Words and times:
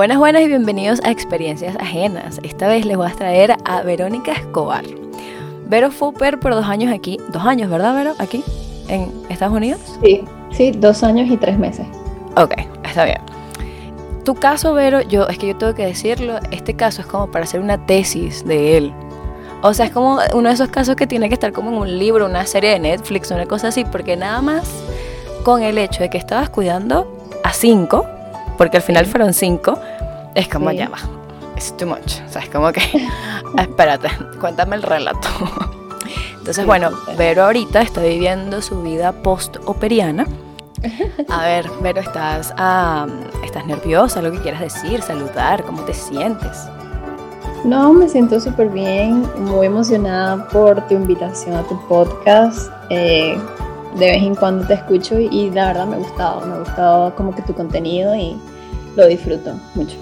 Buenas, 0.00 0.16
buenas 0.16 0.40
y 0.40 0.48
bienvenidos 0.48 0.98
a 1.04 1.10
Experiencias 1.10 1.76
Ajenas. 1.76 2.40
Esta 2.42 2.68
vez 2.68 2.86
les 2.86 2.96
voy 2.96 3.06
a 3.06 3.12
traer 3.12 3.54
a 3.66 3.82
Verónica 3.82 4.32
Escobar. 4.32 4.82
Vero 5.66 5.90
fue 5.90 6.14
por 6.14 6.54
dos 6.54 6.64
años 6.64 6.90
aquí, 6.90 7.18
dos 7.28 7.44
años, 7.44 7.68
¿verdad, 7.68 7.94
Vero? 7.94 8.14
Aquí, 8.18 8.42
en 8.88 9.12
Estados 9.28 9.54
Unidos. 9.54 9.78
Sí, 10.02 10.24
sí, 10.52 10.70
dos 10.70 11.02
años 11.02 11.30
y 11.30 11.36
tres 11.36 11.58
meses. 11.58 11.86
Ok, 12.34 12.54
está 12.82 13.04
bien. 13.04 13.18
Tu 14.24 14.34
caso, 14.34 14.72
Vero, 14.72 15.02
yo, 15.02 15.28
es 15.28 15.36
que 15.36 15.48
yo 15.48 15.56
tengo 15.58 15.74
que 15.74 15.84
decirlo, 15.84 16.38
este 16.50 16.72
caso 16.72 17.02
es 17.02 17.06
como 17.06 17.30
para 17.30 17.44
hacer 17.44 17.60
una 17.60 17.84
tesis 17.84 18.42
de 18.46 18.78
él. 18.78 18.94
O 19.60 19.74
sea, 19.74 19.84
es 19.84 19.92
como 19.92 20.18
uno 20.32 20.48
de 20.48 20.54
esos 20.54 20.70
casos 20.70 20.96
que 20.96 21.06
tiene 21.06 21.28
que 21.28 21.34
estar 21.34 21.52
como 21.52 21.68
en 21.72 21.76
un 21.76 21.98
libro, 21.98 22.24
una 22.24 22.46
serie 22.46 22.70
de 22.70 22.78
Netflix, 22.78 23.30
una 23.32 23.44
cosa 23.44 23.68
así, 23.68 23.84
porque 23.84 24.16
nada 24.16 24.40
más 24.40 24.66
con 25.44 25.62
el 25.62 25.76
hecho 25.76 26.02
de 26.02 26.08
que 26.08 26.16
estabas 26.16 26.48
cuidando 26.48 27.06
a 27.44 27.52
cinco, 27.52 28.06
porque 28.60 28.76
al 28.76 28.82
final 28.82 29.06
fueron 29.06 29.32
cinco, 29.32 29.78
es 30.34 30.46
como 30.46 30.70
ya 30.70 30.90
va, 30.90 30.98
es 31.56 31.74
too 31.78 31.86
much. 31.86 32.20
O 32.28 32.30
sea, 32.30 32.42
es 32.42 32.50
como 32.50 32.70
que, 32.72 32.82
espérate, 33.58 34.10
cuéntame 34.38 34.76
el 34.76 34.82
relato. 34.82 35.26
Entonces, 36.38 36.66
bueno, 36.66 36.90
Vero 37.16 37.44
ahorita 37.44 37.80
está 37.80 38.02
viviendo 38.02 38.60
su 38.60 38.82
vida 38.82 39.12
post-operiana. 39.12 40.26
A 41.30 41.46
ver, 41.46 41.70
Vero, 41.80 42.02
¿estás, 42.02 42.52
¿estás 43.42 43.66
nerviosa? 43.66 44.20
¿Lo 44.20 44.30
que 44.30 44.40
quieras 44.40 44.60
decir? 44.60 45.00
¿Saludar? 45.00 45.64
¿Cómo 45.64 45.80
te 45.84 45.94
sientes? 45.94 46.66
No, 47.64 47.94
me 47.94 48.10
siento 48.10 48.40
súper 48.40 48.68
bien, 48.68 49.26
muy 49.38 49.68
emocionada 49.68 50.46
por 50.48 50.86
tu 50.86 50.96
invitación 50.96 51.56
a 51.56 51.62
tu 51.62 51.80
podcast. 51.88 52.70
Eh, 52.90 53.38
de 53.98 54.06
vez 54.06 54.22
en 54.22 54.34
cuando 54.34 54.66
te 54.66 54.74
escucho 54.74 55.18
y, 55.18 55.50
la 55.50 55.68
verdad 55.68 55.86
me 55.86 55.96
ha 55.96 55.98
gustado, 55.98 56.46
me 56.46 56.54
ha 56.54 56.58
gustado 56.58 57.14
como 57.16 57.34
que 57.34 57.42
tu 57.42 57.54
contenido 57.54 58.14
y 58.14 58.36
lo 58.96 59.06
disfruto 59.06 59.54
mucho. 59.74 59.96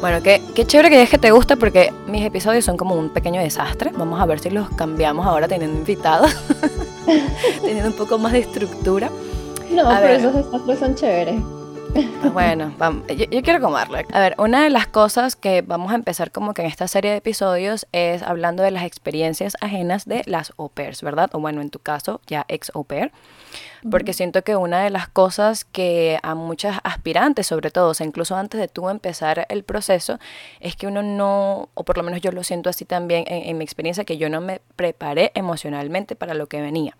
Bueno, 0.00 0.20
qué, 0.20 0.42
qué 0.54 0.66
chévere 0.66 0.90
que 0.90 0.96
digas 0.96 1.10
que 1.10 1.18
te 1.18 1.30
gusta 1.30 1.54
porque 1.56 1.92
mis 2.08 2.24
episodios 2.24 2.64
son 2.64 2.76
como 2.76 2.96
un 2.96 3.10
pequeño 3.10 3.40
desastre. 3.40 3.92
Vamos 3.96 4.20
a 4.20 4.26
ver 4.26 4.40
si 4.40 4.50
los 4.50 4.68
cambiamos 4.70 5.26
ahora 5.26 5.46
teniendo 5.46 5.78
invitados, 5.78 6.34
teniendo 7.62 7.88
un 7.88 7.96
poco 7.96 8.18
más 8.18 8.32
de 8.32 8.40
estructura. 8.40 9.10
No, 9.70 9.88
pero 9.88 10.08
esos 10.08 10.34
desastres 10.34 10.78
son 10.80 10.94
chéveres. 10.96 11.36
Ah, 11.94 12.30
bueno, 12.32 12.72
Yo, 13.08 13.42
quiero 13.42 13.60
comerlo. 13.60 13.98
A 14.12 14.20
ver, 14.20 14.34
una 14.38 14.64
de 14.64 14.70
las 14.70 14.86
cosas 14.86 15.36
que 15.36 15.62
vamos 15.62 15.92
a 15.92 15.94
empezar 15.94 16.30
como 16.30 16.54
que 16.54 16.62
en 16.62 16.68
esta 16.68 16.88
serie 16.88 17.10
de 17.10 17.18
episodios 17.18 17.86
es 17.92 18.22
hablando 18.22 18.62
de 18.62 18.70
las 18.70 18.84
experiencias 18.84 19.56
ajenas 19.60 20.06
de 20.06 20.22
las 20.26 20.52
au 20.58 20.68
pairs, 20.70 21.02
¿verdad? 21.02 21.30
O 21.34 21.40
bueno, 21.40 21.60
en 21.60 21.70
tu 21.70 21.78
caso, 21.78 22.20
ya 22.26 22.44
ex 22.48 22.72
au 22.74 22.84
pair. 22.84 23.12
Porque 23.90 24.12
siento 24.12 24.42
que 24.42 24.56
una 24.56 24.82
de 24.82 24.90
las 24.90 25.08
cosas 25.08 25.64
que 25.64 26.18
a 26.22 26.34
muchas 26.34 26.78
aspirantes, 26.84 27.46
sobre 27.46 27.70
todo, 27.70 27.90
o 27.90 27.94
sea, 27.94 28.06
incluso 28.06 28.36
antes 28.36 28.60
de 28.60 28.68
tú 28.68 28.88
empezar 28.88 29.46
el 29.48 29.64
proceso, 29.64 30.18
es 30.60 30.76
que 30.76 30.86
uno 30.86 31.02
no, 31.02 31.68
o 31.74 31.84
por 31.84 31.96
lo 31.96 32.02
menos 32.02 32.20
yo 32.20 32.30
lo 32.30 32.44
siento 32.44 32.70
así 32.70 32.84
también 32.84 33.24
en 33.26 33.58
mi 33.58 33.64
experiencia, 33.64 34.04
que 34.04 34.18
yo 34.18 34.28
no 34.28 34.40
me 34.40 34.60
preparé 34.76 35.32
emocionalmente 35.34 36.14
para 36.14 36.34
lo 36.34 36.46
que 36.46 36.60
venía 36.60 36.96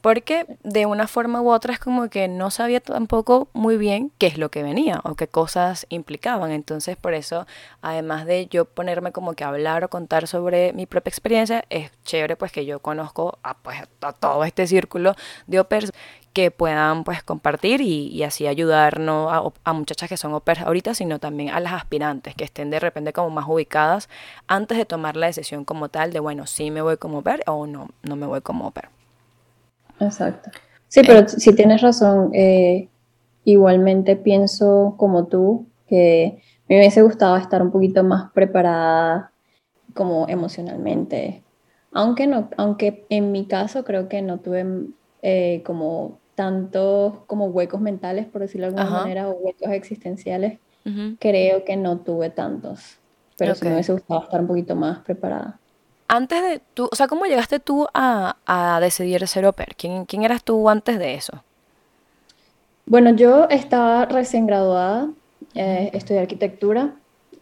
porque 0.00 0.46
de 0.62 0.86
una 0.86 1.06
forma 1.06 1.40
u 1.40 1.50
otra 1.50 1.72
es 1.72 1.78
como 1.78 2.08
que 2.08 2.28
no 2.28 2.50
sabía 2.50 2.80
tampoco 2.80 3.48
muy 3.52 3.76
bien 3.76 4.12
qué 4.18 4.26
es 4.26 4.38
lo 4.38 4.50
que 4.50 4.62
venía 4.62 5.00
o 5.04 5.14
qué 5.14 5.28
cosas 5.28 5.86
implicaban. 5.88 6.50
Entonces, 6.50 6.96
por 6.96 7.14
eso, 7.14 7.46
además 7.82 8.26
de 8.26 8.46
yo 8.46 8.64
ponerme 8.64 9.12
como 9.12 9.34
que 9.34 9.44
hablar 9.44 9.84
o 9.84 9.88
contar 9.88 10.26
sobre 10.26 10.72
mi 10.72 10.86
propia 10.86 11.10
experiencia, 11.10 11.64
es 11.70 11.90
chévere 12.04 12.36
pues 12.36 12.52
que 12.52 12.64
yo 12.64 12.80
conozco 12.80 13.38
a, 13.42 13.54
pues, 13.58 13.78
a 14.00 14.12
todo 14.12 14.44
este 14.44 14.66
círculo 14.66 15.14
de 15.46 15.60
opers 15.60 15.92
que 16.32 16.50
puedan 16.50 17.04
pues 17.04 17.22
compartir 17.22 17.80
y, 17.80 18.22
así 18.22 18.46
ayudar 18.46 19.00
no 19.00 19.30
a, 19.30 19.52
a, 19.64 19.72
muchachas 19.72 20.08
que 20.08 20.16
son 20.16 20.34
opers 20.34 20.60
ahorita, 20.60 20.94
sino 20.94 21.18
también 21.18 21.50
a 21.50 21.58
las 21.58 21.72
aspirantes 21.72 22.34
que 22.36 22.44
estén 22.44 22.70
de 22.70 22.78
repente 22.78 23.12
como 23.12 23.30
más 23.30 23.46
ubicadas 23.48 24.08
antes 24.46 24.78
de 24.78 24.84
tomar 24.84 25.16
la 25.16 25.26
decisión 25.26 25.64
como 25.64 25.88
tal 25.88 26.12
de, 26.12 26.20
bueno, 26.20 26.46
sí 26.46 26.70
me 26.70 26.82
voy 26.82 26.96
como 26.96 27.18
oper 27.18 27.42
o 27.46 27.66
no, 27.66 27.88
no 28.02 28.16
me 28.16 28.26
voy 28.26 28.40
como 28.40 28.68
oper. 28.68 28.97
Exacto. 30.00 30.50
Sí, 30.88 31.02
pero 31.06 31.28
si 31.28 31.54
tienes 31.54 31.82
razón. 31.82 32.30
Eh, 32.34 32.88
igualmente 33.44 34.16
pienso 34.16 34.94
como 34.98 35.26
tú 35.26 35.66
que 35.86 36.42
me 36.68 36.76
hubiese 36.76 37.00
gustado 37.00 37.36
estar 37.38 37.62
un 37.62 37.70
poquito 37.70 38.04
más 38.04 38.30
preparada 38.32 39.32
como 39.94 40.28
emocionalmente. 40.28 41.42
Aunque, 41.92 42.26
no, 42.26 42.50
aunque 42.58 43.06
en 43.08 43.32
mi 43.32 43.46
caso 43.46 43.84
creo 43.84 44.08
que 44.08 44.20
no 44.20 44.38
tuve 44.40 44.66
eh, 45.22 45.62
como 45.64 46.18
tantos 46.34 47.14
como 47.26 47.46
huecos 47.46 47.80
mentales, 47.80 48.26
por 48.26 48.42
decirlo 48.42 48.70
de 48.70 48.78
alguna 48.78 49.00
manera, 49.00 49.28
o 49.28 49.32
huecos 49.32 49.70
existenciales. 49.70 50.58
Creo 51.18 51.64
que 51.64 51.76
no 51.76 51.98
tuve 51.98 52.30
tantos. 52.30 52.98
Pero 53.36 53.54
sí 53.54 53.64
me 53.66 53.72
hubiese 53.72 53.92
gustado 53.92 54.22
estar 54.22 54.40
un 54.40 54.46
poquito 54.46 54.74
más 54.74 55.00
preparada 55.00 55.58
antes 56.08 56.42
de 56.42 56.60
tú, 56.74 56.88
o 56.90 56.96
sea, 56.96 57.06
¿cómo 57.06 57.26
llegaste 57.26 57.60
tú 57.60 57.86
a, 57.94 58.78
decidir 58.80 59.26
ser 59.28 59.44
au 59.44 59.54
¿Quién, 59.76 60.06
¿Quién, 60.06 60.24
eras 60.24 60.42
tú 60.42 60.68
antes 60.68 60.98
de 60.98 61.14
eso? 61.14 61.44
Bueno, 62.86 63.10
yo 63.14 63.46
estaba 63.50 64.06
recién 64.06 64.46
graduada, 64.46 65.10
eh, 65.54 65.90
estudié 65.92 66.20
arquitectura 66.20 66.94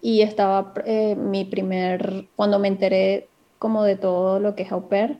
y 0.03 0.23
estaba 0.23 0.75
eh, 0.85 1.15
mi 1.15 1.45
primer, 1.45 2.27
cuando 2.35 2.59
me 2.59 2.69
enteré 2.69 3.29
como 3.59 3.85
de 3.85 3.97
todo 3.97 4.41
lo 4.41 4.55
que 4.55 4.65
es 4.65 4.73
au 4.73 4.89
pair, 4.89 5.19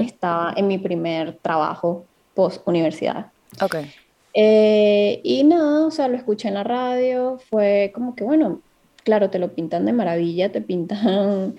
estaba 0.00 0.54
en 0.56 0.68
mi 0.68 0.78
primer 0.78 1.36
trabajo 1.42 2.06
post 2.34 2.66
universidad. 2.66 3.26
Ok. 3.60 3.76
Eh, 4.32 5.20
y 5.22 5.44
nada, 5.44 5.86
o 5.86 5.90
sea, 5.90 6.08
lo 6.08 6.16
escuché 6.16 6.48
en 6.48 6.54
la 6.54 6.64
radio, 6.64 7.38
fue 7.50 7.92
como 7.94 8.14
que, 8.14 8.24
bueno, 8.24 8.60
claro, 9.04 9.28
te 9.28 9.38
lo 9.38 9.54
pintan 9.54 9.84
de 9.84 9.92
maravilla, 9.92 10.50
te 10.50 10.62
pintan 10.62 11.54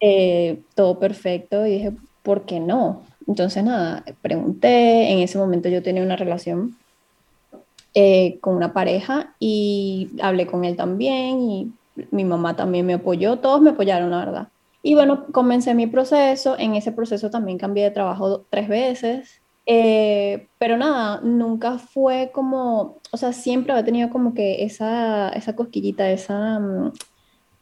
eh, 0.00 0.62
todo 0.74 0.98
perfecto 0.98 1.66
y 1.66 1.72
dije, 1.72 1.92
¿por 2.22 2.42
qué 2.46 2.60
no? 2.60 3.02
Entonces, 3.26 3.62
nada, 3.62 4.04
pregunté, 4.22 5.12
en 5.12 5.18
ese 5.20 5.38
momento 5.38 5.68
yo 5.68 5.82
tenía 5.82 6.02
una 6.02 6.16
relación 6.16 6.76
eh, 7.94 8.38
con 8.40 8.56
una 8.56 8.72
pareja 8.72 9.34
y 9.38 10.10
hablé 10.22 10.46
con 10.46 10.64
él 10.64 10.76
también 10.76 11.40
y 11.40 11.72
mi 12.10 12.24
mamá 12.24 12.56
también 12.56 12.86
me 12.86 12.94
apoyó, 12.94 13.38
todos 13.38 13.60
me 13.60 13.70
apoyaron, 13.70 14.10
la 14.10 14.18
verdad. 14.18 14.48
Y 14.82 14.94
bueno, 14.94 15.26
comencé 15.32 15.74
mi 15.74 15.86
proceso, 15.86 16.56
en 16.58 16.74
ese 16.74 16.92
proceso 16.92 17.30
también 17.30 17.58
cambié 17.58 17.84
de 17.84 17.90
trabajo 17.90 18.44
tres 18.48 18.68
veces, 18.68 19.40
eh, 19.66 20.48
pero 20.58 20.76
nada, 20.76 21.20
nunca 21.22 21.78
fue 21.78 22.30
como, 22.32 22.98
o 23.12 23.16
sea, 23.16 23.32
siempre 23.32 23.72
había 23.72 23.84
tenido 23.84 24.10
como 24.10 24.34
que 24.34 24.64
esa, 24.64 25.28
esa 25.30 25.54
cosquillita, 25.54 26.10
esa, 26.10 26.58
mm, 26.58 26.92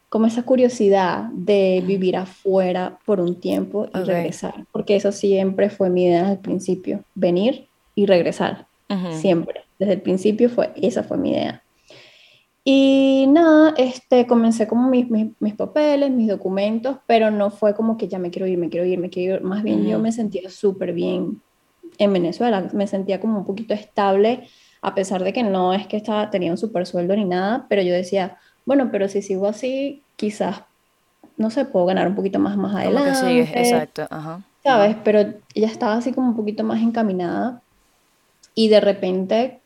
como 0.09 0.27
esa 0.27 0.43
curiosidad 0.43 1.25
de 1.33 1.83
vivir 1.87 2.17
afuera 2.17 2.99
por 3.05 3.21
un 3.21 3.39
tiempo 3.41 3.89
y 3.95 3.99
regresar, 3.99 4.67
porque 4.73 4.97
eso 4.97 5.13
siempre 5.13 5.69
fue 5.69 5.91
mi 5.91 6.05
idea 6.05 6.21
desde 6.21 6.35
el 6.35 6.39
principio, 6.39 7.05
venir 7.15 7.69
y 7.95 8.07
regresar, 8.07 8.67
siempre. 9.13 9.63
Desde 9.79 9.95
el 9.95 10.01
principio 10.01 10.49
fue, 10.49 10.73
esa 10.77 11.03
fue 11.03 11.19
mi 11.19 11.33
idea. 11.33 11.63
Y 12.65 13.27
nada, 13.29 13.75
este, 13.79 14.27
comencé 14.27 14.67
como 14.67 14.91
mis, 14.91 15.09
mis, 15.09 15.55
papeles, 15.55 16.11
mis 16.11 16.29
documentos, 16.29 16.99
pero 17.07 17.31
no 17.31 17.51
fue 17.51 17.75
como 17.75 17.97
que 17.97 18.09
ya 18.09 18.19
me 18.19 18.31
quiero 18.31 18.47
ir, 18.47 18.59
me 18.59 18.69
quiero 18.69 18.87
ir, 18.87 18.99
me 18.99 19.09
quiero 19.09 19.37
ir. 19.37 19.43
Más 19.43 19.63
bien 19.63 19.87
yo 19.87 19.99
me 19.99 20.13
sentía 20.13 20.51
súper 20.51 20.93
bien 20.93 21.41
en 21.97 22.13
Venezuela, 22.13 22.69
me 22.73 22.87
sentía 22.87 23.21
como 23.21 23.39
un 23.39 23.47
poquito 23.47 23.73
estable, 23.73 24.49
a 24.83 24.95
pesar 24.95 25.25
de 25.25 25.33
que 25.33 25.43
no 25.43 25.73
es 25.73 25.87
que 25.87 25.97
estaba, 25.97 26.31
tenía 26.31 26.51
un 26.51 26.59
súper 26.59 26.87
sueldo 26.87 27.17
ni 27.17 27.25
nada, 27.25 27.67
pero 27.69 27.83
yo 27.83 27.95
decía, 27.95 28.37
bueno, 28.69 28.91
pero 28.93 29.09
si 29.09 29.23
sigo 29.23 29.49
así, 29.49 30.03
quizás, 30.17 30.61
no 31.39 31.49
sé, 31.49 31.65
puedo 31.65 31.87
ganar 31.87 32.07
un 32.07 32.15
poquito 32.15 32.39
más 32.39 32.55
más 32.59 32.75
adelante. 32.75 33.13
Como 33.13 33.23
que 33.23 33.29
sigues, 33.29 33.51
exacto, 33.57 34.07
ajá. 34.11 34.43
¿Sabes? 34.63 34.95
Pero 35.03 35.21
ella 35.55 35.69
estaba 35.69 35.95
así 35.95 36.13
como 36.13 36.29
un 36.29 36.37
poquito 36.37 36.65
más 36.65 36.83
encaminada 36.83 37.63
y 38.55 38.69
de 38.69 38.81
repente 38.81 39.61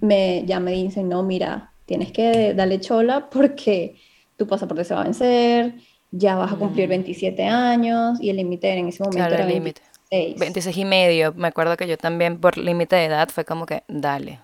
me, 0.00 0.42
ya 0.46 0.58
me 0.58 0.72
dicen, 0.72 1.08
no, 1.08 1.22
mira, 1.22 1.70
tienes 1.86 2.10
que 2.10 2.54
darle 2.54 2.80
chola 2.80 3.30
porque 3.30 3.94
tu 4.36 4.48
pasaporte 4.48 4.82
se 4.82 4.94
va 4.94 5.02
a 5.02 5.04
vencer, 5.04 5.74
ya 6.10 6.34
vas 6.34 6.50
a 6.50 6.56
cumplir 6.56 6.88
27 6.88 7.40
mm. 7.40 7.54
años 7.54 8.20
y 8.20 8.30
el 8.30 8.36
límite 8.38 8.72
en 8.72 8.88
ese 8.88 9.04
momento 9.04 9.32
era 9.32 9.44
el 9.44 9.54
límite. 9.54 9.80
26. 10.10 10.40
26 10.40 10.76
y 10.76 10.84
medio. 10.84 11.34
Me 11.34 11.46
acuerdo 11.46 11.76
que 11.76 11.86
yo 11.86 11.96
también 11.96 12.40
por 12.40 12.58
límite 12.58 12.96
de 12.96 13.04
edad 13.04 13.28
fue 13.28 13.44
como 13.44 13.64
que, 13.64 13.84
dale. 13.86 14.40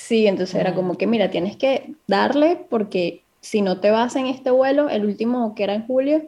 Sí, 0.00 0.26
entonces 0.26 0.54
era 0.56 0.74
como 0.74 0.96
que, 0.96 1.06
mira, 1.06 1.30
tienes 1.30 1.56
que 1.56 1.92
darle 2.06 2.56
porque 2.70 3.22
si 3.42 3.60
no 3.60 3.80
te 3.80 3.90
vas 3.90 4.16
en 4.16 4.26
este 4.26 4.50
vuelo, 4.50 4.88
el 4.88 5.04
último 5.04 5.54
que 5.54 5.62
era 5.62 5.74
en 5.74 5.86
julio, 5.86 6.22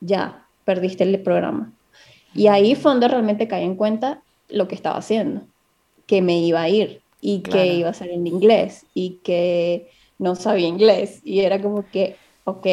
ya 0.00 0.44
perdiste 0.64 1.04
el 1.04 1.22
programa. 1.22 1.72
Y 2.34 2.48
ahí 2.48 2.74
fue 2.74 2.90
donde 2.90 3.06
realmente 3.06 3.46
caí 3.46 3.64
en 3.64 3.76
cuenta 3.76 4.20
lo 4.48 4.66
que 4.66 4.74
estaba 4.74 4.98
haciendo, 4.98 5.42
que 6.06 6.20
me 6.20 6.40
iba 6.40 6.62
a 6.62 6.68
ir 6.68 7.00
y 7.20 7.42
que 7.42 7.68
iba 7.68 7.90
a 7.90 7.94
ser 7.94 8.10
en 8.10 8.26
inglés 8.26 8.86
y 8.92 9.20
que 9.22 9.88
no 10.18 10.34
sabía 10.34 10.66
inglés. 10.66 11.20
Y 11.24 11.40
era 11.40 11.62
como 11.62 11.88
que, 11.90 12.16
ok. 12.42 12.64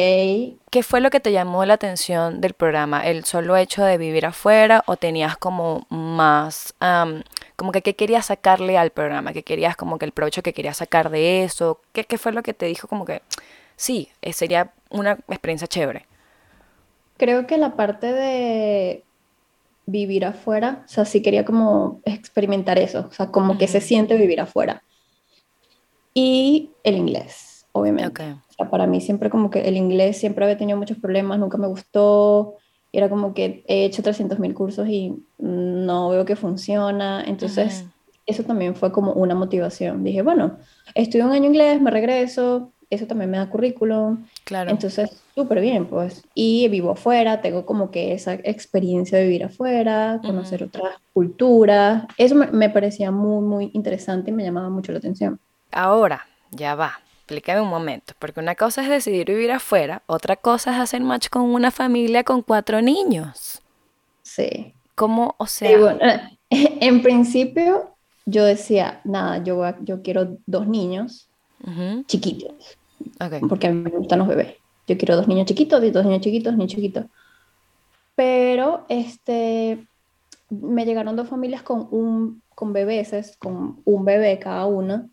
¿Qué 0.70 0.82
fue 0.82 1.00
lo 1.00 1.10
que 1.10 1.20
te 1.20 1.30
llamó 1.30 1.64
la 1.64 1.74
atención 1.74 2.40
del 2.40 2.54
programa? 2.54 3.06
¿El 3.06 3.24
solo 3.24 3.56
hecho 3.56 3.84
de 3.84 3.98
vivir 3.98 4.26
afuera 4.26 4.82
o 4.86 4.96
tenías 4.96 5.36
como 5.36 5.86
más 5.90 6.74
como 7.60 7.72
que 7.72 7.82
qué 7.82 7.94
querías 7.94 8.24
sacarle 8.24 8.78
al 8.78 8.88
programa, 8.88 9.34
qué 9.34 9.42
querías 9.42 9.76
como 9.76 9.98
que 9.98 10.06
el 10.06 10.12
provecho 10.12 10.42
que 10.42 10.54
querías 10.54 10.78
sacar 10.78 11.10
de 11.10 11.44
eso, 11.44 11.78
qué, 11.92 12.04
qué 12.04 12.16
fue 12.16 12.32
lo 12.32 12.42
que 12.42 12.54
te 12.54 12.64
dijo 12.64 12.88
como 12.88 13.04
que 13.04 13.20
sí, 13.76 14.08
eh, 14.22 14.32
sería 14.32 14.72
una 14.88 15.18
experiencia 15.28 15.68
chévere. 15.68 16.06
Creo 17.18 17.46
que 17.46 17.58
la 17.58 17.76
parte 17.76 18.14
de 18.14 19.04
vivir 19.84 20.24
afuera, 20.24 20.84
o 20.86 20.88
sea, 20.88 21.04
sí 21.04 21.20
quería 21.20 21.44
como 21.44 22.00
experimentar 22.06 22.78
eso, 22.78 23.08
o 23.10 23.12
sea, 23.12 23.26
como 23.26 23.58
que 23.58 23.68
se 23.68 23.82
siente 23.82 24.16
vivir 24.16 24.40
afuera. 24.40 24.82
Y 26.14 26.70
el 26.82 26.96
inglés, 26.96 27.66
obviamente. 27.72 28.22
O 28.22 28.52
sea, 28.56 28.70
para 28.70 28.86
mí 28.86 29.02
siempre 29.02 29.28
como 29.28 29.50
que 29.50 29.68
el 29.68 29.76
inglés 29.76 30.16
siempre 30.16 30.46
había 30.46 30.56
tenido 30.56 30.78
muchos 30.78 30.96
problemas, 30.96 31.38
nunca 31.38 31.58
me 31.58 31.66
gustó, 31.66 32.54
era 32.92 33.08
como 33.08 33.34
que 33.34 33.64
he 33.68 33.84
hecho 33.84 34.02
300 34.02 34.38
mil 34.38 34.54
cursos 34.54 34.88
y 34.88 35.22
no 35.38 36.10
veo 36.10 36.24
que 36.24 36.36
funciona, 36.36 37.22
entonces 37.26 37.84
eso 38.26 38.44
también 38.44 38.74
fue 38.74 38.92
como 38.92 39.12
una 39.12 39.34
motivación. 39.34 40.04
Dije, 40.04 40.22
bueno, 40.22 40.58
estudio 40.94 41.26
un 41.26 41.32
año 41.32 41.46
inglés, 41.46 41.80
me 41.80 41.90
regreso, 41.90 42.72
eso 42.90 43.06
también 43.06 43.30
me 43.30 43.38
da 43.38 43.48
currículum. 43.48 44.26
Claro. 44.44 44.70
Entonces, 44.70 45.22
súper 45.34 45.60
bien, 45.60 45.86
pues. 45.86 46.24
Y 46.34 46.68
vivo 46.68 46.90
afuera, 46.90 47.40
tengo 47.40 47.64
como 47.64 47.90
que 47.90 48.12
esa 48.12 48.34
experiencia 48.34 49.16
de 49.16 49.24
vivir 49.24 49.44
afuera, 49.44 50.20
conocer 50.24 50.64
otras 50.64 50.96
culturas. 51.12 52.04
Eso 52.18 52.34
me, 52.34 52.68
parecía 52.68 53.12
muy, 53.12 53.44
muy 53.44 53.70
interesante 53.74 54.30
y 54.30 54.34
me 54.34 54.42
llamaba 54.42 54.70
mucho 54.70 54.92
la 54.92 54.98
atención. 54.98 55.38
Ahora, 55.70 56.26
ya 56.50 56.74
va. 56.74 57.00
Explícame 57.30 57.60
un 57.60 57.68
momento, 57.68 58.12
porque 58.18 58.40
una 58.40 58.56
cosa 58.56 58.82
es 58.82 58.88
decidir 58.88 59.26
vivir 59.26 59.52
afuera, 59.52 60.02
otra 60.06 60.34
cosa 60.34 60.72
es 60.72 60.80
hacer 60.80 61.00
match 61.00 61.28
con 61.28 61.42
una 61.42 61.70
familia 61.70 62.24
con 62.24 62.42
cuatro 62.42 62.82
niños. 62.82 63.62
Sí. 64.22 64.74
¿Cómo, 64.96 65.36
o 65.38 65.46
sea? 65.46 65.78
bueno, 65.78 66.00
en 66.50 67.02
principio 67.02 67.94
yo 68.26 68.44
decía, 68.44 69.00
nada, 69.04 69.44
yo, 69.44 69.62
yo 69.82 70.02
quiero 70.02 70.38
dos 70.46 70.66
niños 70.66 71.28
chiquitos. 72.06 72.76
Porque 73.48 73.68
a 73.68 73.70
mí 73.70 73.80
me 73.80 73.90
gustan 73.90 74.18
los 74.18 74.26
bebés. 74.26 74.56
Yo 74.88 74.98
quiero 74.98 75.14
dos 75.14 75.28
niños 75.28 75.46
chiquitos, 75.46 75.80
dos 75.92 76.04
niños 76.04 76.22
chiquitos, 76.22 76.52
niños 76.56 76.72
chiquitos. 76.72 77.06
Pero 78.16 78.86
este, 78.88 79.86
me 80.48 80.84
llegaron 80.84 81.14
dos 81.14 81.28
familias 81.28 81.62
con, 81.62 81.86
un, 81.92 82.42
con 82.56 82.72
bebés, 82.72 83.36
con 83.38 83.82
un 83.84 84.04
bebé 84.04 84.40
cada 84.40 84.66
uno, 84.66 85.08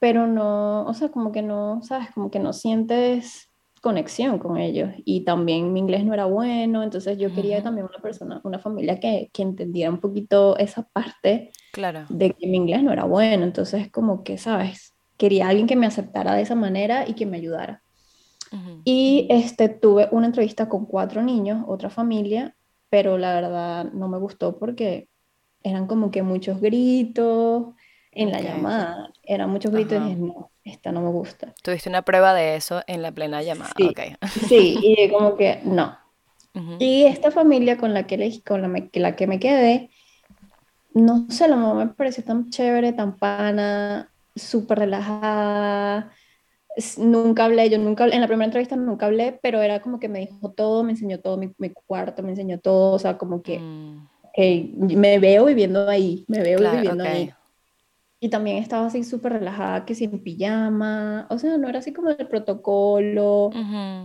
pero 0.00 0.26
no, 0.26 0.84
o 0.86 0.94
sea, 0.94 1.10
como 1.10 1.30
que 1.30 1.42
no, 1.42 1.80
¿sabes? 1.84 2.08
Como 2.12 2.30
que 2.32 2.40
no 2.40 2.52
sientes 2.52 3.52
conexión 3.80 4.40
con 4.40 4.56
ellos. 4.56 4.90
Y 5.04 5.24
también 5.24 5.72
mi 5.72 5.78
inglés 5.78 6.04
no 6.04 6.12
era 6.12 6.24
bueno, 6.24 6.82
entonces 6.82 7.16
yo 7.16 7.32
quería 7.32 7.62
también 7.62 7.86
una 7.86 8.02
persona, 8.02 8.40
una 8.42 8.58
familia 8.58 8.98
que, 8.98 9.30
que 9.32 9.42
entendiera 9.42 9.90
un 9.90 10.00
poquito 10.00 10.58
esa 10.58 10.82
parte 10.82 11.52
claro. 11.72 12.06
de 12.08 12.32
que 12.32 12.48
mi 12.48 12.56
inglés 12.56 12.82
no 12.82 12.92
era 12.92 13.04
bueno. 13.04 13.44
Entonces, 13.44 13.90
como 13.92 14.24
que, 14.24 14.36
¿sabes? 14.36 14.92
quería 15.20 15.48
alguien 15.48 15.66
que 15.66 15.76
me 15.76 15.86
aceptara 15.86 16.34
de 16.34 16.40
esa 16.40 16.54
manera 16.54 17.06
y 17.06 17.12
que 17.12 17.26
me 17.26 17.36
ayudara. 17.36 17.82
Y 18.84 19.28
este, 19.30 19.68
tuve 19.68 20.08
una 20.10 20.26
entrevista 20.26 20.68
con 20.68 20.86
cuatro 20.86 21.22
niños, 21.22 21.62
otra 21.68 21.90
familia, 21.90 22.56
pero 22.88 23.18
la 23.18 23.34
verdad 23.34 23.92
no 23.92 24.08
me 24.08 24.18
gustó 24.18 24.58
porque 24.58 25.08
eran 25.62 25.86
como 25.86 26.10
que 26.10 26.22
muchos 26.22 26.60
gritos 26.60 27.74
en 28.12 28.32
la 28.32 28.40
llamada, 28.40 29.12
eran 29.22 29.50
muchos 29.50 29.70
gritos 29.72 29.98
y 30.00 30.04
dije, 30.04 30.16
no, 30.16 30.50
esta 30.64 30.92
no 30.92 31.00
me 31.00 31.10
gusta. 31.10 31.54
Tuviste 31.62 31.88
una 31.88 32.02
prueba 32.02 32.34
de 32.34 32.56
eso 32.56 32.82
en 32.86 33.02
la 33.02 33.12
plena 33.12 33.42
llamada, 33.42 33.72
sí, 33.76 33.92
sí 34.48 34.78
y 34.82 35.08
como 35.10 35.36
que 35.36 35.60
no. 35.64 35.96
Y 36.80 37.04
esta 37.04 37.30
familia 37.30 37.76
con 37.76 37.94
la 37.94 38.08
que, 38.08 38.42
con 38.44 38.60
la, 38.60 38.88
la 38.92 39.16
que 39.16 39.26
me 39.28 39.38
quedé, 39.38 39.90
no 40.92 41.26
sé, 41.30 41.46
la 41.46 41.54
mamá 41.54 41.84
me 41.84 41.92
pareció 41.92 42.24
tan 42.24 42.50
chévere, 42.50 42.92
tan 42.92 43.16
pana, 43.16 44.10
súper 44.34 44.80
relajada. 44.80 46.10
Nunca 46.98 47.44
hablé, 47.44 47.70
yo 47.70 47.78
nunca, 47.78 48.04
en 48.06 48.20
la 48.20 48.26
primera 48.26 48.46
entrevista 48.46 48.74
nunca 48.74 49.06
hablé, 49.06 49.38
pero 49.40 49.62
era 49.62 49.80
como 49.80 50.00
que 50.00 50.08
me 50.08 50.20
dijo 50.20 50.50
todo, 50.50 50.82
me 50.82 50.92
enseñó 50.92 51.20
todo, 51.20 51.36
mi, 51.36 51.52
mi 51.58 51.70
cuarto, 51.70 52.22
me 52.24 52.30
enseñó 52.30 52.58
todo, 52.58 52.94
o 52.94 52.98
sea, 52.98 53.16
como 53.16 53.42
que 53.42 53.60
mm. 53.60 54.08
me 54.96 55.20
veo 55.20 55.44
viviendo 55.44 55.88
ahí, 55.88 56.24
me 56.26 56.40
veo 56.40 56.58
viviendo 56.58 57.04
ahí. 57.04 57.32
Y 58.20 58.28
también 58.28 58.58
estaba 58.58 58.86
así 58.86 59.02
súper 59.02 59.32
relajada, 59.32 59.86
que 59.86 59.94
sin 59.94 60.22
pijama, 60.22 61.26
o 61.30 61.38
sea, 61.38 61.56
no 61.56 61.68
era 61.68 61.78
así 61.78 61.92
como 61.92 62.10
el 62.10 62.28
protocolo, 62.28 63.50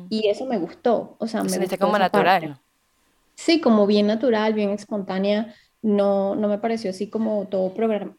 y 0.10 0.28
eso 0.28 0.46
me 0.46 0.58
gustó, 0.58 1.18
o 1.20 1.28
sea, 1.28 1.44
me 1.44 1.58
gustó 1.58 1.78
como 1.78 1.98
natural. 1.98 2.60
Sí, 3.36 3.60
como 3.60 3.86
bien 3.86 4.08
natural, 4.08 4.54
bien 4.54 4.70
espontánea, 4.70 5.54
no, 5.82 6.34
no 6.36 6.48
me 6.48 6.58
pareció 6.58 6.90
así 6.90 7.10
como 7.10 7.46
todo 7.48 7.74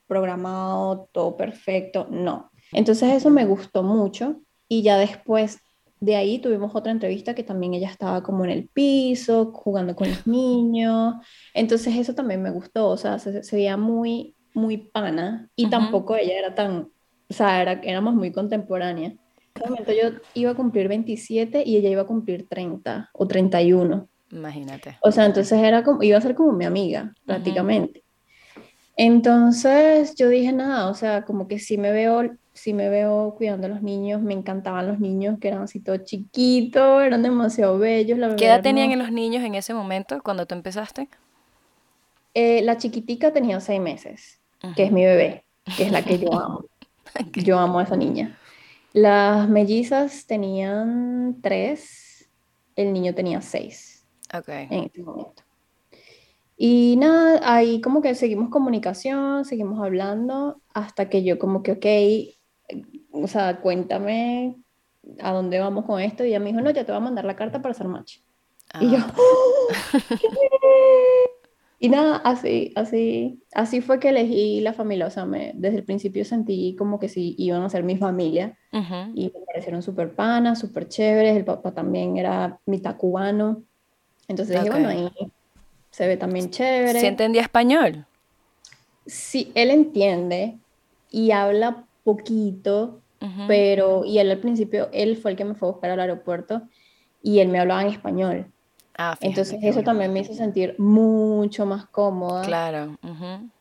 programado, 0.07 1.09
todo 1.13 1.37
perfecto, 1.37 2.07
no. 2.11 2.51
Entonces 2.73 3.13
eso 3.15 3.31
me 3.31 3.47
gustó 3.47 3.83
mucho 3.83 4.43
y 4.69 4.83
ya 4.83 4.99
después 4.99 5.61
de 5.99 6.15
ahí 6.15 6.39
tuvimos 6.39 6.75
otra 6.75 6.93
entrevista 6.93 7.35
que 7.35 7.43
también 7.43 7.75
ella 7.75 7.89
estaba 7.91 8.23
como 8.23 8.45
en 8.45 8.51
el 8.51 8.69
piso, 8.69 9.53
jugando 9.53 9.97
con 9.97 10.11
los 10.11 10.27
niños, 10.27 11.15
entonces 11.55 11.97
eso 11.97 12.15
también 12.15 12.43
me 12.43 12.51
gustó, 12.51 12.89
o 12.89 12.97
sea, 12.97 13.19
se, 13.19 13.43
veía 13.57 13.77
muy, 13.77 14.36
muy 14.57 14.79
pana 14.79 15.49
y 15.55 15.69
tampoco 15.69 16.17
ella 16.17 16.39
era 16.39 16.55
tan, 16.55 16.89
o 17.29 17.35
sea, 17.35 17.63
era, 17.63 17.73
éramos 17.85 18.15
muy 18.15 18.33
contemporáneas. 18.33 19.13
En 19.13 19.63
ese 19.63 19.71
momento 19.71 19.93
yo 19.93 20.19
iba 20.35 20.51
a 20.51 20.55
cumplir 20.55 20.89
27 20.89 21.63
y 21.65 21.77
ella 21.77 21.91
iba 21.91 22.03
a 22.03 22.07
cumplir 22.07 22.49
30 22.49 23.11
o 23.13 23.27
31. 23.27 24.09
Imagínate. 24.33 24.99
O 25.03 25.13
sea, 25.13 25.27
entonces 25.27 25.59
era 25.63 25.85
como, 25.85 26.03
iba 26.03 26.19
a 26.19 26.21
ser 26.21 26.35
como 26.35 26.53
mi 26.53 26.65
amiga, 26.65 27.15
prácticamente. 27.25 28.03
Entonces 28.97 30.15
yo 30.17 30.29
dije, 30.31 30.53
nada, 30.53 30.89
o 30.89 30.95
sea, 30.95 31.23
como 31.23 31.47
que 31.47 31.59
sí 31.59 31.77
me 31.77 31.93
veo, 31.93 32.23
sí 32.55 32.73
me 32.73 32.89
veo 32.89 33.35
cuidando 33.37 33.67
a 33.67 33.71
los 33.71 33.83
niños, 33.83 34.23
me 34.23 34.33
encantaban 34.33 34.87
los 34.89 34.99
niños 34.99 35.39
que 35.39 35.49
eran 35.49 35.63
así 35.63 35.81
todos 35.81 36.05
chiquitos, 36.05 37.03
eran 37.03 37.23
demasiado 37.23 37.79
bellos. 37.79 38.19
La 38.19 38.35
¿Qué 38.37 38.47
edad 38.47 38.63
tenían 38.63 38.99
los 38.99 39.13
niños 39.13 39.45
en 39.45 39.55
ese 39.55 39.75
momento, 39.75 40.23
cuando 40.23 40.47
tú 40.47 40.55
empezaste? 40.55 41.09
Eh, 42.33 42.63
la 42.63 42.79
chiquitica 42.79 43.33
tenía 43.33 43.61
seis 43.61 43.81
meses, 43.81 44.36
que 44.75 44.85
es 44.85 44.93
mi 44.93 45.05
bebé, 45.05 45.45
que 45.77 45.85
es 45.85 45.93
la 45.93 46.03
que 46.03 46.19
yo 46.19 46.33
amo. 46.33 46.65
Yo 47.33 47.59
amo 47.59 47.79
a 47.79 47.85
esa 47.85 47.97
niña. 47.97 48.39
Las 48.93 49.49
mellizas 49.49 50.27
tenían 50.27 51.39
tres, 51.41 52.29
el 52.75 52.93
niño 52.93 53.15
tenía 53.15 53.41
seis. 53.41 54.05
En 54.71 54.85
este 54.85 55.03
momento. 55.03 55.43
Y 56.57 56.97
nada, 56.99 57.41
ahí 57.43 57.81
como 57.81 58.01
que 58.01 58.15
seguimos 58.15 58.51
comunicación, 58.51 59.45
seguimos 59.45 59.85
hablando, 59.85 60.61
hasta 60.73 61.09
que 61.09 61.23
yo 61.23 61.39
como 61.39 61.63
que, 61.63 61.73
ok, 61.73 61.87
o 63.13 63.29
sea, 63.29 63.61
cuéntame 63.61 64.57
a 65.21 65.33
dónde 65.33 65.59
vamos 65.59 65.85
con 65.85 66.01
esto. 66.01 66.25
Y 66.25 66.29
ella 66.29 66.41
me 66.41 66.47
dijo, 66.47 66.61
no, 66.61 66.71
ya 66.71 66.85
te 66.85 66.93
voy 66.93 67.01
a 67.01 67.05
mandar 67.05 67.25
la 67.25 67.37
carta 67.37 67.61
para 67.61 67.73
hacer 67.73 67.89
match. 67.89 68.19
Y 68.81 68.91
yo, 68.91 68.99
ah. 68.99 69.13
y 71.79 71.91
nada, 71.91 72.17
así, 72.17 72.73
así, 72.75 73.43
así 73.53 73.83
fue 73.83 74.01
que 74.01 74.09
elegí 74.09 74.61
la 74.61 74.73
familia. 74.73 75.07
O 75.07 75.11
sea, 75.11 75.27
me, 75.27 75.53
desde 75.55 75.79
el 75.79 75.85
principio 75.85 76.25
sentí 76.25 76.75
como 76.77 76.99
que 76.99 77.09
sí 77.09 77.35
iban 77.39 77.63
a 77.63 77.69
ser 77.69 77.85
mi 77.85 77.97
familia. 77.97 78.57
Y 79.15 79.33
me 79.35 79.41
parecieron 79.47 79.83
súper 79.83 80.15
panas, 80.15 80.59
súper 80.59 80.89
chéveres. 80.89 81.37
El 81.37 81.45
papá 81.45 81.73
también 81.73 82.17
era 82.17 82.61
mitad 82.67 82.97
cubano. 82.97 83.63
Entonces 84.29 84.59
dije, 84.59 84.71
bueno, 84.71 84.89
ahí 84.89 85.11
se 85.91 86.07
ve 86.07 86.17
también 86.17 86.51
chévere. 86.51 87.01
¿Sí 87.01 87.07
entendía 87.07 87.43
español? 87.43 88.07
Sí, 89.07 89.53
él 89.55 89.71
entiende 89.71 90.59
y 91.11 91.31
habla 91.31 91.85
poquito, 92.05 93.01
pero, 93.47 94.05
y 94.05 94.19
él 94.19 94.31
al 94.31 94.39
principio, 94.39 94.89
él 94.93 95.17
fue 95.17 95.33
el 95.33 95.37
que 95.37 95.45
me 95.45 95.55
fue 95.55 95.69
a 95.69 95.73
buscar 95.73 95.91
al 95.91 96.01
aeropuerto 96.01 96.63
y 97.23 97.41
él 97.41 97.49
me 97.49 97.59
hablaba 97.59 97.83
en 97.83 97.89
español. 97.89 98.53
Ah, 98.99 99.17
Entonces 99.21 99.59
eso 99.63 99.83
también 99.83 100.13
me 100.13 100.21
hizo 100.21 100.35
sentir 100.35 100.75
mucho 100.79 101.67
más 101.67 101.87
cómoda. 101.87 102.43
Claro. 102.43 102.97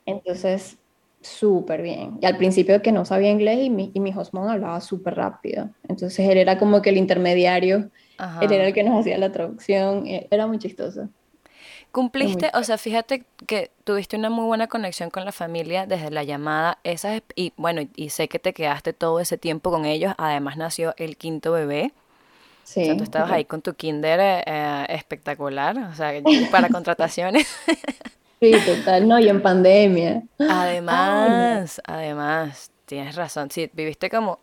Entonces, 0.05 0.77
súper 1.21 1.81
bien. 1.81 2.17
Y 2.21 2.25
al 2.25 2.37
principio 2.37 2.81
que 2.81 2.91
no 2.91 3.03
sabía 3.05 3.31
inglés 3.31 3.59
y 3.63 3.69
mi, 3.69 3.91
y 3.93 3.99
mi 3.99 4.13
hostmon 4.13 4.49
hablaba 4.49 4.79
súper 4.81 5.15
rápido. 5.15 5.69
Entonces 5.87 6.27
él 6.29 6.37
era 6.37 6.57
como 6.57 6.81
que 6.81 6.91
el 6.91 6.97
intermediario 6.97 7.89
él 8.41 8.51
era 8.51 8.67
el 8.67 8.73
que 8.73 8.83
nos 8.83 8.99
hacía 8.99 9.17
la 9.17 9.31
traducción, 9.31 10.07
eh, 10.07 10.27
era 10.31 10.47
muy 10.47 10.59
chistoso. 10.59 11.09
Cumpliste, 11.91 12.51
o 12.53 12.63
sea, 12.63 12.77
fíjate 12.77 13.23
que 13.47 13.71
tuviste 13.85 14.17
una 14.17 14.29
muy 14.29 14.45
buena 14.45 14.67
conexión 14.67 15.09
con 15.09 15.23
la 15.23 15.31
familia 15.31 15.85
desde 15.85 16.11
la 16.11 16.23
llamada, 16.23 16.77
esa 16.83 17.21
y 17.35 17.53
bueno, 17.55 17.81
y 17.95 18.09
sé 18.09 18.27
que 18.27 18.37
te 18.39 18.53
quedaste 18.53 18.91
todo 18.91 19.19
ese 19.21 19.37
tiempo 19.37 19.71
con 19.71 19.85
ellos, 19.85 20.13
además 20.17 20.57
nació 20.57 20.93
el 20.97 21.15
quinto 21.15 21.53
bebé. 21.53 21.93
Sí. 22.65 22.81
O 22.81 22.85
sea, 22.85 22.97
tú 22.97 23.03
estabas 23.03 23.31
ahí 23.31 23.45
con 23.45 23.61
tu 23.61 23.75
kinder 23.75 24.19
eh, 24.45 24.85
espectacular, 24.89 25.77
o 25.77 25.93
sea, 25.93 26.11
para 26.51 26.67
contrataciones. 26.69 27.47
Sí, 28.41 28.51
total, 28.65 29.07
no, 29.07 29.19
y 29.19 29.29
en 29.29 29.41
pandemia. 29.41 30.23
Además, 30.39 31.79
además, 31.85 32.71
tienes 32.85 33.15
razón, 33.15 33.51
sí, 33.51 33.69
viviste 33.73 34.09
como, 34.09 34.39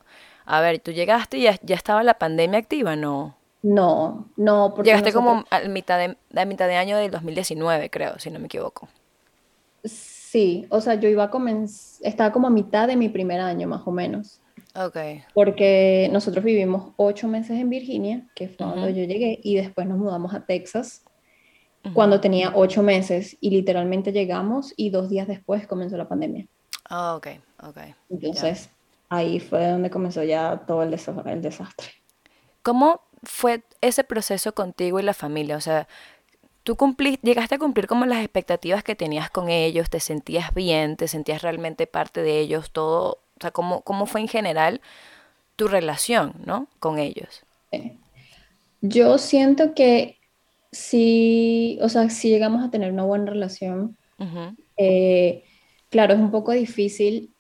a 0.47 0.61
ver, 0.61 0.79
tú 0.79 0.93
llegaste 0.93 1.39
y 1.39 1.43
ya, 1.43 1.59
ya 1.63 1.75
estaba 1.75 2.03
la 2.05 2.15
pandemia 2.15 2.61
activa, 2.61 2.97
¿no? 2.97 3.37
No, 3.63 4.29
no. 4.37 4.73
Porque 4.75 4.91
Llegaste 4.91 5.13
como 5.13 5.45
a 5.51 5.61
mitad 5.69 5.99
de, 5.99 6.17
a 6.41 6.45
mitad 6.45 6.69
de 6.69 6.77
año 6.77 6.97
del 6.97 7.11
2019, 7.11 7.91
creo, 7.91 8.19
si 8.19 8.31
no 8.31 8.39
me 8.39 8.47
equivoco. 8.47 8.89
Sí, 9.85 10.67
o 10.71 10.81
sea, 10.81 10.95
yo 10.95 11.09
iba 11.09 11.25
a 11.25 11.31
comenzar, 11.31 12.07
estaba 12.07 12.33
como 12.33 12.47
a 12.47 12.51
mitad 12.51 12.87
de 12.87 12.97
mi 12.97 13.09
primer 13.09 13.41
año, 13.41 13.69
más 13.69 13.83
o 13.85 13.91
menos. 13.91 14.41
Ok. 14.75 14.97
Porque 15.35 16.09
nosotros 16.13 16.45
vivimos 16.45 16.93
ocho 16.97 17.29
meses 17.29 17.59
en 17.59 17.69
Virginia, 17.69 18.27
que 18.35 18.49
fue 18.49 18.67
cuando 18.67 18.89
yo 18.89 19.05
llegué, 19.05 19.39
y 19.43 19.57
después 19.57 19.87
nos 19.87 19.99
mudamos 19.99 20.35
a 20.35 20.47
Texas 20.47 21.05
cuando 21.95 22.21
tenía 22.21 22.53
ocho 22.55 22.83
meses 22.83 23.37
y 23.41 23.51
literalmente 23.51 24.13
llegamos 24.13 24.73
y 24.77 24.91
dos 24.91 25.09
días 25.09 25.27
después 25.27 25.67
comenzó 25.67 25.97
la 25.97 26.09
pandemia. 26.09 26.47
Ah, 26.89 27.17
ok, 27.17 27.29
ok. 27.63 27.79
Entonces 28.09 28.71
ahí 29.09 29.41
fue 29.41 29.69
donde 29.69 29.91
comenzó 29.91 30.23
ya 30.23 30.65
todo 30.67 30.83
el, 30.83 30.95
el 31.27 31.43
desastre. 31.43 31.89
¿Cómo 32.63 33.03
fue 33.25 33.65
ese 33.81 34.05
proceso 34.05 34.55
contigo 34.55 35.01
y 35.01 35.03
la 35.03 35.15
familia? 35.15 35.57
O 35.57 35.61
sea, 35.61 35.89
¿tú 36.63 36.77
cumpliste, 36.77 37.27
llegaste 37.27 37.57
a 37.57 37.59
cumplir 37.59 37.89
como 37.89 38.07
las 38.07 38.21
expectativas 38.21 38.85
que 38.85 38.95
tenías 38.95 39.31
con 39.31 39.49
ellos? 39.49 39.91
¿Te 39.91 39.99
sentías 39.99 40.55
bien? 40.55 40.97
¿Te 40.97 41.09
sentías 41.09 41.43
realmente 41.43 41.89
parte 41.89 42.23
de 42.23 42.39
ellos? 42.39 42.71
Todo, 42.71 43.22
sea, 43.43 43.51
¿cómo, 43.51 43.83
cómo 43.83 44.07
fue 44.07 44.21
en 44.21 44.29
general 44.29 44.81
tu 45.57 45.69
relación, 45.69 46.35
¿no? 46.47 46.69
Con 46.79 46.99
ellos. 46.99 47.43
Yo 48.81 49.19
siento 49.19 49.75
que 49.75 50.19
si, 50.71 51.79
o 51.83 51.89
sea, 51.89 52.09
si 52.11 52.31
llegamos 52.31 52.65
a 52.65 52.71
tener 52.71 52.93
una 52.93 53.05
buena 53.05 53.27
relación, 53.27 53.97
eh, 54.77 55.45
claro, 55.91 56.15
es 56.15 56.21
un 56.21 56.31
poco 56.31 56.53
difícil 56.53 57.31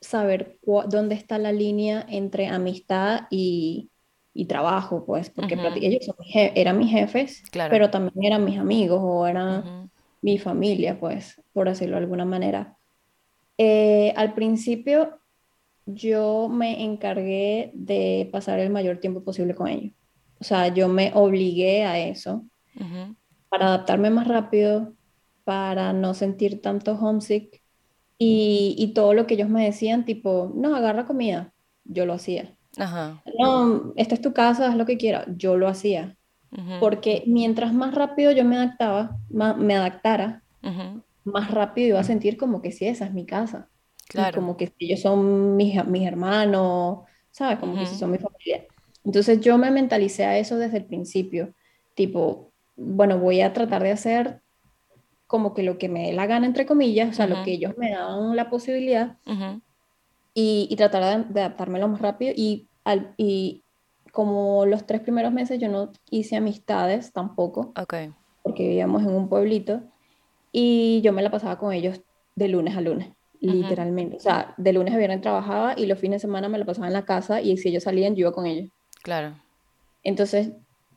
saber 0.00 0.58
dónde 0.62 1.14
está 1.14 1.38
la 1.38 1.52
línea 1.52 2.04
entre 2.08 2.46
amistad 2.46 3.22
y, 3.30 3.90
y 4.34 4.44
trabajo, 4.46 5.04
pues, 5.06 5.30
porque 5.30 5.56
ellos 5.80 6.06
eran 6.34 6.78
mis 6.78 6.90
jefes, 6.90 7.42
pero 7.70 7.90
también 7.90 8.32
eran 8.32 8.44
mis 8.44 8.58
amigos 8.58 9.00
o 9.02 9.26
eran 9.26 9.90
mi 10.20 10.38
familia, 10.38 10.98
pues, 10.98 11.40
por 11.52 11.68
decirlo 11.68 11.96
de 11.96 12.02
alguna 12.02 12.24
manera. 12.24 12.76
Eh, 13.56 14.12
al 14.16 14.34
principio 14.34 15.20
yo 15.86 16.48
me 16.48 16.84
encargué 16.84 17.70
de 17.74 18.28
pasar 18.32 18.58
el 18.58 18.70
mayor 18.70 18.98
tiempo 18.98 19.22
posible 19.22 19.54
con 19.54 19.68
ellos. 19.68 19.92
O 20.40 20.44
sea, 20.44 20.68
yo 20.68 20.88
me 20.88 21.12
obligué 21.14 21.84
a 21.84 21.98
eso 21.98 22.44
para 23.48 23.68
adaptarme 23.68 24.10
más 24.10 24.26
rápido, 24.26 24.94
para 25.44 25.92
no 25.92 26.14
sentir 26.14 26.60
tanto 26.60 26.92
homesick 26.92 27.62
y, 28.18 28.74
y, 28.78 28.94
todo 28.94 29.14
lo 29.14 29.26
que 29.26 29.34
ellos 29.34 29.48
me 29.48 29.64
decían, 29.64 30.04
tipo, 30.04 30.52
no, 30.54 30.74
agarra 30.74 31.04
comida, 31.04 31.52
yo 31.84 32.06
lo 32.06 32.14
hacía. 32.14 32.56
No, 33.38 33.92
esta 33.96 34.14
es 34.14 34.20
tu 34.20 34.32
casa, 34.32 34.68
haz 34.68 34.76
lo 34.76 34.86
que 34.86 34.96
quieras, 34.96 35.26
yo 35.36 35.56
lo 35.56 35.68
hacía. 35.68 36.16
Porque 36.78 37.24
mientras 37.26 37.74
más 37.74 37.94
rápido 37.94 38.30
yo 38.30 38.44
me 38.44 38.56
adaptaba, 38.56 39.18
más, 39.28 39.56
me 39.56 39.74
adaptara, 39.74 40.44
más 41.24 41.50
rápido 41.50 41.88
iba 41.88 42.00
a 42.00 42.04
sentir 42.04 42.36
como 42.36 42.62
que 42.62 42.70
sí, 42.70 42.86
esa 42.86 43.06
es 43.06 43.12
mi 43.12 43.26
casa. 43.26 43.68
Claro. 44.08 44.38
como 44.38 44.56
que 44.56 44.72
ellos 44.78 45.00
son 45.00 45.56
mis, 45.56 45.84
mis 45.86 46.06
hermanos, 46.06 47.00
¿sabes? 47.30 47.58
Como 47.58 47.78
que 47.78 47.86
sí 47.86 47.96
son 47.96 48.10
mi 48.10 48.18
familia. 48.18 48.64
Entonces 49.04 49.40
yo 49.40 49.58
me 49.58 49.70
mentalicé 49.70 50.24
a 50.24 50.38
eso 50.38 50.56
desde 50.56 50.78
el 50.78 50.84
principio. 50.84 51.54
Tipo, 51.94 52.52
bueno, 52.76 53.18
voy 53.18 53.40
a 53.40 53.52
tratar 53.52 53.82
de 53.82 53.92
hacer 53.92 54.42
como 55.26 55.54
que 55.54 55.62
lo 55.62 55.78
que 55.78 55.88
me 55.88 56.06
dé 56.06 56.12
la 56.12 56.26
gana, 56.26 56.46
entre 56.46 56.66
comillas, 56.66 57.10
o 57.10 57.12
sea, 57.12 57.26
lo 57.26 57.42
que 57.42 57.52
ellos 57.52 57.76
me 57.76 57.90
dan 57.90 58.36
la 58.36 58.50
posibilidad, 58.50 59.16
y, 60.32 60.66
y, 60.70 60.76
tratar 60.76 61.26
de, 61.28 61.40
adaptarme 61.40 61.78
lo 61.78 61.88
más 61.88 62.00
rápido. 62.00 62.32
Y, 62.36 62.68
al, 62.84 63.14
y 63.16 63.64
como 64.12 64.66
los 64.66 64.86
tres 64.86 65.00
primeros 65.00 65.32
meses 65.32 65.58
yo 65.58 65.68
no 65.68 65.90
hice 66.10 66.36
amistades 66.36 67.12
tampoco, 67.12 67.72
okay. 67.80 68.12
porque 68.42 68.68
vivíamos 68.68 69.02
en 69.02 69.10
un 69.10 69.28
pueblito, 69.28 69.82
y 70.52 71.00
yo 71.02 71.12
me 71.12 71.22
la 71.22 71.30
pasaba 71.30 71.58
con 71.58 71.72
ellos 71.72 72.00
de 72.36 72.48
lunes 72.48 72.76
a 72.76 72.80
lunes, 72.80 73.08
literalmente. 73.52 74.16
O 74.16 74.20
sea, 74.20 74.54
de 74.56 74.72
lunes 74.72 74.94
a 74.94 74.98
viernes 74.98 75.20
trabajaba 75.20 75.74
y 75.76 75.86
los 75.86 75.98
fines 75.98 76.22
de 76.22 76.26
semana 76.26 76.48
me 76.48 76.58
la 76.58 76.64
pasaba 76.64 76.86
en 76.86 76.92
la 76.92 77.04
casa 77.04 77.40
y 77.40 77.56
si 77.56 77.68
ellos 77.68 77.82
salían, 77.82 78.14
yo 78.14 78.20
iba 78.20 78.32
con 78.32 78.46
ellos. 78.46 78.70
Claro. 79.02 79.34
Entonces, 80.02 80.50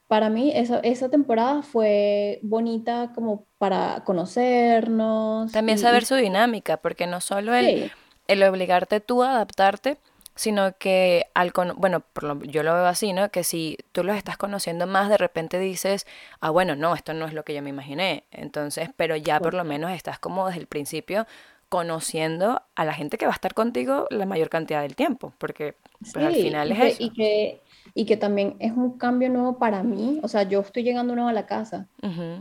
para 0.07 0.29
mí 0.29 0.51
esa, 0.55 0.79
esa 0.79 1.09
temporada 1.09 1.61
fue 1.61 2.39
bonita 2.41 3.11
como 3.13 3.45
para 3.57 4.03
conocernos. 4.05 5.51
También 5.51 5.77
saber 5.77 6.05
su 6.05 6.15
dinámica, 6.15 6.77
porque 6.77 7.07
no 7.07 7.21
solo 7.21 7.53
el, 7.53 7.91
el 8.27 8.43
obligarte 8.43 8.99
tú 8.99 9.23
a 9.23 9.31
adaptarte, 9.31 9.97
sino 10.37 10.77
que 10.77 11.25
al 11.33 11.51
bueno, 11.75 12.03
yo 12.43 12.63
lo 12.63 12.73
veo 12.73 12.85
así, 12.85 13.11
¿no? 13.11 13.29
Que 13.29 13.43
si 13.43 13.77
tú 13.91 14.03
los 14.03 14.15
estás 14.15 14.37
conociendo 14.37 14.85
más, 14.85 15.09
de 15.09 15.17
repente 15.17 15.59
dices, 15.59 16.05
ah, 16.39 16.51
bueno, 16.51 16.75
no, 16.75 16.93
esto 16.93 17.13
no 17.13 17.25
es 17.25 17.33
lo 17.33 17.43
que 17.43 17.55
yo 17.55 17.61
me 17.61 17.71
imaginé. 17.71 18.23
Entonces, 18.31 18.89
pero 18.95 19.15
ya 19.15 19.39
por 19.39 19.55
lo 19.55 19.63
menos 19.63 19.91
estás 19.91 20.19
como 20.19 20.47
desde 20.47 20.61
el 20.61 20.67
principio 20.67 21.25
conociendo 21.69 22.61
a 22.75 22.85
la 22.85 22.93
gente 22.93 23.17
que 23.17 23.25
va 23.25 23.31
a 23.31 23.35
estar 23.35 23.53
contigo 23.53 24.07
la 24.09 24.25
mayor 24.25 24.49
cantidad 24.49 24.81
del 24.81 24.95
tiempo, 24.95 25.33
porque 25.37 25.75
pues, 25.99 26.15
al 26.15 26.35
final 26.35 26.71
es 26.71 26.79
eso. 26.79 27.03
Y 27.03 27.09
que 27.11 27.61
y 27.97 28.05
que 28.05 28.15
también 28.15 28.55
es 28.59 28.73
un 28.73 28.97
cambio 28.99 29.27
nuevo 29.27 29.57
para 29.57 29.81
mí. 29.81 30.19
O 30.21 30.27
sea, 30.27 30.43
yo 30.43 30.59
estoy 30.59 30.83
llegando 30.83 31.15
nuevo 31.15 31.29
a 31.29 31.33
la 31.33 31.47
casa, 31.47 31.87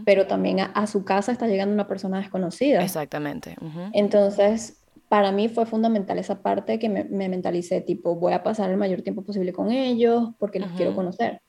pero 0.05 0.27
también 0.27 0.61
a, 0.61 0.87
su 0.87 1.03
casa 1.03 1.33
está 1.33 1.47
llegando 1.47 1.73
una 1.73 1.89
persona 1.89 2.19
desconocida. 2.19 2.85
Exactamente. 2.85 3.57
Entonces, 3.95 4.83
para 5.09 5.33
mí 5.33 5.49
fue 5.49 5.65
fundamental 5.65 6.19
esa 6.19 6.43
parte 6.43 6.79
que 6.79 6.91
me, 6.91 7.05
me, 7.05 7.31
mentalicé, 7.31 7.81
tipo, 7.81 8.17
voy 8.17 8.35
a 8.35 8.43
pasar 8.43 8.71
el 8.71 8.77
mayor 8.77 9.01
tiempo 9.01 9.23
posible 9.23 9.55
con 9.55 9.71
ellos 9.71 10.29
porque 10.39 10.61
los 10.61 10.71
quiero 10.73 10.95
conocer. 10.95 11.41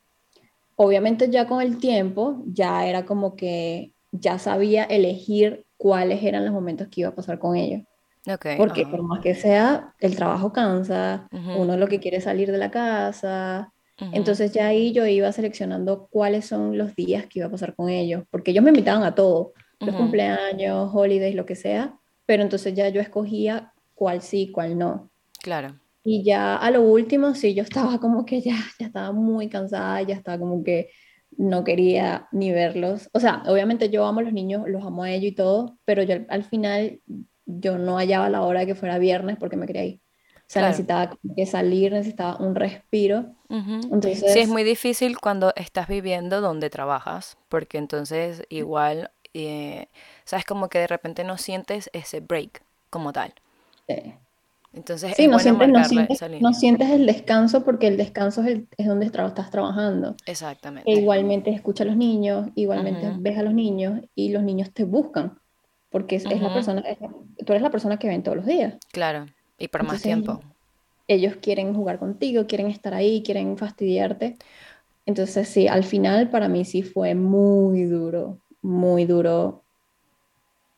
Obviamente 0.78 1.30
ya 1.30 1.46
con 1.46 1.62
el 1.62 1.78
tiempo, 1.78 2.44
ya 2.46 2.88
era 2.88 3.06
como 3.06 3.36
que 3.36 3.92
ya 4.14 4.40
sabía 4.40 4.86
elegir 4.86 5.66
cuáles 5.78 6.24
eran 6.24 6.44
los 6.44 6.54
momentos 6.54 6.88
que 6.88 7.02
iba 7.02 7.10
a 7.10 7.16
pasar 7.16 7.40
con 7.40 7.56
ellos. 7.56 7.84
Okay, 8.30 8.58
porque 8.58 8.86
por 8.86 9.04
más 9.04 9.22
que 9.22 9.36
sea, 9.36 9.94
el 10.00 10.18
trabajo 10.18 10.52
cansa, 10.52 11.30
uno 11.32 11.78
lo 11.78 11.88
que 11.88 12.00
quiere 12.00 12.18
es 12.18 12.26
salir 12.26 12.52
de 12.52 12.58
la 12.58 12.72
casa, 12.72 13.72
entonces 14.12 14.52
ya 14.52 14.68
ahí 14.68 14.92
yo 14.92 15.06
iba 15.08 15.32
seleccionando 15.32 16.08
cuáles 16.12 16.46
son 16.46 16.78
los 16.78 16.94
días 16.94 17.26
que 17.26 17.40
iba 17.40 17.48
a 17.48 17.52
pasar 17.52 17.74
con 17.74 17.90
ellos, 17.90 18.24
porque 18.30 18.52
ellos 18.52 18.64
me 18.64 18.72
invitaban 18.72 19.04
a 19.04 19.16
todo, 19.16 19.54
los 19.80 19.96
cumpleaños, 19.96 20.90
holidays, 20.94 21.36
lo 21.36 21.46
que 21.46 21.56
sea, 21.56 21.98
pero 22.26 22.44
entonces 22.44 22.74
ya 22.74 22.90
yo 22.90 23.00
escogía 23.00 23.72
cuál 23.96 24.22
sí, 24.22 24.52
cuál 24.52 24.78
no. 24.78 25.10
Claro. 25.42 25.80
Y 26.04 26.24
ya 26.24 26.58
a 26.58 26.70
lo 26.72 26.82
último, 26.82 27.34
sí, 27.34 27.54
yo 27.54 27.64
estaba 27.64 28.00
como 28.00 28.26
que 28.26 28.42
ya, 28.42 28.58
ya 28.80 28.88
estaba 28.88 29.12
muy 29.12 29.50
cansada, 29.50 30.02
ya 30.02 30.16
estaba 30.16 30.38
como 30.38 30.64
que 30.64 30.90
no 31.38 31.64
quería 31.64 32.28
ni 32.32 32.52
verlos. 32.52 33.10
O 33.14 33.20
sea, 33.20 33.44
obviamente 33.48 33.90
yo 33.90 34.06
amo 34.06 34.20
a 34.20 34.24
los 34.24 34.34
niños, 34.34 34.64
los 34.68 34.84
amo 34.84 35.04
a 35.04 35.12
ellos 35.12 35.32
y 35.32 35.36
todo, 35.36 35.78
pero 35.86 36.04
yo 36.04 36.18
al 36.30 36.44
final 36.44 37.00
yo 37.46 37.78
no 37.78 37.98
hallaba 37.98 38.30
la 38.30 38.42
hora 38.42 38.62
de 38.62 38.66
que 38.66 38.76
fuera 38.76 38.98
viernes 38.98 39.38
porque 39.40 39.56
me 39.56 39.68
quería 39.68 39.86
ir. 39.86 40.02
O 40.36 40.50
sea, 40.50 40.64
necesitaba 40.64 41.18
que 41.36 41.46
salir, 41.46 41.92
necesitaba 41.92 42.38
un 42.38 42.56
respiro. 42.56 43.36
entonces... 43.50 44.32
Sí, 44.32 44.40
es 44.40 44.50
muy 44.50 44.64
difícil 44.64 45.20
cuando 45.20 45.54
estás 45.58 45.90
viviendo 45.90 46.40
donde 46.40 46.70
trabajas, 46.70 47.38
porque 47.50 47.78
entonces 47.78 48.44
igual, 48.48 49.12
eh, 49.34 49.88
sabes, 50.24 50.46
como 50.46 50.70
que 50.70 50.80
de 50.80 50.88
repente 50.88 51.26
no 51.26 51.38
sientes 51.38 51.90
ese 51.92 52.22
break 52.22 52.64
como 52.90 53.12
tal. 53.12 53.34
Sí. 53.90 54.14
Entonces, 54.78 55.14
sí, 55.18 55.28
no, 55.28 55.40
sientes, 55.40 55.70
no, 55.70 55.84
sientes, 55.84 56.22
no, 56.40 56.54
sientes, 56.54 56.90
el 56.92 57.06
descanso 57.06 57.66
porque 57.66 57.88
el 57.88 57.98
descanso 57.98 58.42
es, 58.42 58.48
el, 58.48 58.68
es 58.78 58.88
donde 58.88 59.08
estás 59.08 59.50
trabajando. 59.50 60.16
Exactamente. 60.26 60.90
E 60.90 60.96
igualmente 60.96 61.50
escucha 61.50 61.84
a 61.84 61.88
los 61.88 61.98
niños, 61.98 62.48
igualmente 62.56 63.12
ves 63.18 63.38
a 63.38 63.44
los 63.44 63.54
niños 63.54 64.02
y 64.14 64.30
los 64.30 64.44
niños 64.44 64.72
te 64.72 64.84
buscan 64.84 65.40
porque 65.90 66.18
es, 66.18 66.26
la 66.26 66.54
persona, 66.54 66.84
tú 67.46 67.54
eres 67.54 67.62
la 67.62 67.72
persona 67.72 67.98
que 67.98 68.08
ven 68.08 68.22
todos 68.22 68.38
los 68.38 68.46
días. 68.46 68.76
Claro. 68.92 69.26
Y 69.58 69.68
por 69.70 69.84
más 69.84 70.02
tiempo. 70.02 70.40
Ellos 71.08 71.38
quieren 71.42 71.74
jugar 71.74 72.00
contigo, 72.00 72.46
quieren 72.48 72.68
estar 72.68 72.94
ahí, 72.94 73.24
quieren 73.24 73.58
fastidiarte. 73.58 74.38
Entonces 75.06 75.48
sí, 75.48 75.68
al 75.68 75.84
final 75.84 76.30
para 76.30 76.50
mí 76.50 76.66
sí 76.66 76.84
fue 76.84 77.16
muy 77.16 77.84
duro, 77.86 78.40
muy 78.62 79.06
duro. 79.06 79.64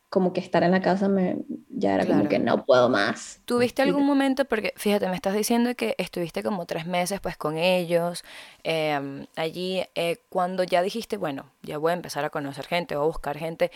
Como 0.09 0.33
que 0.33 0.39
estar 0.39 0.63
en 0.63 0.71
la 0.71 0.81
casa 0.81 1.07
me, 1.07 1.37
ya 1.69 1.95
era 1.95 2.05
como 2.05 2.27
que 2.27 2.39
no 2.39 2.65
puedo 2.65 2.89
más. 2.89 3.41
¿Tuviste 3.45 3.81
algún 3.83 4.05
momento, 4.05 4.45
porque 4.45 4.73
fíjate, 4.75 5.07
me 5.07 5.15
estás 5.15 5.35
diciendo 5.35 5.75
que 5.75 5.95
estuviste 5.97 6.41
como 6.41 6.65
tres 6.65 6.87
meses 6.87 7.19
pues 7.19 7.37
con 7.37 7.57
ellos, 7.57 8.23
em, 8.63 9.27
allí, 9.35 9.83
eh, 9.95 10.17
cuando 10.29 10.63
ya 10.63 10.81
dijiste, 10.81 11.17
bueno, 11.17 11.51
ya 11.61 11.77
voy 11.77 11.91
a 11.91 11.95
empezar 11.95 12.25
a 12.25 12.29
conocer 12.29 12.65
gente 12.65 12.95
o 12.95 13.03
a 13.03 13.05
buscar 13.05 13.37
gente, 13.37 13.71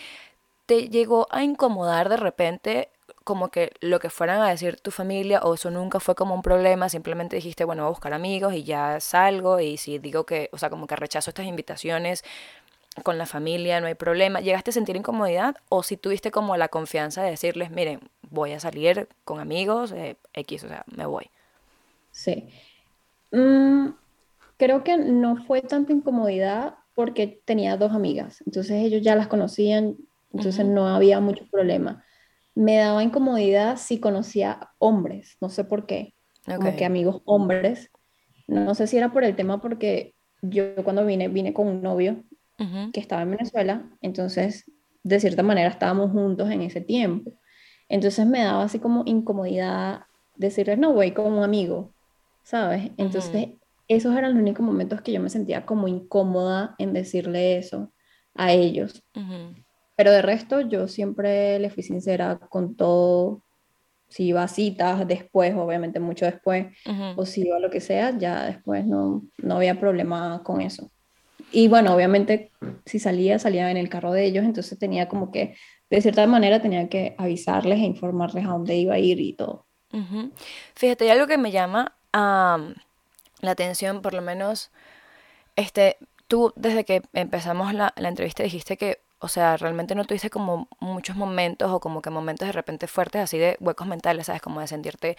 ¿te 0.66 0.90
llegó 0.90 1.28
a 1.30 1.44
incomodar 1.44 2.10
de 2.10 2.18
repente 2.18 2.90
como 3.24 3.50
que 3.50 3.72
lo 3.80 4.00
que 4.00 4.10
fueran 4.10 4.42
a 4.42 4.50
decir 4.50 4.80
tu 4.82 4.92
familia 4.92 5.42
o 5.44 5.54
eso 5.54 5.72
nunca 5.72 6.00
fue 6.00 6.16
como 6.16 6.36
un 6.36 6.42
problema, 6.42 6.90
simplemente 6.90 7.36
dijiste, 7.38 7.63
bueno, 7.63 7.84
voy 7.84 7.88
a 7.88 7.92
buscar 7.92 8.13
amigos 8.13 8.54
y 8.54 8.63
ya 8.63 9.00
salgo 9.00 9.60
y 9.60 9.78
si 9.78 9.98
digo 10.00 10.25
que, 10.25 10.50
o 10.52 10.58
sea, 10.58 10.70
como 10.70 10.88
que 10.88 10.96
rechazo 10.96 11.30
estas 11.30 11.46
invitaciones 11.46 12.24
con 13.02 13.18
la 13.18 13.26
familia, 13.26 13.82
no 13.82 13.88
hay 13.88 13.96
problema. 13.96 14.40
¿Llegaste 14.40 14.70
a 14.70 14.74
sentir 14.74 14.96
incomodidad 14.96 15.56
o 15.70 15.84
si 15.84 15.98
tuviste 15.98 16.32
como 16.32 16.56
la 16.58 16.68
confianza 16.68 17.24
de 17.24 17.32
decirles, 17.32 17.72
miren, 17.72 18.00
voy 18.30 18.52
a 18.52 18.60
salir 18.60 19.08
con 19.24 19.40
amigos, 19.40 19.92
eh, 19.92 20.18
X, 20.34 20.64
o 20.66 20.68
sea, 20.68 20.84
me 20.96 21.06
voy? 21.06 21.30
Sí. 22.12 22.50
Mm, 23.32 23.90
creo 24.58 24.84
que 24.84 24.98
no 24.98 25.38
fue 25.38 25.62
tanta 25.62 25.92
incomodidad 25.92 26.76
porque 26.94 27.42
tenía 27.46 27.76
dos 27.78 27.92
amigas, 27.94 28.44
entonces 28.46 28.84
ellos 28.84 29.02
ya 29.02 29.16
las 29.16 29.28
conocían, 29.28 29.98
entonces 30.32 30.66
no 30.66 30.88
había 30.88 31.20
mucho 31.20 31.48
problema 31.50 32.04
me 32.56 32.78
daba 32.78 33.04
incomodidad 33.04 33.78
si 33.78 34.00
conocía 34.00 34.72
hombres, 34.78 35.38
no 35.42 35.50
sé 35.50 35.64
por 35.64 35.86
qué, 35.86 36.14
como 36.46 36.76
que 36.76 36.86
amigos 36.86 37.22
hombres. 37.26 37.90
No 38.48 38.76
sé 38.76 38.88
si 38.88 38.98
era 38.98 39.12
por 39.12 39.24
el 39.24 39.36
tema 39.36 39.62
porque 39.62 40.16
yo 40.42 40.76
cuando 40.84 41.06
vine, 41.06 41.30
vine 41.30 41.54
con 41.54 41.68
un 41.68 41.82
novio 41.82 42.24
que 42.91 43.00
estaba 43.00 43.22
en 43.22 43.32
Venezuela, 43.32 43.89
entonces 44.01 44.72
de 45.03 45.20
cierta 45.20 45.43
manera 45.43 45.70
estábamos 45.70 46.12
juntos 46.12 46.50
en 46.50 46.62
ese 46.62 46.82
tiempo. 46.82 47.34
Entonces 47.89 48.25
me 48.25 48.43
daba 48.43 48.63
así 48.63 48.79
como 48.79 49.03
incomodidad 49.05 50.03
decirles, 50.36 50.77
no, 50.77 50.93
voy 50.93 51.12
como 51.12 51.38
un 51.38 51.43
amigo, 51.43 51.93
¿sabes? 52.43 52.91
Entonces 52.98 53.50
esos 53.88 54.15
eran 54.15 54.34
los 54.34 54.41
únicos 54.41 54.65
momentos 54.65 55.01
que 55.01 55.12
yo 55.12 55.20
me 55.20 55.29
sentía 55.29 55.65
como 55.65 55.88
incómoda 55.88 56.75
en 56.77 56.93
decirle 56.93 57.58
eso 57.58 57.91
a 58.34 58.51
ellos. 58.53 59.03
Pero 59.96 60.12
de 60.12 60.22
resto, 60.22 60.62
yo 60.62 60.88
siempre 60.88 61.60
le 61.60 61.70
fui 61.70 61.84
sincera 61.84 62.38
con 62.38 62.75
todo. 62.75 63.43
Si 64.08 64.25
iba 64.25 64.43
a 64.43 64.48
citas 64.48 65.08
después, 65.08 65.53
obviamente 65.55 66.00
mucho 66.00 66.25
después, 66.25 66.67
o 67.15 67.25
si 67.25 67.41
iba 67.41 67.58
a 67.58 67.60
lo 67.60 67.70
que 67.70 67.82
sea, 67.82 68.17
ya 68.17 68.46
después 68.46 68.86
no, 68.86 69.24
no 69.38 69.55
había 69.55 69.79
problema 69.79 70.41
con 70.43 70.62
eso. 70.62 70.89
Y 71.54 71.68
bueno, 71.68 71.94
obviamente, 71.94 72.52
si 72.86 73.00
salía, 73.00 73.38
salía 73.38 73.70
en 73.70 73.78
el 73.78 73.88
carro 73.88 74.12
de 74.12 74.26
ellos, 74.26 74.44
entonces 74.44 74.78
tenía 74.80 75.08
como 75.08 75.32
que, 75.32 75.56
de 75.90 76.02
cierta 76.02 76.26
manera, 76.26 76.62
tenía 76.62 76.90
que 76.90 77.16
avisarles 77.18 77.80
e 77.80 77.84
informarles 77.84 78.46
a 78.46 78.50
dónde 78.50 78.76
iba 78.76 78.96
a 78.96 79.00
ir 79.00 79.20
y 79.22 79.34
todo. 79.34 79.68
Fíjate, 80.74 81.06
hay 81.06 81.12
algo 81.12 81.28
que 81.28 81.38
me 81.38 81.52
llama 81.52 81.94
la 82.12 83.52
atención, 83.52 84.02
por 84.02 84.16
lo 84.16 84.24
menos, 84.24 84.72
este, 85.56 85.98
tú 86.28 86.52
desde 86.56 86.84
que 86.84 87.04
empezamos 87.14 87.74
la, 87.74 87.94
la 87.98 88.10
entrevista 88.10 88.42
dijiste 88.42 88.76
que 88.76 88.98
o 89.24 89.30
sea, 89.30 89.56
realmente 89.56 89.96
no 89.96 90.04
tuviste 90.04 90.30
como 90.30 90.68
muchos 90.82 91.16
momentos 91.16 91.72
o 91.72 91.80
como 91.80 92.02
que 92.02 92.10
momentos 92.10 92.46
de 92.46 92.52
repente 92.52 92.88
fuertes 92.88 93.22
así 93.22 93.38
de 93.38 93.56
huecos 93.62 93.88
mentales, 93.88 94.26
¿sabes? 94.26 94.42
Como 94.42 94.60
de 94.60 94.68
sentirte 94.68 95.18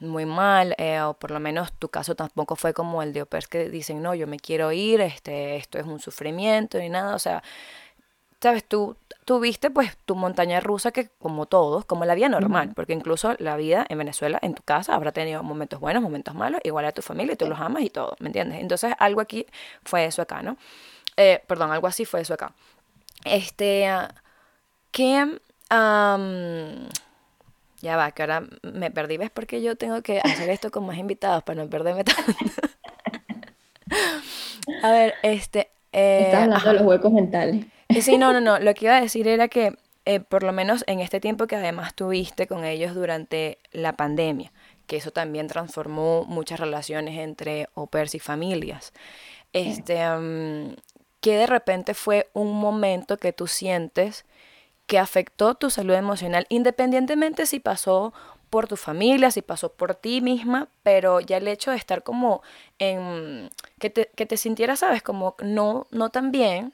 muy 0.00 0.26
mal, 0.26 0.74
eh, 0.78 1.00
o 1.00 1.14
por 1.14 1.30
lo 1.30 1.40
menos 1.40 1.72
tu 1.72 1.88
caso 1.88 2.14
tampoco 2.14 2.56
fue 2.56 2.74
como 2.74 3.02
el 3.02 3.12
de 3.12 3.22
opers 3.22 3.48
que 3.48 3.68
dicen, 3.70 4.02
no, 4.02 4.14
yo 4.14 4.26
me 4.26 4.38
quiero 4.38 4.72
ir, 4.72 5.00
este, 5.00 5.56
esto 5.56 5.78
es 5.78 5.86
un 5.86 6.00
sufrimiento 6.00 6.78
ni 6.78 6.88
nada, 6.88 7.14
o 7.14 7.18
sea, 7.18 7.42
sabes, 8.40 8.64
tú 8.64 8.96
tuviste 9.24 9.70
pues 9.70 9.96
tu 10.04 10.16
montaña 10.16 10.60
rusa 10.60 10.90
que 10.92 11.08
como 11.18 11.46
todos, 11.46 11.86
como 11.86 12.04
la 12.04 12.14
vida 12.14 12.28
normal, 12.28 12.72
porque 12.74 12.92
incluso 12.92 13.34
la 13.38 13.56
vida 13.56 13.86
en 13.88 13.96
Venezuela, 13.96 14.38
en 14.42 14.54
tu 14.54 14.62
casa, 14.62 14.94
habrá 14.94 15.12
tenido 15.12 15.42
momentos 15.42 15.80
buenos, 15.80 16.02
momentos 16.02 16.34
malos, 16.34 16.60
igual 16.62 16.84
a 16.84 16.92
tu 16.92 17.00
familia 17.00 17.32
y 17.32 17.36
tú 17.36 17.46
los 17.46 17.58
amas 17.58 17.82
y 17.82 17.90
todo, 17.90 18.16
¿me 18.18 18.28
entiendes? 18.28 18.60
Entonces 18.60 18.94
algo 18.98 19.22
aquí 19.22 19.46
fue 19.82 20.04
eso 20.04 20.20
acá, 20.20 20.42
¿no? 20.42 20.58
Eh, 21.16 21.42
perdón, 21.46 21.72
algo 21.72 21.86
así 21.86 22.04
fue 22.04 22.20
eso 22.20 22.34
acá. 22.34 22.52
Este, 23.24 23.88
¿qué? 24.90 25.38
Ya 27.80 27.96
va, 27.96 28.10
que 28.12 28.22
ahora 28.22 28.44
me 28.62 28.90
perdí. 28.90 29.16
¿Ves 29.16 29.30
por 29.30 29.46
qué 29.46 29.62
yo 29.62 29.76
tengo 29.76 30.02
que 30.02 30.20
hacer 30.20 30.50
esto 30.50 30.70
con 30.70 30.86
más 30.86 30.98
invitados 30.98 31.42
para 31.42 31.62
no 31.62 31.70
perderme 31.70 32.04
tanto? 32.04 32.32
a 34.82 34.90
ver, 34.90 35.14
este... 35.22 35.70
Eh, 35.92 36.24
Estás 36.26 36.42
hablando 36.42 36.68
de 36.68 36.74
los 36.74 36.82
huecos 36.82 37.12
mentales. 37.12 37.66
Eh, 37.88 38.02
sí, 38.02 38.18
no, 38.18 38.32
no, 38.32 38.40
no. 38.40 38.58
Lo 38.58 38.74
que 38.74 38.86
iba 38.86 38.96
a 38.96 39.00
decir 39.00 39.28
era 39.28 39.48
que, 39.48 39.76
eh, 40.06 40.20
por 40.20 40.42
lo 40.42 40.52
menos 40.52 40.84
en 40.86 41.00
este 41.00 41.20
tiempo 41.20 41.46
que 41.46 41.56
además 41.56 41.94
tuviste 41.94 42.46
con 42.46 42.64
ellos 42.64 42.94
durante 42.94 43.58
la 43.70 43.92
pandemia, 43.92 44.52
que 44.86 44.96
eso 44.96 45.12
también 45.12 45.46
transformó 45.46 46.24
muchas 46.24 46.58
relaciones 46.58 47.18
entre 47.18 47.68
opers 47.74 48.14
y 48.14 48.18
familias. 48.18 48.92
Este, 49.52 50.04
que 51.20 51.36
de 51.36 51.46
repente 51.46 51.94
fue 51.94 52.28
un 52.32 52.52
momento 52.52 53.18
que 53.18 53.32
tú 53.32 53.46
sientes 53.46 54.24
que 54.86 54.98
afectó 54.98 55.54
tu 55.54 55.70
salud 55.70 55.94
emocional, 55.94 56.46
independientemente 56.48 57.46
si 57.46 57.60
pasó 57.60 58.12
por 58.50 58.68
tu 58.68 58.76
familia, 58.76 59.30
si 59.30 59.42
pasó 59.42 59.72
por 59.72 59.94
ti 59.94 60.20
misma, 60.20 60.68
pero 60.82 61.20
ya 61.20 61.38
el 61.38 61.48
hecho 61.48 61.70
de 61.70 61.76
estar 61.76 62.02
como 62.02 62.42
en, 62.78 63.50
que 63.80 63.90
te, 63.90 64.10
que 64.14 64.26
te 64.26 64.36
sintieras, 64.36 64.80
sabes, 64.80 65.02
como 65.02 65.34
no, 65.42 65.86
no 65.90 66.10
tan 66.10 66.30
bien, 66.30 66.72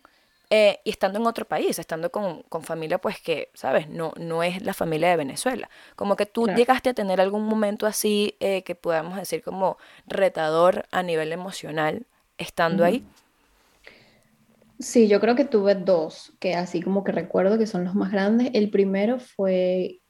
eh, 0.52 0.80
y 0.82 0.90
estando 0.90 1.20
en 1.20 1.26
otro 1.26 1.44
país, 1.44 1.78
estando 1.78 2.10
con, 2.10 2.42
con, 2.42 2.64
familia, 2.64 2.98
pues 2.98 3.20
que, 3.20 3.50
sabes, 3.54 3.88
no, 3.88 4.12
no 4.16 4.42
es 4.42 4.62
la 4.62 4.74
familia 4.74 5.08
de 5.08 5.16
Venezuela. 5.16 5.70
Como 5.94 6.16
que 6.16 6.26
tú 6.26 6.48
llegaste 6.48 6.90
a 6.90 6.94
tener 6.94 7.20
algún 7.20 7.44
momento 7.44 7.86
así 7.86 8.36
eh, 8.40 8.62
que 8.64 8.74
podamos 8.74 9.16
decir 9.16 9.44
como 9.44 9.78
retador 10.08 10.86
a 10.90 11.04
nivel 11.04 11.32
emocional 11.32 12.04
estando 12.36 12.84
ahí. 12.84 13.04
Sí, 14.80 15.08
yo 15.08 15.20
creo 15.20 15.36
que 15.36 15.44
tuve 15.44 15.74
dos, 15.74 16.32
que 16.40 16.54
así 16.54 16.80
como 16.80 17.04
que 17.04 17.12
recuerdo 17.12 17.58
que 17.58 17.66
son 17.66 17.84
los 17.84 17.94
más 17.94 18.10
grandes. 18.10 18.50
El 18.54 18.70
primero 18.70 19.18
fue 19.18 20.00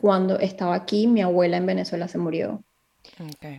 cuando 0.00 0.38
estaba 0.38 0.74
aquí, 0.74 1.06
mi 1.06 1.22
abuela 1.22 1.56
en 1.56 1.66
Venezuela 1.66 2.08
se 2.08 2.18
murió. 2.18 2.64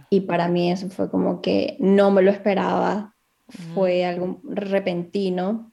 Y 0.10 0.22
para 0.22 0.50
mí 0.50 0.72
eso 0.72 0.90
fue 0.90 1.10
como 1.10 1.42
que 1.42 1.78
no 1.80 2.12
me 2.12 2.22
lo 2.22 2.32
esperaba, 2.32 3.16
fue 3.74 4.06
algo 4.06 4.42
repentino. 4.44 5.72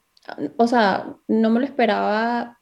O 0.57 0.67
sea, 0.67 1.13
no 1.27 1.49
me 1.49 1.59
lo 1.59 1.65
esperaba, 1.65 2.59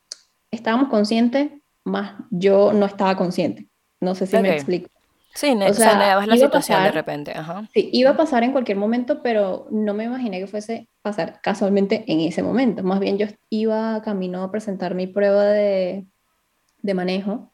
estábamos 0.49 0.89
conscientes, 0.89 1.51
más 1.83 2.15
yo 2.31 2.73
no 2.73 2.87
estaba 2.87 3.15
consciente. 3.15 3.69
No 3.99 4.15
sé 4.15 4.25
si 4.25 4.37
me 4.37 4.53
explico. 4.53 4.89
Sí, 5.33 5.53
o 5.53 5.73
sea, 5.73 6.25
la 6.25 6.37
situación 6.37 6.83
de 6.83 6.91
repente. 6.91 7.33
Sí, 7.73 7.89
iba 7.93 8.11
a 8.11 8.17
pasar 8.17 8.43
en 8.43 8.51
cualquier 8.51 8.77
momento, 8.77 9.21
pero 9.21 9.67
no 9.71 9.93
me 9.93 10.03
imaginé 10.03 10.39
que 10.39 10.47
fuese 10.47 10.89
pasar 11.01 11.39
casualmente 11.41 12.03
en 12.07 12.19
ese 12.21 12.43
momento. 12.43 12.83
Más 12.83 12.99
bien 12.99 13.17
yo 13.17 13.27
iba 13.49 14.01
camino 14.01 14.43
a 14.43 14.51
presentar 14.51 14.93
mi 14.93 15.07
prueba 15.07 15.45
de, 15.45 16.05
de 16.81 16.93
manejo 16.93 17.51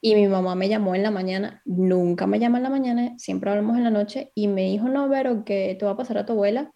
y 0.00 0.14
mi 0.14 0.26
mamá 0.26 0.54
me 0.54 0.68
llamó 0.68 0.94
en 0.94 1.02
la 1.02 1.10
mañana, 1.10 1.62
nunca 1.64 2.26
me 2.26 2.38
llama 2.38 2.58
en 2.58 2.64
la 2.64 2.70
mañana, 2.70 3.14
siempre 3.18 3.50
hablamos 3.50 3.76
en 3.76 3.84
la 3.84 3.90
noche 3.90 4.32
y 4.34 4.48
me 4.48 4.62
dijo, 4.62 4.88
no, 4.88 5.08
pero 5.08 5.44
que 5.44 5.76
te 5.78 5.84
va 5.84 5.92
a 5.92 5.96
pasar 5.96 6.18
a 6.18 6.26
tu 6.26 6.32
abuela 6.32 6.72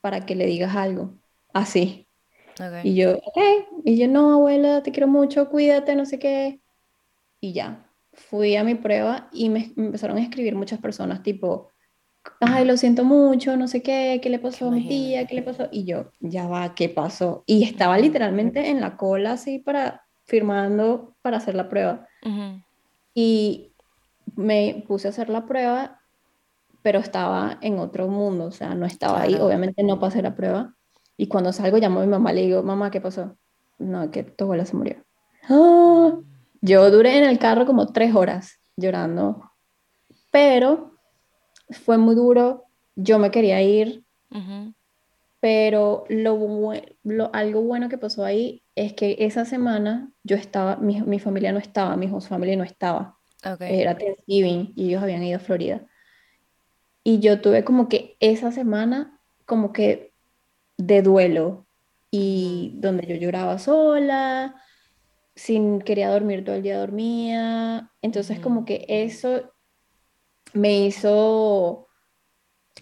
para 0.00 0.26
que 0.26 0.36
le 0.36 0.46
digas 0.46 0.76
algo. 0.76 1.14
Así. 1.52 2.06
Y 2.82 2.94
yo, 2.94 3.16
ok. 3.16 3.38
Y 3.84 3.98
yo, 3.98 4.08
no, 4.08 4.34
abuela, 4.34 4.82
te 4.82 4.92
quiero 4.92 5.08
mucho, 5.08 5.48
cuídate, 5.48 5.94
no 5.96 6.04
sé 6.04 6.18
qué. 6.18 6.60
Y 7.40 7.52
ya, 7.52 7.87
fui 8.18 8.56
a 8.56 8.64
mi 8.64 8.74
prueba 8.74 9.28
y 9.32 9.48
me, 9.48 9.72
empezaron 9.76 10.18
a 10.18 10.22
escribir 10.22 10.54
muchas 10.54 10.80
personas, 10.80 11.22
tipo, 11.22 11.70
ay, 12.40 12.64
lo 12.64 12.76
siento 12.76 13.04
mucho, 13.04 13.56
no 13.56 13.68
sé 13.68 13.82
qué, 13.82 14.20
qué 14.22 14.28
le 14.28 14.38
pasó 14.38 14.68
a 14.68 14.70
mi 14.70 14.86
tía, 14.86 15.26
qué 15.26 15.34
le 15.34 15.42
pasó. 15.42 15.68
Y 15.70 15.84
yo, 15.84 16.10
ya 16.20 16.46
va, 16.46 16.74
¿qué 16.74 16.88
pasó? 16.88 17.44
Y 17.46 17.64
estaba 17.64 17.98
literalmente 17.98 18.68
en 18.68 18.80
la 18.80 18.96
cola 18.96 19.32
así 19.32 19.58
para, 19.58 20.02
firmando 20.24 21.16
para 21.22 21.38
hacer 21.38 21.54
la 21.54 21.68
prueba. 21.68 22.06
Y 23.14 23.72
me 24.36 24.84
puse 24.86 25.08
a 25.08 25.10
hacer 25.10 25.28
la 25.28 25.46
prueba, 25.46 26.00
pero 26.82 26.98
estaba 26.98 27.58
en 27.62 27.78
otro 27.78 28.08
mundo, 28.08 28.44
o 28.44 28.52
sea, 28.52 28.74
no 28.74 28.86
estaba 28.86 29.22
ahí, 29.22 29.34
obviamente 29.34 29.82
no 29.82 29.98
pasé 29.98 30.22
la 30.22 30.34
prueba. 30.34 30.74
Y 31.16 31.26
cuando 31.28 31.52
salgo 31.52 31.78
llamo 31.78 32.00
a 32.00 32.04
mi 32.04 32.10
mamá, 32.10 32.32
le 32.32 32.42
digo, 32.42 32.62
mamá, 32.62 32.90
¿qué 32.90 33.00
pasó? 33.00 33.36
No, 33.78 34.10
que 34.10 34.22
tu 34.22 34.44
abuela 34.44 34.64
se 34.64 34.76
murió. 34.76 34.96
¡Ah! 35.48 36.18
Yo 36.60 36.90
duré 36.90 37.18
en 37.18 37.24
el 37.24 37.38
carro 37.38 37.66
como 37.66 37.92
tres 37.92 38.14
horas 38.14 38.60
llorando, 38.76 39.52
pero 40.30 40.92
fue 41.70 41.98
muy 41.98 42.14
duro. 42.14 42.64
Yo 42.96 43.18
me 43.18 43.30
quería 43.30 43.62
ir, 43.62 44.04
pero 45.40 46.04
lo, 46.08 46.72
lo, 47.04 47.30
algo 47.32 47.62
bueno 47.62 47.88
que 47.88 47.98
pasó 47.98 48.24
ahí 48.24 48.64
es 48.74 48.92
que 48.92 49.16
esa 49.20 49.44
semana 49.44 50.10
yo 50.24 50.36
estaba, 50.36 50.76
mi, 50.76 51.00
mi 51.02 51.20
familia 51.20 51.52
no 51.52 51.58
estaba, 51.58 51.96
mi 51.96 52.10
host 52.10 52.28
family 52.28 52.56
no 52.56 52.64
estaba. 52.64 53.16
Era 53.60 53.96
Thanksgiving 53.96 54.72
y 54.74 54.88
ellos 54.88 55.02
habían 55.02 55.22
ido 55.22 55.36
a 55.36 55.40
Florida. 55.40 55.86
Y 57.04 57.20
yo 57.20 57.40
tuve 57.40 57.64
como 57.64 57.88
que 57.88 58.16
esa 58.20 58.50
semana 58.50 59.20
como 59.46 59.72
que 59.72 60.12
de 60.76 61.02
duelo 61.02 61.66
y 62.10 62.72
donde 62.76 63.06
yo 63.06 63.16
lloraba 63.16 63.58
sola, 63.58 64.60
sin 65.38 65.80
quería 65.80 66.10
dormir 66.10 66.44
todo 66.44 66.56
el 66.56 66.62
día 66.62 66.80
dormía. 66.80 67.92
Entonces 68.02 68.40
como 68.40 68.64
que 68.64 68.84
eso 68.88 69.52
me 70.52 70.80
hizo, 70.80 71.86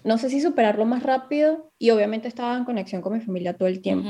no 0.04 0.18
sé 0.18 0.30
si 0.30 0.40
superarlo 0.40 0.86
más 0.86 1.02
rápido 1.02 1.70
y 1.78 1.90
obviamente 1.90 2.28
estaba 2.28 2.56
en 2.56 2.64
conexión 2.64 3.02
con 3.02 3.12
mi 3.12 3.20
familia 3.20 3.56
todo 3.56 3.68
el 3.68 3.82
tiempo, 3.82 4.08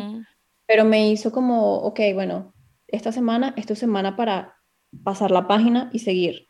pero 0.66 0.84
me 0.84 1.10
hizo 1.10 1.32
como, 1.32 1.78
ok, 1.78 2.00
bueno, 2.14 2.54
esta 2.86 3.10
semana 3.10 3.52
es 3.56 3.66
tu 3.66 3.74
semana 3.74 4.14
para 4.14 4.56
pasar 5.02 5.32
la 5.32 5.48
página 5.48 5.90
y 5.92 5.98
seguir. 5.98 6.46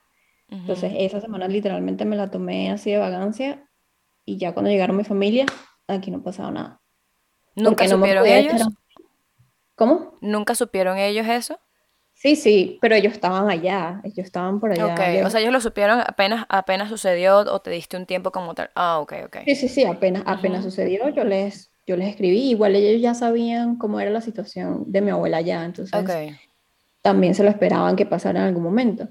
Entonces 0.48 0.92
esa 0.98 1.20
semana 1.20 1.48
literalmente 1.48 2.04
me 2.04 2.14
la 2.14 2.30
tomé 2.30 2.70
así 2.70 2.90
de 2.90 2.98
vagancia 2.98 3.68
y 4.26 4.36
ya 4.36 4.52
cuando 4.52 4.70
llegaron 4.70 4.96
mi 4.96 5.04
familia, 5.04 5.46
aquí 5.88 6.10
no 6.10 6.22
pasaba 6.22 6.50
nada. 6.50 6.80
¿Nunca 7.54 7.88
supieron 7.88 8.26
ellos? 8.26 8.68
¿Cómo? 9.76 10.14
¿Nunca 10.20 10.54
supieron 10.54 10.98
ellos 10.98 11.26
eso? 11.26 11.58
Sí, 12.16 12.34
sí, 12.34 12.78
pero 12.80 12.94
ellos 12.94 13.12
estaban 13.12 13.50
allá, 13.50 14.00
ellos 14.02 14.24
estaban 14.26 14.58
por 14.58 14.72
allá. 14.72 14.94
Ok, 14.94 15.26
o 15.26 15.30
sea, 15.30 15.40
ellos 15.40 15.52
lo 15.52 15.60
supieron 15.60 16.00
apenas, 16.00 16.46
apenas 16.48 16.88
sucedió 16.88 17.38
o 17.40 17.60
te 17.60 17.70
diste 17.70 17.96
un 17.96 18.06
tiempo 18.06 18.32
como 18.32 18.54
tal. 18.54 18.70
Ah, 18.74 18.98
ok, 19.00 19.12
ok. 19.26 19.36
Sí, 19.44 19.54
sí, 19.54 19.68
sí, 19.68 19.84
apenas, 19.84 20.24
apenas 20.26 20.64
sucedió, 20.64 21.08
yo 21.10 21.22
les, 21.24 21.70
yo 21.86 21.96
les 21.96 22.08
escribí, 22.08 22.50
igual 22.50 22.74
ellos 22.74 23.00
ya 23.00 23.14
sabían 23.14 23.76
cómo 23.76 24.00
era 24.00 24.10
la 24.10 24.20
situación 24.22 24.84
de 24.90 25.02
mi 25.02 25.10
abuela 25.10 25.36
allá, 25.36 25.64
entonces 25.64 26.10
también 27.02 27.34
se 27.34 27.44
lo 27.44 27.50
esperaban 27.50 27.96
que 27.96 28.06
pasara 28.06 28.40
en 28.40 28.46
algún 28.46 28.64
momento. 28.64 29.08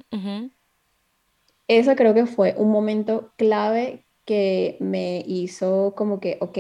Ese 1.68 1.96
creo 1.96 2.14
que 2.14 2.26
fue 2.26 2.56
un 2.58 2.72
momento 2.72 3.34
clave 3.38 4.08
que 4.26 4.78
me 4.80 5.24
hizo 5.28 5.94
como 5.96 6.20
que, 6.20 6.38
ok, 6.42 6.58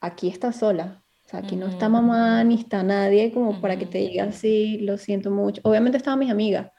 aquí 0.00 0.28
está 0.28 0.52
sola. 0.52 1.01
O 1.32 1.34
sea, 1.34 1.40
aquí 1.40 1.56
no 1.56 1.66
está 1.66 1.88
mamá 1.88 2.44
ni 2.44 2.56
está 2.56 2.82
nadie 2.82 3.32
como 3.32 3.58
para 3.58 3.78
que 3.78 3.86
te 3.86 3.96
diga, 3.96 4.30
sí, 4.32 4.76
lo 4.82 4.98
siento 4.98 5.30
mucho. 5.30 5.62
Obviamente 5.64 5.96
estaban 5.96 6.18
mis 6.18 6.30
amigas, 6.30 6.70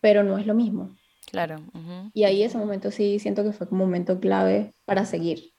pero 0.00 0.24
no 0.24 0.36
es 0.36 0.46
lo 0.46 0.54
mismo. 0.54 0.96
Claro. 1.30 1.62
Y 2.12 2.24
ahí 2.24 2.42
ese 2.42 2.58
momento 2.58 2.90
sí 2.90 3.20
siento 3.20 3.44
que 3.44 3.52
fue 3.52 3.68
un 3.70 3.78
momento 3.78 4.18
clave 4.18 4.74
para 4.84 5.04
seguir, 5.04 5.52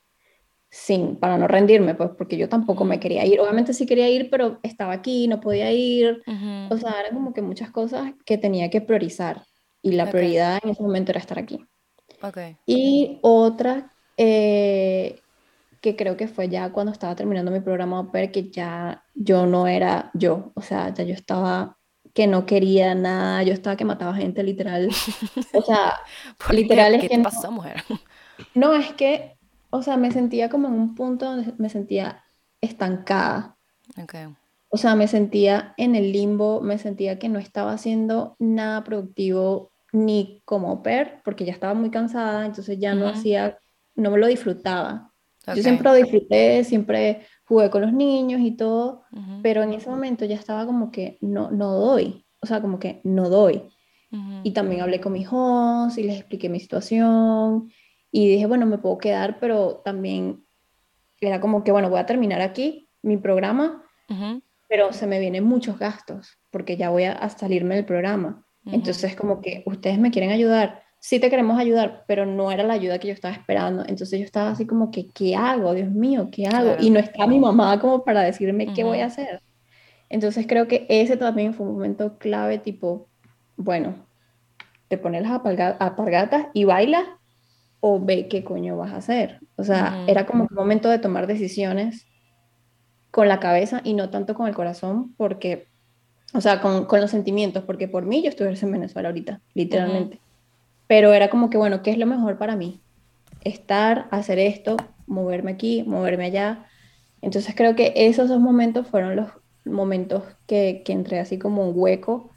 sin, 0.70 1.16
para 1.16 1.38
no 1.38 1.48
rendirme, 1.48 1.96
pues 1.96 2.10
porque 2.18 2.36
yo 2.36 2.50
tampoco 2.50 2.84
me 2.84 3.00
quería 3.00 3.26
ir. 3.26 3.40
Obviamente 3.40 3.74
sí 3.74 3.86
quería 3.86 4.10
ir, 4.10 4.30
pero 4.30 4.60
estaba 4.64 4.92
aquí, 4.92 5.30
no 5.30 5.40
podía 5.40 5.72
ir. 5.72 6.22
O 6.70 6.78
sea, 6.78 7.00
eran 7.00 7.14
como 7.14 7.34
que 7.34 7.42
muchas 7.42 7.72
cosas 7.72 8.12
que 8.26 8.38
tenía 8.38 8.70
que 8.70 8.82
priorizar. 8.82 9.44
Y 9.82 9.94
la 9.94 10.12
prioridad 10.12 10.60
en 10.62 10.72
ese 10.72 10.84
momento 10.84 11.14
era 11.14 11.22
estar 11.22 11.40
aquí. 11.40 11.66
Okay. 12.22 12.58
Y 12.66 13.18
otra 13.22 13.94
eh, 14.18 15.22
que 15.86 15.96
creo 15.96 16.18
que 16.18 16.28
fue 16.28 16.50
ya 16.50 16.72
cuando 16.72 16.92
estaba 16.92 17.16
terminando 17.16 17.52
mi 17.52 17.60
programa 17.60 18.10
de 18.12 18.32
que 18.32 18.50
ya 18.50 19.06
yo 19.14 19.46
no 19.46 19.68
era 19.68 20.10
yo, 20.16 20.52
o 20.56 20.62
sea, 20.62 20.92
ya 20.92 21.04
yo 21.04 21.14
estaba 21.14 21.78
que 22.12 22.26
no 22.26 22.48
quería 22.48 22.96
nada, 22.96 23.44
yo 23.44 23.54
estaba 23.54 23.76
que 23.76 23.86
mataba 23.86 24.16
gente 24.16 24.42
literal. 24.42 24.90
O 25.54 25.62
sea, 25.62 26.00
literal 26.50 27.00
¿Qué, 27.00 27.08
que 27.08 27.20
pasó, 27.20 27.52
mujer? 27.52 27.84
No, 28.56 28.74
es 28.74 28.94
que, 28.94 29.38
o 29.70 29.84
sea, 29.84 29.96
me 29.96 30.10
sentía 30.10 30.50
como 30.50 30.70
en 30.70 30.74
un 30.74 30.96
punto 30.96 31.26
donde 31.26 31.54
me 31.60 31.70
sentía 31.70 32.24
estancada. 32.62 33.58
Okay. 34.02 34.26
O 34.70 34.78
sea, 34.78 34.96
me 34.96 35.08
sentía 35.08 35.76
en 35.78 35.94
el 35.94 36.12
limbo, 36.12 36.62
me 36.62 36.80
sentía 36.80 37.20
que 37.20 37.30
no 37.30 37.38
estaba 37.38 37.74
haciendo 37.74 38.36
nada 38.40 38.84
productivo 38.84 39.72
ni 39.92 40.42
como 40.46 40.82
per, 40.82 41.22
porque 41.24 41.46
ya 41.46 41.54
estaba 41.54 41.76
muy 41.76 41.92
cansada, 41.92 42.48
entonces 42.48 42.80
ya 42.80 42.96
no 42.96 43.08
hacía, 43.08 43.60
no 43.94 44.10
me 44.10 44.18
lo 44.18 44.26
disfrutaba. 44.26 45.14
Yo 45.48 45.62
siempre 45.62 45.90
lo 45.90 45.96
disfruté, 45.96 46.64
siempre 46.64 47.22
jugué 47.46 47.70
con 47.70 47.82
los 47.82 47.94
niños 47.94 48.42
y 48.42 48.52
todo, 48.52 49.04
pero 49.44 49.64
en 49.64 49.74
ese 49.74 49.90
momento 49.90 50.26
ya 50.26 50.36
estaba 50.36 50.66
como 50.66 50.92
que 50.92 51.18
no, 51.22 51.52
no 51.52 51.74
doy, 51.74 52.26
o 52.42 52.48
sea, 52.48 52.62
como 52.62 52.80
que 52.80 53.02
no 53.04 53.30
doy. 53.30 53.64
Y 54.44 54.52
también 54.52 54.80
hablé 54.80 55.02
con 55.02 55.12
mis 55.12 55.24
hijos 55.24 55.98
y 55.98 56.04
les 56.04 56.18
expliqué 56.18 56.48
mi 56.48 56.62
situación 56.62 57.70
y 58.12 58.30
dije, 58.30 58.46
bueno, 58.46 58.66
me 58.66 58.78
puedo 58.78 58.98
quedar, 58.98 59.40
pero 59.42 59.82
también 59.84 60.46
era 61.20 61.42
como 61.42 61.66
que, 61.66 61.74
bueno, 61.74 61.90
voy 61.90 62.00
a 62.00 62.06
terminar 62.06 62.40
aquí 62.40 62.88
mi 63.02 63.18
programa, 63.18 63.84
pero 64.70 64.94
se 64.94 65.06
me 65.06 65.20
vienen 65.20 65.44
muchos 65.44 65.78
gastos 65.78 66.38
porque 66.50 66.78
ya 66.78 66.90
voy 66.90 67.04
a, 67.04 67.28
salirme 67.30 67.76
del 67.76 67.86
programa. 67.86 68.46
Entonces, 68.66 69.16
como 69.16 69.42
que 69.42 69.64
ustedes 69.66 70.00
me 70.00 70.12
quieren 70.12 70.32
ayudar, 70.32 70.85
sí 71.06 71.20
te 71.20 71.30
queremos 71.30 71.60
ayudar, 71.60 72.04
pero 72.08 72.26
no 72.26 72.52
era 72.52 72.64
la 72.64 72.74
ayuda 72.74 72.98
que 72.98 73.10
yo 73.10 73.14
estaba 73.14 73.32
esperando. 73.32 73.84
Entonces 73.88 74.18
yo 74.18 74.26
estaba 74.26 74.50
así 74.50 74.66
como 74.66 74.90
que, 74.90 75.12
¿qué 75.12 75.36
hago? 75.36 75.76
Dios 75.76 75.92
mío, 75.92 76.30
¿qué 76.32 76.48
hago? 76.48 76.78
Y 76.80 76.90
no 76.90 77.00
está 77.00 77.28
mi 77.28 77.38
mamá 77.38 77.80
como 77.80 78.04
para 78.04 78.24
decirme 78.24 78.74
qué 78.74 78.84
voy 78.84 79.02
a 79.02 79.06
hacer. 79.06 79.44
Entonces 80.10 80.48
creo 80.48 80.68
que 80.68 80.88
ese 80.90 81.16
también 81.16 81.54
fue 81.54 81.68
un 81.68 81.74
momento 81.74 82.18
clave, 82.18 82.58
tipo, 82.58 83.08
bueno, 83.56 83.94
te 84.88 84.98
pones 84.98 85.22
las 85.22 85.32
apargatas 85.34 86.48
y 86.56 86.64
bailas 86.64 87.04
o 87.82 88.04
ve 88.04 88.28
qué 88.28 88.44
coño 88.44 88.76
vas 88.76 88.92
a 88.92 88.98
hacer. 88.98 89.42
O 89.58 89.64
sea, 89.64 90.06
era 90.08 90.26
como 90.26 90.48
un 90.50 90.56
momento 90.56 90.90
de 90.90 90.98
tomar 90.98 91.28
decisiones 91.28 92.08
con 93.12 93.28
la 93.28 93.40
cabeza 93.40 93.80
y 93.84 93.94
no 93.94 94.10
tanto 94.10 94.34
con 94.34 94.48
el 94.48 94.56
corazón, 94.56 95.14
porque, 95.18 95.68
o 96.34 96.42
sea, 96.42 96.62
con, 96.62 96.86
con 96.86 97.00
los 97.00 97.12
sentimientos, 97.12 97.64
porque 97.64 97.88
por 97.88 98.08
mí 98.08 98.24
yo 98.24 98.30
estuviese 98.30 98.66
en 98.66 98.72
Venezuela 98.72 99.10
ahorita, 99.10 99.42
literalmente 99.54 100.25
pero 100.88 101.14
era 101.14 101.30
como 101.30 101.50
que, 101.50 101.58
bueno, 101.58 101.82
¿qué 101.82 101.92
es 101.92 101.98
lo 101.98 102.06
mejor 102.06 102.38
para 102.38 102.56
mí? 102.56 102.82
Estar, 103.44 104.08
hacer 104.12 104.40
esto, 104.40 104.78
moverme 105.08 105.52
aquí, 105.52 105.84
moverme 105.84 106.26
allá. 106.26 106.66
Entonces 107.22 107.56
creo 107.56 107.76
que 107.76 107.94
esos 107.96 108.30
dos 108.30 108.40
momentos 108.40 108.88
fueron 108.88 109.16
los 109.16 109.30
momentos 109.66 110.24
que, 110.48 110.84
que 110.86 110.94
entré 110.94 111.20
así 111.20 111.40
como 111.40 111.68
un 111.68 111.74
hueco, 111.76 112.30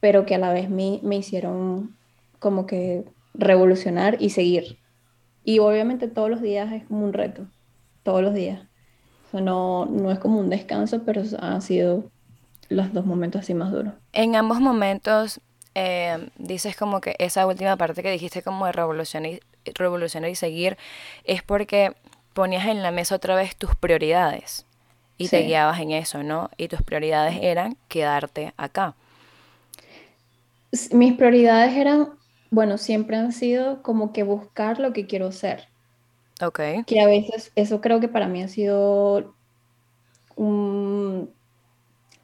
pero 0.00 0.26
que 0.26 0.34
a 0.34 0.38
la 0.38 0.52
vez 0.52 0.68
me, 0.68 1.00
me 1.02 1.16
hicieron 1.16 1.96
como 2.38 2.66
que 2.66 3.04
revolucionar 3.32 4.16
y 4.20 4.30
seguir. 4.30 4.78
Y 5.44 5.58
obviamente 5.58 6.08
todos 6.08 6.30
los 6.30 6.40
días 6.40 6.72
es 6.72 6.84
como 6.84 7.04
un 7.04 7.12
reto, 7.12 7.46
todos 8.02 8.22
los 8.22 8.34
días. 8.34 8.60
No, 9.32 9.86
no 9.86 10.12
es 10.12 10.18
como 10.20 10.38
un 10.38 10.48
descanso, 10.48 11.02
pero 11.04 11.22
han 11.40 11.60
sido 11.60 12.04
los 12.68 12.92
dos 12.92 13.04
momentos 13.04 13.40
así 13.40 13.54
más 13.54 13.72
duros. 13.72 13.94
En 14.12 14.36
ambos 14.36 14.60
momentos 14.60 15.40
eh, 15.74 16.28
dices 16.36 16.76
como 16.76 17.00
que 17.00 17.16
esa 17.18 17.46
última 17.46 17.76
parte 17.76 18.02
que 18.02 18.10
dijiste 18.10 18.42
como 18.42 18.66
de 18.66 18.72
revolucionar 18.72 19.32
y, 19.32 19.40
revolucionar 19.74 20.30
y 20.30 20.34
seguir 20.34 20.76
es 21.24 21.42
porque 21.42 21.94
ponías 22.32 22.66
en 22.66 22.82
la 22.82 22.90
mesa 22.90 23.14
otra 23.14 23.34
vez 23.34 23.56
tus 23.56 23.74
prioridades 23.74 24.66
y 25.16 25.28
te 25.28 25.42
guiabas 25.42 25.80
en 25.80 25.92
eso, 25.92 26.22
¿no? 26.22 26.50
Y 26.56 26.68
tus 26.68 26.82
prioridades 26.82 27.38
eran 27.40 27.76
quedarte 27.88 28.52
acá. 28.56 28.94
Mis 30.90 31.14
prioridades 31.14 31.76
eran, 31.76 32.10
bueno, 32.50 32.78
siempre 32.78 33.16
han 33.16 33.32
sido 33.32 33.82
como 33.82 34.12
que 34.12 34.24
buscar 34.24 34.80
lo 34.80 34.92
que 34.92 35.06
quiero 35.06 35.30
ser. 35.30 35.68
Ok. 36.42 36.60
Que 36.86 37.00
a 37.00 37.06
veces 37.06 37.52
eso 37.54 37.80
creo 37.80 38.00
que 38.00 38.08
para 38.08 38.26
mí 38.26 38.42
ha 38.42 38.48
sido 38.48 39.34
un 40.36 41.30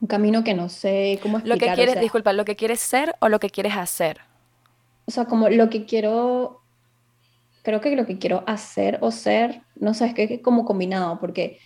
un 0.01 0.09
camino 0.09 0.43
que 0.45 0.55
no 0.55 0.69
sé 0.69 1.19
cómo 1.23 1.39
explicar. 1.39 1.69
Lo 1.69 1.75
que 1.75 1.75
quieres, 1.75 2.01
disculpa, 2.01 2.33
¿lo 2.33 2.45
que 2.45 2.57
quieres 2.57 2.81
ser 2.81 3.15
o 3.21 3.29
lo 3.29 3.39
que 3.39 3.51
quieres 3.51 3.77
hacer? 3.77 4.19
O 5.07 5.11
sea, 5.11 5.27
como 5.27 5.49
lo 5.49 5.69
que 5.69 5.85
quiero, 5.85 6.63
creo 7.63 7.81
que 7.81 7.95
lo 7.97 8.07
que 8.07 8.19
quiero 8.19 8.45
hacer 8.47 8.99
o 9.03 9.11
ser, 9.11 9.63
no 9.77 9.93
sé, 9.93 10.07
es 10.07 10.15
que 10.15 10.25
es 10.25 10.41
como 10.41 10.65
combinado, 10.65 11.19
porque 11.19 11.59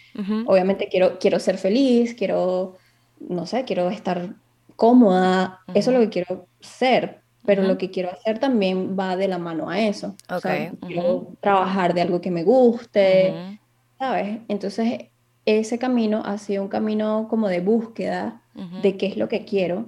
obviamente 0.46 0.88
quiero, 0.88 1.18
quiero 1.18 1.38
ser 1.38 1.58
feliz, 1.58 2.14
quiero, 2.14 2.76
no 3.20 3.46
sé, 3.46 3.64
quiero 3.64 3.90
estar 3.90 4.34
cómoda, 4.76 5.60
eso 5.74 5.90
es 5.90 5.96
lo 5.96 6.02
que 6.02 6.10
quiero 6.10 6.46
ser, 6.60 7.20
pero 7.44 7.62
lo 7.62 7.76
que 7.76 7.90
quiero 7.90 8.10
hacer 8.10 8.38
también 8.38 8.96
va 8.98 9.16
de 9.16 9.28
la 9.28 9.38
mano 9.38 9.68
a 9.68 9.78
eso. 9.78 10.16
O 10.28 10.40
sea, 10.40 10.72
quiero 10.86 11.28
trabajar 11.40 11.92
de 11.94 12.00
algo 12.00 12.20
que 12.20 12.30
me 12.30 12.42
guste, 12.42 13.58
¿sabes? 13.98 14.40
Entonces, 14.48 15.10
ese 15.46 15.78
camino 15.78 16.22
ha 16.24 16.38
sido 16.38 16.62
un 16.62 16.68
camino 16.68 17.26
como 17.28 17.48
de 17.48 17.60
búsqueda 17.60 18.42
de 18.82 18.96
qué 18.96 19.06
es 19.06 19.16
lo 19.16 19.28
que 19.28 19.44
quiero. 19.44 19.86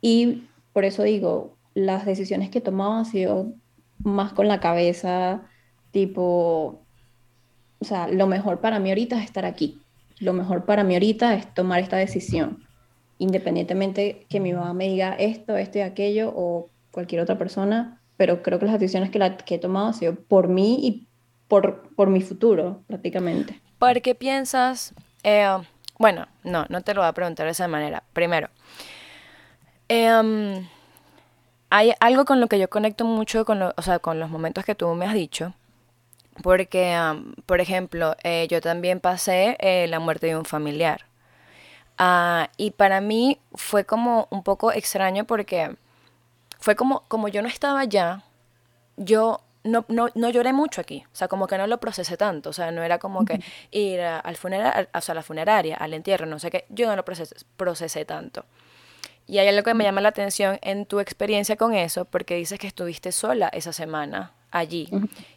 Y 0.00 0.44
por 0.72 0.84
eso 0.84 1.02
digo, 1.04 1.56
las 1.74 2.06
decisiones 2.06 2.50
que 2.50 2.58
he 2.58 2.62
tomado 2.62 2.92
han 2.92 3.06
sido 3.06 3.52
más 4.02 4.32
con 4.32 4.48
la 4.48 4.60
cabeza, 4.60 5.42
tipo, 5.90 6.82
o 7.78 7.84
sea, 7.84 8.08
lo 8.08 8.26
mejor 8.26 8.60
para 8.60 8.78
mí 8.78 8.90
ahorita 8.90 9.18
es 9.18 9.24
estar 9.24 9.44
aquí. 9.44 9.80
Lo 10.18 10.32
mejor 10.32 10.64
para 10.64 10.84
mí 10.84 10.94
ahorita 10.94 11.34
es 11.34 11.52
tomar 11.54 11.80
esta 11.80 11.96
decisión. 11.96 12.64
Independientemente 13.18 14.26
que 14.28 14.40
mi 14.40 14.52
mamá 14.52 14.74
me 14.74 14.88
diga 14.88 15.14
esto, 15.14 15.56
esto 15.56 15.78
y 15.78 15.82
aquello 15.82 16.32
o 16.34 16.68
cualquier 16.90 17.20
otra 17.22 17.38
persona, 17.38 18.00
pero 18.16 18.42
creo 18.42 18.58
que 18.58 18.66
las 18.66 18.78
decisiones 18.78 19.10
que, 19.10 19.18
la, 19.18 19.36
que 19.36 19.56
he 19.56 19.58
tomado 19.58 19.86
han 19.86 19.94
sido 19.94 20.14
por 20.14 20.48
mí 20.48 20.78
y 20.82 21.06
por, 21.48 21.94
por 21.94 22.10
mi 22.10 22.20
futuro, 22.20 22.82
prácticamente. 22.86 23.60
¿Por 23.78 24.00
qué 24.02 24.14
piensas? 24.14 24.94
Eh, 25.22 25.46
bueno, 25.98 26.26
no, 26.42 26.66
no 26.68 26.82
te 26.82 26.94
lo 26.94 27.00
voy 27.00 27.08
a 27.08 27.12
preguntar 27.12 27.46
de 27.46 27.52
esa 27.52 27.68
manera. 27.68 28.02
Primero, 28.12 28.48
em, 29.88 30.68
hay 31.70 31.92
algo 32.00 32.24
con 32.24 32.40
lo 32.40 32.48
que 32.48 32.58
yo 32.58 32.68
conecto 32.68 33.04
mucho 33.04 33.44
con, 33.44 33.62
o 33.62 33.82
sea, 33.82 33.98
con 33.98 34.18
los 34.20 34.30
momentos 34.30 34.64
que 34.64 34.74
tú 34.74 34.92
me 34.94 35.06
has 35.06 35.14
dicho. 35.14 35.54
Porque, 36.42 36.96
por 37.46 37.60
ejemplo, 37.60 38.16
eh, 38.24 38.48
yo 38.50 38.60
también 38.60 39.00
pasé 39.00 39.56
eh, 39.60 39.86
la 39.88 40.00
muerte 40.00 40.26
de 40.26 40.36
un 40.36 40.44
familiar. 40.44 41.06
Ah, 41.96 42.50
y 42.56 42.72
para 42.72 43.00
mí 43.00 43.38
fue 43.54 43.84
como 43.84 44.26
un 44.30 44.42
poco 44.42 44.72
extraño 44.72 45.24
porque 45.26 45.76
fue 46.58 46.74
como, 46.74 47.04
como 47.08 47.28
yo 47.28 47.40
no 47.42 47.48
estaba 47.48 47.80
allá, 47.80 48.24
yo 48.96 49.40
no, 49.64 49.84
no, 49.88 50.08
no, 50.14 50.30
lloré 50.30 50.52
mucho 50.52 50.80
aquí, 50.80 51.04
o 51.06 51.16
sea, 51.16 51.26
como 51.26 51.46
que 51.46 51.58
no 51.58 51.66
lo 51.66 51.80
procesé 51.80 52.16
tanto, 52.16 52.50
o 52.50 52.52
sea, 52.52 52.70
no 52.70 52.82
era 52.82 52.98
como 52.98 53.24
que 53.24 53.40
ir 53.70 54.00
al 54.00 54.36
funeral, 54.36 54.88
o 54.94 55.00
sea, 55.00 55.12
a 55.14 55.16
la 55.16 55.22
funeraria, 55.22 55.76
al 55.76 55.94
entierro, 55.94 56.26
no 56.26 56.38
sé 56.38 56.50
qué, 56.50 56.66
yo 56.68 56.86
no 56.86 56.94
lo 56.94 57.04
procesé, 57.04 57.34
procesé 57.56 58.04
tanto. 58.04 58.44
Y 59.26 59.38
hay 59.38 59.48
algo 59.48 59.62
que 59.62 59.72
me 59.72 59.84
llama 59.84 60.02
la 60.02 60.10
atención 60.10 60.58
en 60.60 60.84
tu 60.84 61.00
experiencia 61.00 61.56
con 61.56 61.74
eso, 61.74 62.04
porque 62.04 62.36
dices 62.36 62.58
que 62.58 62.66
estuviste 62.66 63.10
sola 63.10 63.48
esa 63.48 63.72
semana 63.72 64.32
allí, 64.50 64.88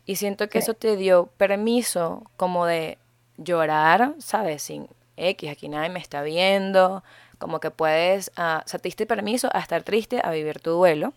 y 0.05 0.17
siento 0.17 0.49
que 0.49 0.59
eso 0.59 0.73
te 0.73 0.97
dio 0.97 1.27
permiso 1.37 2.23
como 2.35 2.65
de 2.65 2.97
llorar, 3.37 4.13
¿sabes? 4.19 4.61
Sin 4.61 4.89
X, 5.15 5.49
aquí 5.49 5.69
nadie 5.69 5.89
me 5.89 5.99
está 5.99 6.21
viendo, 6.21 7.03
como 7.37 7.61
que 7.61 7.71
puedes, 7.71 8.29
uh, 8.37 8.59
o 8.63 8.67
sea, 8.67 8.79
te 8.79 8.89
diste 8.89 9.05
permiso 9.05 9.49
a 9.53 9.59
estar 9.59 9.83
triste, 9.83 10.19
a 10.21 10.31
vivir 10.31 10.59
tu 10.59 10.71
duelo 10.71 11.13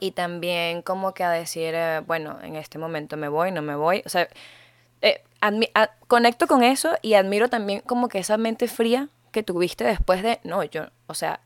y 0.00 0.12
también 0.12 0.82
como 0.82 1.12
que 1.14 1.24
a 1.24 1.30
decir, 1.30 1.74
eh, 1.74 2.00
bueno, 2.06 2.38
en 2.42 2.56
este 2.56 2.78
momento 2.78 3.16
me 3.16 3.28
voy, 3.28 3.52
no 3.52 3.62
me 3.62 3.74
voy. 3.74 4.02
O 4.06 4.08
sea, 4.08 4.28
eh, 5.02 5.22
conecto 6.08 6.46
con 6.46 6.62
eso 6.62 6.96
y 7.02 7.14
admiro 7.14 7.48
también 7.48 7.80
como 7.80 8.08
que 8.08 8.18
esa 8.18 8.36
mente 8.36 8.68
fría 8.68 9.08
que 9.32 9.42
tuviste 9.42 9.84
después 9.84 10.22
de, 10.22 10.40
no, 10.44 10.64
yo, 10.64 10.86
o 11.06 11.14
sea, 11.14 11.40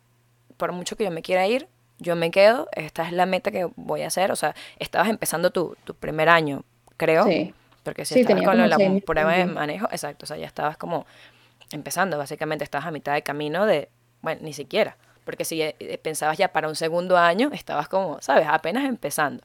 por 0.57 0.73
mucho 0.73 0.97
que 0.97 1.05
yo 1.05 1.11
me 1.11 1.23
quiera 1.23 1.47
ir, 1.47 1.69
yo 1.99 2.17
me 2.17 2.31
quedo, 2.31 2.69
esta 2.73 3.07
es 3.07 3.13
la 3.13 3.27
meta 3.27 3.51
que 3.51 3.69
voy 3.77 4.03
a 4.03 4.07
hacer. 4.07 4.33
O 4.33 4.37
sea, 4.37 4.55
estabas 4.79 5.09
empezando 5.09 5.51
tu, 5.51 5.77
tu 5.85 5.95
primer 5.95 6.29
año, 6.29 6.63
creo. 6.97 7.25
Sí. 7.25 7.55
Porque 7.83 8.05
si 8.05 8.21
estabas 8.21 8.45
con 8.45 8.69
la 8.69 8.77
prueba 9.05 9.33
de 9.33 9.47
manejo, 9.47 9.89
exacto, 9.91 10.25
o 10.25 10.27
sea, 10.27 10.37
ya 10.37 10.47
estabas 10.47 10.77
como 10.77 11.07
empezando, 11.73 12.19
básicamente 12.19 12.65
estabas 12.65 12.87
a 12.87 12.91
mitad 12.91 13.15
de 13.15 13.23
camino 13.23 13.65
de, 13.65 13.89
bueno, 14.21 14.43
ni 14.45 14.53
siquiera, 14.53 14.97
porque 15.31 15.45
si 15.45 15.63
eh, 15.63 16.01
pensabas 16.03 16.39
ya 16.39 16.49
para 16.49 16.67
un 16.67 16.75
segundo 16.75 17.17
año, 17.17 17.51
estabas 17.53 17.87
como, 17.87 18.21
sabes, 18.21 18.49
apenas 18.51 18.85
empezando. 18.85 19.45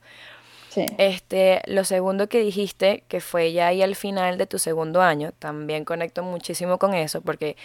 Sí. 0.69 0.87
Este, 0.97 1.61
lo 1.67 1.83
segundo 1.83 2.27
que 2.27 2.39
dijiste, 2.39 3.03
que 3.07 3.21
fue 3.21 3.53
ya 3.53 3.67
ahí 3.67 3.83
al 3.83 3.95
final 3.95 4.39
de 4.39 4.47
tu 4.47 4.57
segundo 4.57 5.03
año, 5.03 5.31
también 5.37 5.85
conecto 5.85 6.23
muchísimo 6.23 6.79
con 6.79 6.95
eso, 6.95 7.21
porque 7.21 7.55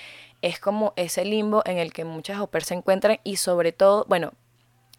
es 0.43 0.61
como 0.61 0.93
ese 0.97 1.25
limbo 1.25 1.63
en 1.65 1.79
el 1.79 1.95
que 1.95 2.05
muchas 2.05 2.41
OPER 2.41 2.63
se 2.63 2.75
encuentran 2.75 3.21
y 3.25 3.37
sobre 3.37 3.73
todo, 3.73 4.05
bueno, 4.07 4.35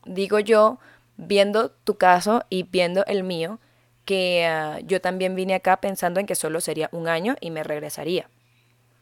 digo 0.03 0.39
yo, 0.39 0.79
viendo 1.15 1.69
tu 1.69 1.99
caso 1.99 2.43
y 2.49 2.63
viendo 2.63 3.05
el 3.05 3.23
mío, 3.23 3.59
que 4.03 4.47
ah, 4.47 4.79
yo 4.83 4.99
también 4.99 5.35
vine 5.35 5.53
acá 5.53 5.79
pensando 5.79 6.19
en 6.19 6.25
que 6.25 6.33
solo 6.33 6.59
sería 6.59 6.89
un 6.91 7.07
año 7.07 7.35
y 7.39 7.51
me 7.51 7.63
regresaría. 7.63 8.31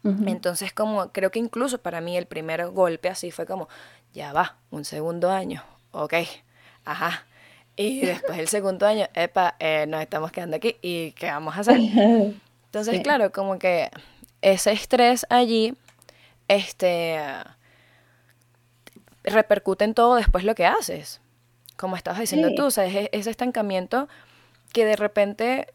Entonces, 0.04 0.72
como 0.72 1.12
creo 1.12 1.30
que 1.30 1.40
incluso 1.40 1.78
para 1.80 2.00
mí 2.00 2.16
el 2.16 2.26
primer 2.26 2.66
golpe 2.70 3.10
así 3.10 3.32
fue 3.32 3.46
como, 3.46 3.68
ya 4.13 4.34
va, 4.34 4.58
un 4.72 4.86
segundo 4.86 5.32
año, 5.32 5.63
ok, 5.91 6.13
ajá. 6.86 7.26
Y 7.76 8.02
después 8.06 8.38
el 8.38 8.48
segundo 8.48 8.86
año, 8.86 9.08
epa, 9.13 9.56
eh, 9.60 9.86
nos 9.88 10.02
estamos 10.02 10.32
quedando 10.32 10.58
aquí 10.58 10.78
y 10.82 11.12
¿qué 11.13 11.28
vamos 11.28 11.56
a 11.56 11.62
hacer? 11.62 11.78
Entonces, 12.65 13.02
claro, 13.02 13.32
como 13.32 13.58
que 13.58 13.89
ese 14.41 14.72
estrés 14.72 15.26
allí, 15.30 15.74
este, 16.48 17.19
repercute 19.24 19.86
en 19.86 19.93
todo 19.93 20.15
después 20.15 20.43
lo 20.43 20.56
que 20.56 20.65
haces. 20.65 21.22
Como 21.78 21.95
estabas 21.95 22.19
diciendo 22.19 22.54
tú, 22.56 22.65
o 22.65 22.72
sea, 22.72 22.86
es 22.86 23.10
ese 23.12 23.30
estancamiento 23.30 24.08
que 24.74 24.86
de 24.86 24.95
repente 24.95 25.67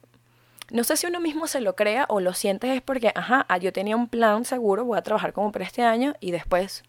no 0.70 0.85
sé 0.85 0.97
si 0.97 1.07
uno 1.07 1.20
mismo 1.20 1.47
se 1.47 1.61
lo 1.61 1.77
crea 1.77 2.07
o 2.09 2.20
lo 2.20 2.33
sientes 2.33 2.70
es 2.70 2.83
porque, 2.83 3.12
ajá, 3.14 3.44
ah, 3.49 3.59
yo 3.59 3.73
tenía 3.73 3.97
un 3.97 4.09
plan 4.09 4.44
seguro, 4.44 4.85
voy 4.85 4.99
a 4.99 5.03
trabajar 5.03 5.33
como 5.33 5.53
por 5.53 5.62
este 5.62 5.83
año 5.83 6.14
y 6.20 6.31
después, 6.31 6.85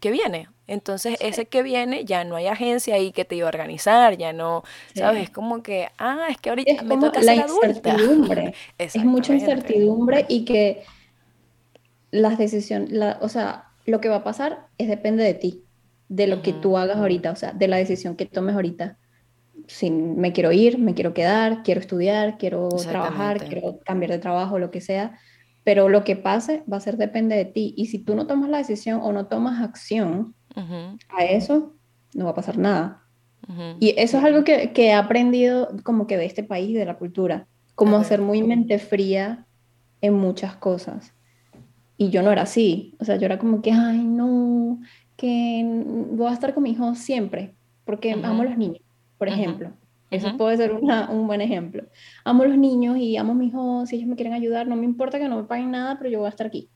¿qué 0.00 0.10
viene? 0.10 0.48
Entonces, 0.66 1.16
ese 1.20 1.46
que 1.46 1.62
viene, 1.62 2.04
ya 2.04 2.24
no 2.24 2.36
hay 2.36 2.48
agencia 2.48 2.96
ahí 2.96 3.12
que 3.12 3.24
te 3.24 3.36
iba 3.36 3.46
a 3.46 3.48
organizar, 3.48 4.16
ya 4.16 4.32
no, 4.32 4.64
¿sabes? 4.94 5.24
Es 5.24 5.30
como 5.30 5.62
que, 5.62 5.88
ah, 5.98 6.26
es 6.28 6.38
que 6.38 6.50
ahorita 6.50 6.72
es 6.72 6.82
me 6.82 6.98
toca 6.98 7.22
la 7.22 7.36
incertidumbre. 7.36 8.54
es 8.78 8.96
mucha 9.04 9.34
incertidumbre 9.34 10.26
y 10.28 10.44
que 10.44 10.82
las 12.10 12.36
decisiones, 12.36 12.90
la, 12.90 13.18
o 13.20 13.28
sea, 13.28 13.66
lo 13.84 14.00
que 14.00 14.08
va 14.08 14.16
a 14.16 14.24
pasar 14.24 14.66
es 14.78 14.88
depende 14.88 15.22
de 15.22 15.34
ti, 15.34 15.62
de 16.08 16.26
lo 16.26 16.42
que 16.42 16.52
tú 16.52 16.76
hagas 16.76 16.96
ahorita, 16.96 17.30
o 17.30 17.36
sea, 17.36 17.52
de 17.52 17.68
la 17.68 17.76
decisión 17.76 18.16
que 18.16 18.26
tomes 18.26 18.56
ahorita. 18.56 18.98
Si 19.68 19.90
me 19.90 20.32
quiero 20.32 20.52
ir, 20.52 20.78
me 20.78 20.94
quiero 20.94 21.14
quedar, 21.14 21.62
quiero 21.62 21.80
estudiar, 21.80 22.38
quiero 22.38 22.68
trabajar, 22.68 23.44
quiero 23.48 23.80
cambiar 23.84 24.12
de 24.12 24.18
trabajo, 24.18 24.58
lo 24.58 24.70
que 24.70 24.80
sea, 24.80 25.18
pero 25.66 25.88
lo 25.88 26.04
que 26.04 26.14
pase 26.14 26.62
va 26.72 26.76
a 26.76 26.80
ser 26.80 26.96
depende 26.96 27.34
de 27.34 27.44
ti. 27.44 27.74
Y 27.76 27.86
si 27.86 27.98
tú 27.98 28.14
no 28.14 28.28
tomas 28.28 28.48
la 28.48 28.58
decisión 28.58 29.00
o 29.02 29.10
no 29.10 29.26
tomas 29.26 29.60
acción 29.60 30.32
a 30.54 31.24
eso, 31.24 31.74
no 32.14 32.26
va 32.26 32.30
a 32.30 32.34
pasar 32.36 32.56
nada. 32.56 33.02
Y 33.80 33.92
eso 33.98 34.18
es 34.18 34.24
algo 34.24 34.44
que, 34.44 34.72
que, 34.72 34.86
he 34.86 34.92
aprendido 34.92 35.76
como 35.82 36.06
que 36.06 36.16
de 36.16 36.24
este 36.24 36.44
país, 36.44 36.72
de 36.72 36.84
la 36.84 36.98
cultura, 36.98 37.48
como 37.74 38.04
ser 38.04 38.20
muy 38.20 38.44
mente 38.44 38.78
fría 38.78 39.44
en 40.00 40.14
muchas 40.14 40.54
cosas. 40.54 41.14
Y 41.96 42.10
yo 42.10 42.22
no 42.22 42.30
era 42.30 42.42
así, 42.42 42.94
o 43.00 43.04
sea, 43.04 43.16
yo 43.16 43.26
era 43.26 43.40
como 43.40 43.60
que, 43.60 43.72
ay, 43.72 43.98
no, 43.98 44.78
que 45.16 45.64
voy 46.12 46.28
a 46.28 46.34
estar 46.34 46.54
con 46.54 46.62
mi 46.62 46.70
hijo 46.70 46.94
siempre, 46.94 47.56
porque 47.84 48.12
amo 48.12 48.42
a 48.42 48.44
los 48.44 48.56
niños 48.56 48.82
por 49.18 49.28
ejemplo. 49.28 49.72
Eso 50.10 50.36
puede 50.36 50.56
ser 50.56 50.72
un 50.72 51.26
buen 51.26 51.40
ejemplo. 51.40 51.84
Amo 52.24 52.44
a 52.44 52.46
los 52.46 52.56
niños 52.58 52.96
y 52.96 53.16
amo 53.16 53.32
a 53.32 53.34
mis 53.34 53.48
hijos, 53.48 53.88
si 53.88 53.96
ellos 53.96 54.08
me 54.08 54.16
quieren 54.16 54.34
ayudar, 54.34 54.66
no 54.66 54.76
me 54.76 54.84
importa 54.84 55.18
que 55.18 55.28
no 55.28 55.36
me 55.36 55.44
paguen 55.44 55.72
nada, 55.72 55.98
pero 55.98 56.10
yo 56.10 56.18
voy 56.18 56.26
a 56.26 56.30
estar 56.30 56.46
aquí. 56.46 56.70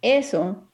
Eso, 0.00 0.72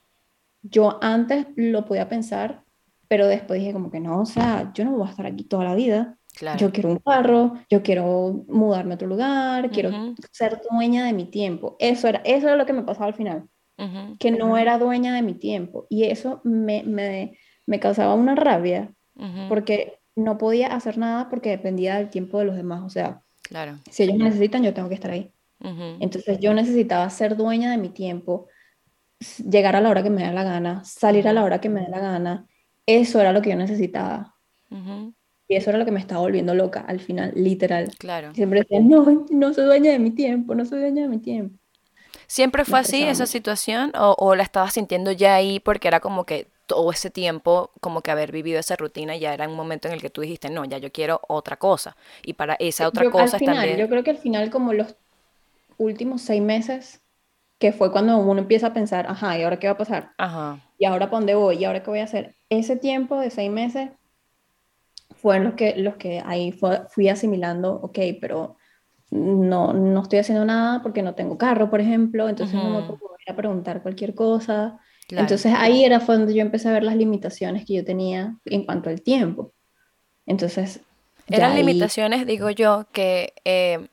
yo 0.63 0.99
antes 1.03 1.47
lo 1.57 1.85
podía 1.85 2.09
pensar, 2.09 2.63
pero 3.09 3.27
después 3.27 3.61
dije 3.61 3.73
como 3.73 3.91
que 3.91 4.01
no, 4.01 4.21
o 4.21 4.27
sea, 4.27 4.71
yo 4.75 4.85
no 4.85 4.93
voy 4.93 5.07
a 5.07 5.11
estar 5.11 5.27
aquí 5.27 5.45
toda 5.45 5.65
la 5.65 5.75
vida. 5.75 6.15
Yo 6.57 6.71
quiero 6.71 6.91
un 6.91 6.99
carro, 6.99 7.55
yo 7.69 7.83
quiero 7.83 8.45
mudarme 8.49 8.93
a 8.93 8.95
otro 8.95 9.09
lugar, 9.09 9.71
quiero 9.71 9.91
ser 10.31 10.61
dueña 10.71 11.05
de 11.05 11.13
mi 11.13 11.25
tiempo. 11.25 11.77
Eso 11.81 12.07
era, 12.07 12.21
eso 12.25 12.47
era 12.47 12.57
lo 12.57 12.65
que 12.65 12.73
me 12.73 12.83
pasaba 12.83 13.07
al 13.07 13.15
final, 13.15 13.49
que 14.21 14.31
no 14.31 14.57
era 14.57 14.79
dueña 14.79 15.15
de 15.15 15.23
mi 15.23 15.35
tiempo. 15.35 15.87
Y 15.91 16.05
eso 16.05 16.41
me, 16.45 16.85
me, 16.85 17.37
me 17.67 17.81
causaba 17.81 18.15
una 18.15 18.37
rabia, 18.37 18.95
porque 19.49 19.98
no 20.19 20.37
podía 20.37 20.69
hacer 20.69 20.99
nada 20.99 21.29
porque 21.31 21.51
dependía 21.51 21.97
del 21.97 22.11
tiempo 22.11 22.39
de 22.39 22.45
los 22.45 22.57
demás. 22.57 22.83
O 22.85 22.91
sea, 22.91 23.23
claro. 23.43 23.79
si 23.91 24.03
ellos 24.03 24.17
me 24.17 24.25
necesitan, 24.25 24.63
yo 24.63 24.75
tengo 24.75 24.89
que 24.89 24.95
estar 24.95 25.11
ahí. 25.11 25.33
Entonces 25.61 26.39
yo 26.39 26.55
necesitaba 26.55 27.09
ser 27.11 27.37
dueña 27.37 27.73
de 27.73 27.79
mi 27.79 27.89
tiempo, 27.89 28.47
llegar 29.39 29.75
a 29.75 29.81
la 29.81 29.91
hora 29.91 30.05
que 30.05 30.11
me 30.11 30.23
da 30.23 30.33
la 30.33 30.45
gana, 30.45 30.85
salir 30.85 31.27
a 31.27 31.33
la 31.33 31.43
hora 31.43 31.61
que 31.61 31.69
me 31.69 31.83
da 31.83 31.89
la 31.89 31.99
gana. 31.99 32.47
Eso 32.87 33.21
era 33.21 33.33
lo 33.33 33.43
que 33.43 33.51
yo 33.51 33.57
necesitaba. 33.57 34.37
Y 35.49 35.57
eso 35.57 35.71
era 35.71 35.79
lo 35.79 35.85
que 35.85 35.91
me 35.91 35.99
estaba 35.99 36.21
volviendo 36.21 36.55
loca 36.55 36.81
al 36.81 37.01
final, 37.01 37.33
literal. 37.35 37.91
Claro. 37.99 38.35
Siempre 38.35 38.61
decía, 38.61 38.81
no, 38.81 39.27
no 39.31 39.55
soy 39.55 39.65
dueña 39.65 39.93
de 39.93 39.99
mi 39.99 40.11
tiempo, 40.11 40.55
no 40.55 40.65
soy 40.65 40.81
dueña 40.81 41.03
de 41.03 41.09
mi 41.09 41.19
tiempo. 41.19 41.59
¿Siempre 42.27 42.65
fue 42.65 42.79
así 42.79 43.03
esa 43.03 43.27
situación 43.27 43.93
o, 43.99 44.15
o 44.19 44.35
la 44.35 44.43
estabas 44.43 44.75
sintiendo 44.75 45.11
ya 45.11 45.35
ahí 45.35 45.61
porque 45.61 45.89
era 45.89 46.01
como 46.01 46.25
que 46.25 46.47
todo 46.69 46.93
ese 46.93 47.11
tiempo, 47.11 47.71
como 47.81 48.03
que 48.03 48.11
haber 48.11 48.31
vivido 48.31 48.61
esa 48.61 48.77
rutina, 48.77 49.17
ya 49.17 49.33
era 49.33 49.49
un 49.49 49.57
momento 49.57 49.89
en 49.89 49.95
el 49.95 50.03
que 50.03 50.11
tú 50.11 50.21
dijiste, 50.21 50.51
no, 50.51 50.67
ya 50.67 50.77
yo 50.77 50.93
quiero 50.93 51.21
otra 51.27 51.57
cosa. 51.57 51.97
Y 52.23 52.35
para 52.35 52.55
esa 52.61 52.87
otra 52.87 53.11
cosa 53.11 53.39
también... 53.39 53.79
Yo 53.79 53.89
creo 53.89 54.05
que 54.05 54.11
al 54.11 54.19
final, 54.19 54.51
como 54.51 54.75
los 54.75 54.95
últimos 55.79 56.21
seis 56.21 56.43
meses, 56.43 57.01
que 57.59 57.73
fue 57.73 57.91
cuando 57.91 58.19
uno 58.19 58.39
empieza 58.39 58.69
a 58.69 58.75
pensar, 58.75 59.07
ajá, 59.09 59.39
¿y 59.39 59.43
ahora 59.43 59.59
qué 59.59 59.67
va 59.67 59.73
a 59.73 59.79
pasar? 59.79 60.13
Ajá. 60.19 60.61
¿Y 60.79 60.85
ahora 60.85 61.07
para 61.07 61.21
dónde 61.21 61.35
voy? 61.35 61.57
¿Y 61.57 61.65
ahora 61.65 61.83
qué 61.83 61.91
voy 61.91 62.01
a 62.01 62.05
hacer? 62.05 62.37
Ese 62.51 62.77
tiempo 62.77 63.19
de 63.19 63.31
seis 63.31 63.51
meses 63.51 63.91
fueron 65.17 65.45
los 65.45 65.55
que, 65.55 65.75
los 65.77 65.97
que 65.97 66.23
ahí 66.25 66.53
fui 66.53 67.09
asimilando, 67.09 67.81
ok, 67.83 67.99
pero 68.21 68.57
no, 69.11 69.73
no 69.73 70.03
estoy 70.03 70.19
haciendo 70.19 70.45
nada 70.45 70.83
porque 70.83 71.03
no 71.03 71.15
tengo 71.15 71.39
carro, 71.39 71.71
por 71.71 71.81
ejemplo, 71.81 72.29
entonces 72.29 72.55
no 72.55 72.69
me 72.69 72.83
puedo 72.83 73.17
ir 73.27 73.33
a 73.33 73.37
preguntar 73.37 73.83
cualquier 73.83 74.15
cosa. 74.15 74.79
Entonces 75.11 75.55
ahí 75.57 75.85
era 75.85 76.01
fue 76.01 76.17
donde 76.17 76.35
yo 76.35 76.43
empecé 76.43 76.69
a 76.69 76.73
ver 76.73 76.85
las 76.85 76.97
limitaciones 76.97 77.65
que 77.65 77.75
yo 77.75 77.85
tenía 77.85 78.37
en 78.45 78.65
cuanto 78.65 78.91
al 78.91 79.01
tiempo. 79.01 79.53
Entonces... 80.27 80.81
Eran 81.31 81.55
limitaciones, 81.57 82.27
digo 82.27 82.49
yo, 82.49 82.87
que 82.91 83.35
eh, 83.45 83.87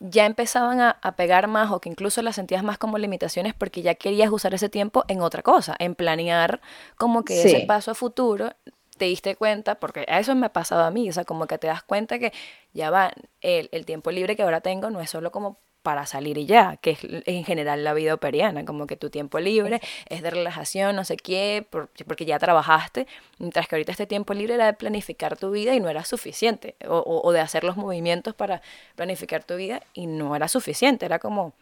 ya 0.00 0.26
empezaban 0.26 0.80
a, 0.80 1.16
pegar 1.16 1.48
más 1.48 1.72
o 1.72 1.80
que 1.80 1.88
incluso 1.88 2.22
las 2.22 2.36
sentías 2.36 2.62
más 2.62 2.78
como 2.78 2.98
limitaciones 2.98 3.52
porque 3.52 3.82
ya 3.82 3.96
querías 3.96 4.30
usar 4.30 4.54
ese 4.54 4.68
tiempo 4.68 5.04
en 5.08 5.20
otra 5.20 5.42
cosa, 5.42 5.74
en 5.78 5.96
planear 5.96 6.60
como 6.96 7.24
que 7.24 7.42
ese 7.42 7.66
paso 7.66 7.90
a 7.90 7.94
futuro 7.94 8.50
te 8.96 9.06
diste 9.06 9.36
cuenta, 9.36 9.76
porque 9.76 10.04
a 10.08 10.18
eso 10.18 10.34
me 10.34 10.46
ha 10.46 10.52
pasado 10.52 10.84
a 10.84 10.90
mí, 10.90 11.08
o 11.08 11.12
sea, 11.12 11.24
como 11.24 11.46
que 11.46 11.58
te 11.58 11.68
das 11.68 11.82
cuenta 11.82 12.18
que 12.18 12.32
ya 12.72 12.90
va, 12.90 13.12
el, 13.40 13.68
el 13.72 13.84
tiempo 13.86 14.10
libre 14.10 14.36
que 14.36 14.42
ahora 14.42 14.60
tengo 14.60 14.90
no 14.90 15.00
es 15.00 15.10
solo 15.10 15.30
como 15.30 15.58
para 15.88 16.04
salir 16.04 16.36
y 16.36 16.44
ya, 16.44 16.76
que 16.82 16.90
es 16.90 16.98
en 17.02 17.44
general 17.44 17.82
la 17.82 17.94
vida 17.94 18.12
operiana, 18.12 18.66
como 18.66 18.86
que 18.86 18.98
tu 18.98 19.08
tiempo 19.08 19.38
libre 19.38 19.80
es 20.10 20.20
de 20.20 20.28
relajación, 20.28 20.94
no 20.94 21.02
sé 21.02 21.16
qué, 21.16 21.66
porque 21.70 22.26
ya 22.26 22.38
trabajaste, 22.38 23.06
mientras 23.38 23.66
que 23.66 23.76
ahorita 23.76 23.92
este 23.92 24.06
tiempo 24.06 24.34
libre 24.34 24.52
era 24.56 24.66
de 24.66 24.74
planificar 24.74 25.38
tu 25.38 25.50
vida 25.50 25.74
y 25.74 25.80
no 25.80 25.88
era 25.88 26.04
suficiente, 26.04 26.76
o, 26.86 27.32
de 27.32 27.40
hacer 27.40 27.64
los 27.64 27.78
movimientos 27.78 28.34
para 28.34 28.60
planificar 28.96 29.44
tu 29.44 29.56
vida 29.56 29.80
y 29.94 30.08
no 30.08 30.36
era 30.36 30.48
suficiente, 30.48 31.06
era 31.06 31.18
como, 31.18 31.54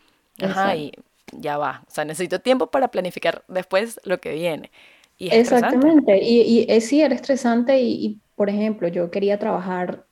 ajá, 0.42 0.74
y 0.74 0.90
ya 1.30 1.56
va, 1.56 1.84
o 1.86 1.90
sea, 1.92 2.04
necesito 2.04 2.40
tiempo 2.40 2.66
para 2.66 2.88
planificar 2.88 3.44
después 3.46 4.00
lo 4.02 4.18
que 4.18 4.32
viene. 4.32 4.72
Y 5.18 5.32
Exactamente, 5.32 6.18
y, 6.20 6.66
y, 6.68 6.80
sí, 6.80 7.00
era 7.00 7.14
estresante 7.14 7.80
y, 7.80 7.92
y, 8.04 8.20
por 8.34 8.50
ejemplo, 8.50 8.88
yo 8.88 9.08
quería 9.12 9.38
trabajar 9.38 10.04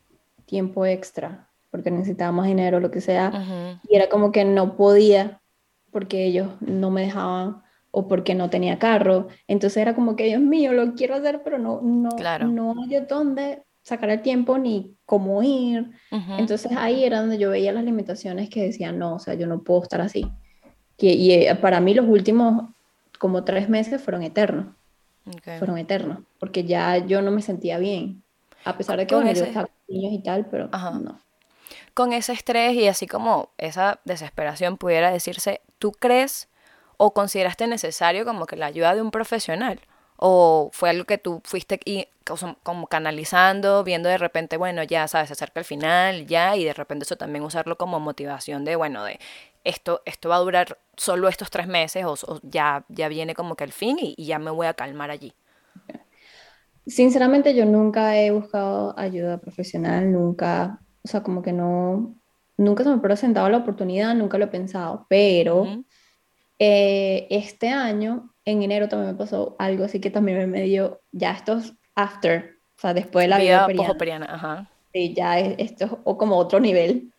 tiempo 0.46 0.87
extra 0.87 1.48
porque 1.75 1.91
necesitaba 1.91 2.31
más 2.31 2.47
dinero, 2.47 2.79
lo 2.79 2.93
que 2.93 3.01
sea, 3.01 3.81
y 3.89 3.97
era 3.97 4.09
como 4.09 4.31
que 4.31 4.45
no 4.45 4.77
podía 4.77 5.41
porque 5.91 6.25
ellos 6.25 6.53
no 6.61 6.93
me 6.93 7.01
dejaban 7.01 7.65
o 7.91 8.07
porque 8.07 8.37
no 8.37 8.49
tenía 8.49 8.79
carro, 8.79 9.27
entonces 9.49 9.79
era 9.79 9.97
como 9.97 10.15
que, 10.15 10.27
Dios 10.27 10.41
mío, 10.41 10.73
lo 10.73 10.95
quiero 10.95 11.17
hacer, 11.17 11.43
pero 11.43 11.59
no, 11.59 11.81
no, 11.83 12.11
no 12.47 12.75
hay 12.81 13.01
dónde 13.09 13.65
sacar 13.83 14.11
el 14.11 14.23
tiempo 14.23 14.57
ni 14.57 14.95
cómo 15.05 15.43
ir, 15.43 15.91
entonces 16.39 16.71
ahí 16.77 17.03
era 17.03 17.19
donde 17.19 17.39
yo 17.39 17.51
veía 17.51 17.73
las 17.73 17.83
limitaciones 17.83 18.49
que 18.51 18.63
decían, 18.63 18.97
no, 18.97 19.17
o 19.17 19.19
sea, 19.19 19.35
yo 19.35 19.49
no 19.49 19.65
puedo 19.65 19.83
estar 19.83 20.01
así, 20.01 20.31
que, 20.97 21.07
y 21.13 21.33
eh, 21.33 21.57
para 21.57 21.81
mí 21.81 21.93
los 21.93 22.07
últimos 22.07 22.71
como 23.19 23.43
tres 23.43 23.69
meses 23.69 24.01
fueron 24.01 24.23
eternos, 24.23 24.67
fueron 25.59 25.79
eternos, 25.79 26.21
porque 26.39 26.63
ya 26.63 26.99
yo 26.99 27.21
no 27.21 27.33
me 27.33 27.43
sentía 27.43 27.79
bien, 27.79 28.23
a 28.65 28.79
pesar 28.79 28.97
de 28.97 29.09
que 29.09 29.17
bueno, 29.17 29.33
yo 29.33 29.43
estaba 29.43 29.67
con 29.67 29.75
niños 29.89 30.13
y 30.13 30.23
tal, 30.23 30.47
pero 30.47 30.69
no 31.01 31.24
con 31.95 32.13
ese 32.13 32.33
estrés 32.33 32.75
y 32.75 32.89
así 32.89 33.07
como 33.07 33.51
esa 33.57 34.01
desesperación 34.05 34.77
pudiera 34.77 35.11
decirse, 35.11 35.61
¿tú 35.79 35.93
crees 35.93 36.49
o 36.97 37.15
consideraste 37.15 37.67
necesario 37.67 38.25
como 38.25 38.47
que 38.47 38.57
la 38.57 38.67
ayuda 38.67 38.95
de 38.95 39.03
un 39.03 39.11
profesional? 39.11 39.81
¿O 40.17 40.71
fue 40.73 40.91
algo 40.91 41.05
que 41.05 41.19
tú 41.19 41.41
fuiste 41.45 41.81
y 41.85 42.09
como 42.63 42.87
canalizando, 42.87 43.85
viendo 43.85 44.09
de 44.09 44.17
repente, 44.19 44.57
bueno, 44.57 44.83
ya 44.83 45.07
sabes, 45.09 45.29
se 45.29 45.35
acerca 45.35 45.61
el 45.61 45.67
final, 45.67 46.27
ya, 46.27 46.57
y 46.57 46.65
de 46.65 46.73
repente 46.73 47.05
eso 47.05 47.17
también 47.17 47.45
usarlo 47.45 47.77
como 47.77 48.01
motivación 48.01 48.65
de, 48.65 48.77
bueno, 48.77 49.05
de 49.05 49.19
esto, 49.65 50.03
esto 50.07 50.31
va 50.31 50.37
a 50.37 50.41
durar 50.41 50.79
solo 50.97 51.29
estos 51.29 51.51
tres 51.51 51.67
meses 51.67 52.05
o, 52.07 52.41
ya, 52.43 52.85
ya 52.89 53.09
viene 53.09 53.35
como 53.35 53.57
que 53.57 53.65
el 53.65 53.73
fin 53.73 53.99
y, 54.01 54.15
y, 54.17 54.27
ya 54.27 54.39
me 54.39 54.51
voy 54.51 54.67
a 54.67 54.75
calmar 54.75 55.11
allí? 55.11 55.35
Sinceramente 56.87 57.55
yo 57.55 57.67
nunca 57.67 58.17
he 58.17 58.31
buscado 58.31 58.95
ayuda 58.99 59.39
profesional, 59.39 60.11
nunca, 60.13 60.81
o 61.05 61.09
sea, 61.09 61.23
como 61.23 61.43
que 61.43 61.53
no, 61.53 62.17
nunca 62.57 62.83
se 62.83 62.90
me 62.90 62.97
ha 62.97 63.03
presentado 63.03 63.49
la 63.49 63.59
oportunidad, 63.59 64.14
nunca 64.14 64.38
lo 64.38 64.47
he 64.47 64.49
pensado, 64.49 65.07
pero 65.09 65.85
eh, 66.59 67.27
este 67.31 67.69
año, 67.69 68.35
en 68.45 68.62
enero 68.62 68.88
también 68.88 69.12
me 69.12 69.19
pasó 69.19 69.55
algo 69.59 69.85
así 69.85 70.01
que 70.01 70.11
también 70.11 70.51
me 70.51 70.62
dio 70.62 71.01
ya 71.12 71.33
estos 71.33 71.75
after, 71.95 72.57
o 72.77 72.81
sea, 72.81 72.95
después 72.95 73.25
de 73.25 73.29
la 73.29 73.38
vida, 73.38 73.67
periana. 73.99 74.27
ajá. 74.29 74.71
Sí, 74.93 75.12
ya 75.14 75.38
esto 75.38 76.01
o 76.05 76.17
como 76.17 76.37
otro 76.37 76.61
nivel. 76.61 77.12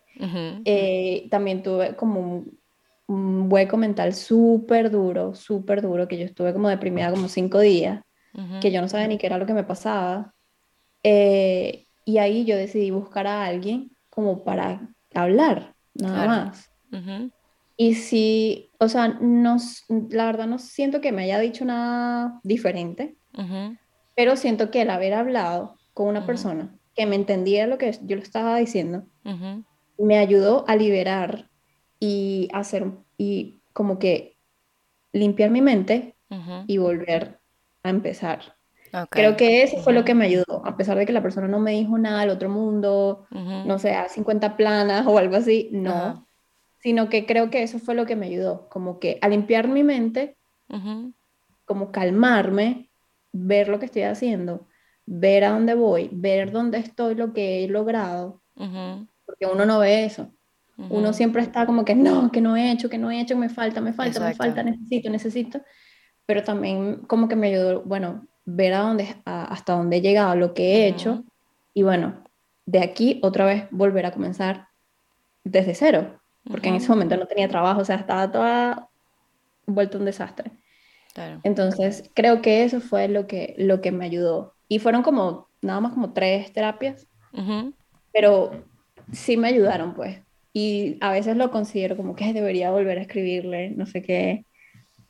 Eh, 0.64 1.28
también 1.30 1.62
tuve 1.62 1.96
como 1.98 2.22
un, 2.22 2.60
un 3.08 3.52
hueco 3.52 3.78
mental 3.78 4.14
súper 4.14 4.90
duro, 4.90 5.36
súper 5.36 5.82
duro, 5.82 6.08
que 6.08 6.18
yo 6.18 6.26
estuve 6.26 6.54
como 6.54 6.70
deprimida 6.70 7.12
como 7.12 7.28
cinco 7.28 7.60
días, 7.60 8.02
que 8.62 8.72
yo 8.72 8.82
no 8.82 8.88
sabía 8.88 9.08
ni 9.08 9.18
qué 9.18 9.28
era 9.28 9.38
lo 9.38 9.46
que 9.46 9.54
me 9.54 9.64
pasaba. 9.64 10.34
Eh, 11.04 11.85
y 12.06 12.20
ahí 12.20 12.46
yo 12.46 12.56
decidí 12.56 12.92
buscar 12.92 13.28
a 13.28 13.46
alguien 13.46 13.92
como 14.10 14.44
para 14.44 14.94
hablar, 15.14 15.76
nada 15.96 16.28
más. 16.28 16.72
Y 17.78 17.96
si, 17.96 18.72
o 18.80 18.88
sea, 18.88 19.10
no, 19.20 19.58
la 20.10 20.26
verdad 20.28 20.48
no 20.48 20.60
siento 20.60 21.02
que 21.02 21.12
me 21.12 21.24
haya 21.24 21.40
dicho 21.40 21.66
nada 21.66 22.40
diferente, 22.44 23.18
pero 24.16 24.38
siento 24.38 24.72
que 24.72 24.84
el 24.84 24.90
haber 24.90 25.14
hablado 25.14 25.78
con 25.94 26.08
una 26.08 26.26
persona 26.26 26.74
que 26.96 27.06
me 27.06 27.16
entendiera 27.18 27.68
lo 27.68 27.78
que 27.78 27.92
yo 28.04 28.16
le 28.16 28.22
estaba 28.22 28.58
diciendo, 28.58 29.06
me 29.98 30.18
ayudó 30.18 30.64
a 30.68 30.76
liberar 30.76 31.50
y 32.00 32.48
hacer, 32.54 32.92
y 33.18 33.60
como 33.74 34.00
que 34.00 34.38
limpiar 35.12 35.50
mi 35.50 35.62
mente 35.62 36.16
y 36.68 36.78
volver 36.78 37.40
a 37.84 37.90
empezar. 37.90 38.55
Creo 39.10 39.36
que 39.36 39.64
eso 39.64 39.78
fue 39.78 39.94
lo 39.94 40.06
que 40.06 40.16
me 40.16 40.26
ayudó, 40.26 40.66
a 40.66 40.78
pesar 40.78 40.98
de 40.98 41.06
que 41.06 41.12
la 41.12 41.22
persona 41.22 41.48
no 41.48 41.60
me 41.60 41.72
dijo 41.72 41.98
nada 41.98 42.22
del 42.22 42.30
otro 42.30 42.50
mundo, 42.50 43.28
no 43.32 43.78
sé, 43.80 43.94
a 43.94 44.08
50 44.08 44.56
planas 44.56 45.06
o 45.06 45.18
algo 45.18 45.36
así, 45.36 45.70
no, 45.74 46.26
sino 46.80 47.10
que 47.10 47.26
creo 47.26 47.50
que 47.50 47.64
eso 47.64 47.80
fue 47.80 47.96
lo 47.96 48.06
que 48.06 48.16
me 48.16 48.28
ayudó, 48.28 48.70
como 48.70 49.00
que 49.00 49.18
a 49.22 49.28
limpiar 49.28 49.68
mi 49.68 49.84
mente, 49.84 50.38
como 51.66 51.92
calmarme, 51.92 52.90
ver 53.34 53.68
lo 53.68 53.80
que 53.80 53.86
estoy 53.86 54.04
haciendo, 54.04 54.68
ver 55.06 55.44
a 55.44 55.50
dónde 55.50 55.76
voy, 55.76 56.10
ver 56.14 56.52
dónde 56.52 56.78
estoy, 56.78 57.16
lo 57.16 57.34
que 57.34 57.64
he 57.64 57.68
logrado, 57.68 58.42
porque 59.26 59.46
uno 59.52 59.66
no 59.66 59.80
ve 59.80 60.06
eso. 60.06 60.32
Uno 60.90 61.14
siempre 61.14 61.42
está 61.42 61.66
como 61.66 61.86
que 61.86 61.96
no, 61.96 62.32
que 62.32 62.42
no 62.42 62.58
he 62.58 62.72
hecho, 62.72 62.90
que 62.90 62.98
no 62.98 63.10
he 63.10 63.20
hecho, 63.22 63.38
me 63.38 63.50
falta, 63.50 63.82
me 63.82 63.94
falta, 63.94 64.20
me 64.20 64.36
falta, 64.36 64.62
necesito, 64.62 65.10
necesito. 65.10 65.62
Pero 66.26 66.44
también 66.44 66.98
como 67.08 67.28
que 67.28 67.36
me 67.36 67.48
ayudó, 67.48 67.82
bueno, 67.84 68.28
ver 68.46 68.74
a 68.74 68.80
dónde, 68.80 69.16
hasta 69.26 69.74
dónde 69.74 69.98
he 69.98 70.02
llegado, 70.02 70.36
lo 70.36 70.54
que 70.54 70.64
he 70.64 70.88
hecho, 70.88 71.24
y 71.74 71.84
bueno, 71.84 72.24
de 72.66 72.80
aquí 72.80 73.20
otra 73.24 73.46
vez 73.46 73.66
volver 73.72 74.06
a 74.06 74.12
comenzar 74.12 74.68
desde 75.44 75.76
cero, 75.76 76.20
porque 76.50 76.70
en 76.70 76.76
ese 76.76 76.90
momento 76.90 77.18
no 77.18 77.28
tenía 77.28 77.48
trabajo, 77.48 77.82
o 77.82 77.86
sea, 77.86 77.96
estaba 77.98 78.32
toda 78.32 78.90
vuelto 79.66 79.98
un 79.98 80.06
desastre. 80.06 80.52
Entonces, 81.44 82.12
creo 82.14 82.42
que 82.42 82.64
eso 82.64 82.82
fue 82.82 83.08
lo 83.08 83.26
que, 83.26 83.56
lo 83.58 83.82
que 83.82 83.92
me 83.92 84.06
ayudó. 84.06 84.54
Y 84.68 84.80
fueron 84.80 85.02
como, 85.02 85.48
nada 85.62 85.80
más 85.80 85.94
como 85.94 86.14
tres 86.14 86.52
terapias, 86.52 87.08
pero 88.12 88.66
sí 89.12 89.38
me 89.38 89.48
ayudaron, 89.48 89.94
pues. 89.94 90.22
Y 90.54 90.98
a 91.02 91.12
veces 91.12 91.38
lo 91.38 91.52
considero 91.52 91.98
como 91.98 92.16
que 92.16 92.34
debería 92.34 92.72
volver 92.72 92.98
a 92.98 93.02
escribirle, 93.02 93.72
no 93.72 93.86
sé 93.86 94.02
qué, 94.02 94.46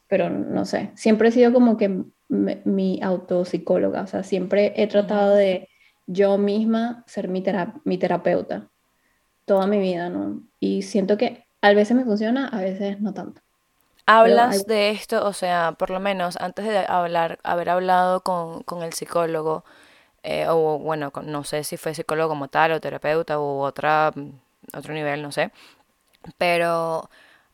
pero 0.07 0.29
no 0.29 0.65
sé. 0.65 0.91
Siempre 0.95 1.29
he 1.29 1.31
sido 1.31 1.53
como 1.53 1.77
que 1.77 2.03
mi 2.27 2.99
autopsicóloga, 3.01 4.01
o 4.01 4.07
sea, 4.07 4.23
siempre 4.23 4.73
he 4.75 4.87
tratado 4.87 5.35
de 5.35 5.69
yo 6.07 6.37
misma 6.37 7.03
ser 7.07 7.27
mi, 7.27 7.43
mi 7.83 7.97
terapeuta 7.97 8.69
toda 9.45 9.67
mi 9.67 9.79
vida, 9.79 10.09
¿no? 10.09 10.41
Y 10.59 10.81
siento 10.81 11.17
que 11.17 11.47
a 11.61 11.73
veces 11.73 11.95
me 11.95 12.03
funciona, 12.03 12.47
a 12.47 12.59
veces 12.59 12.99
no 12.99 13.13
tanto. 13.13 13.41
Hablas 14.07 14.67
de 14.67 14.91
esto, 14.91 15.25
o 15.25 15.33
sea, 15.33 15.71
por 15.77 15.89
lo 15.89 15.99
menos 15.99 16.37
antes 16.37 16.65
de 16.65 16.79
hablar, 16.87 17.39
haber 17.43 17.69
hablado 17.69 18.21
con, 18.21 18.61
con 18.63 18.83
el 18.83 18.93
psicólogo, 18.93 19.65
eh, 20.21 20.45
o 20.47 20.77
bueno, 20.79 21.11
no 21.23 21.43
sé 21.43 21.63
si 21.63 21.77
fue 21.77 21.95
psicólogo 21.95 22.29
como 22.29 22.47
tal, 22.47 22.71
o 22.71 22.81
terapeuta, 22.81 23.39
u 23.39 23.61
otra, 23.61 24.13
otro 24.75 24.93
nivel, 24.93 25.23
no 25.23 25.31
sé, 25.31 25.51
pero 26.37 27.09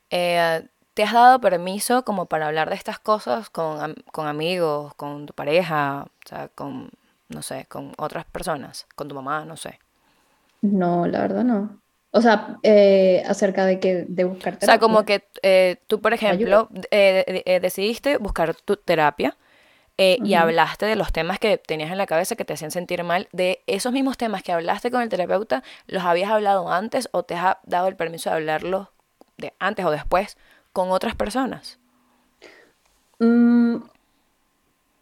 eh, 0.09 0.67
¿Te 1.01 1.07
has 1.07 1.13
dado 1.13 1.41
permiso 1.41 2.05
como 2.05 2.27
para 2.27 2.45
hablar 2.45 2.69
de 2.69 2.75
estas 2.75 2.99
cosas 2.99 3.49
con, 3.49 3.95
con 4.11 4.27
amigos, 4.27 4.93
con 4.93 5.25
tu 5.25 5.33
pareja, 5.33 6.05
o 6.05 6.29
sea, 6.29 6.47
con, 6.49 6.91
no 7.27 7.41
sé, 7.41 7.65
con 7.67 7.93
otras 7.97 8.23
personas, 8.25 8.85
con 8.95 9.07
tu 9.07 9.15
mamá, 9.15 9.43
no 9.43 9.57
sé? 9.57 9.79
No, 10.61 11.07
la 11.07 11.21
verdad 11.21 11.43
no. 11.43 11.81
O 12.11 12.21
sea, 12.21 12.59
eh, 12.61 13.23
acerca 13.25 13.65
de 13.65 13.79
que 13.79 14.05
de 14.07 14.25
buscar 14.25 14.57
terapia. 14.57 14.65
O 14.65 14.67
sea, 14.67 14.77
como 14.77 15.03
que 15.03 15.27
eh, 15.41 15.77
tú, 15.87 16.01
por 16.01 16.13
ejemplo, 16.13 16.69
eh, 16.91 17.59
decidiste 17.59 18.17
buscar 18.17 18.53
tu 18.53 18.77
terapia 18.77 19.35
y 19.97 20.35
hablaste 20.35 20.85
de 20.85 20.95
los 20.95 21.11
temas 21.11 21.39
que 21.39 21.57
tenías 21.57 21.91
en 21.91 21.97
la 21.97 22.05
cabeza 22.05 22.35
que 22.35 22.45
te 22.45 22.53
hacían 22.53 22.69
sentir 22.69 23.03
mal. 23.03 23.27
De 23.31 23.63
esos 23.65 23.91
mismos 23.91 24.17
temas 24.17 24.43
que 24.43 24.51
hablaste 24.51 24.91
con 24.91 25.01
el 25.01 25.09
terapeuta, 25.09 25.63
¿los 25.87 26.03
habías 26.03 26.29
hablado 26.29 26.71
antes 26.71 27.09
o 27.11 27.23
te 27.23 27.33
has 27.33 27.57
dado 27.63 27.87
el 27.87 27.95
permiso 27.95 28.29
de 28.29 28.35
hablarlos 28.35 28.89
de 29.37 29.55
antes 29.57 29.83
o 29.83 29.89
después 29.89 30.37
con 30.73 30.91
otras 30.91 31.15
personas? 31.15 31.79
Mm, 33.19 33.77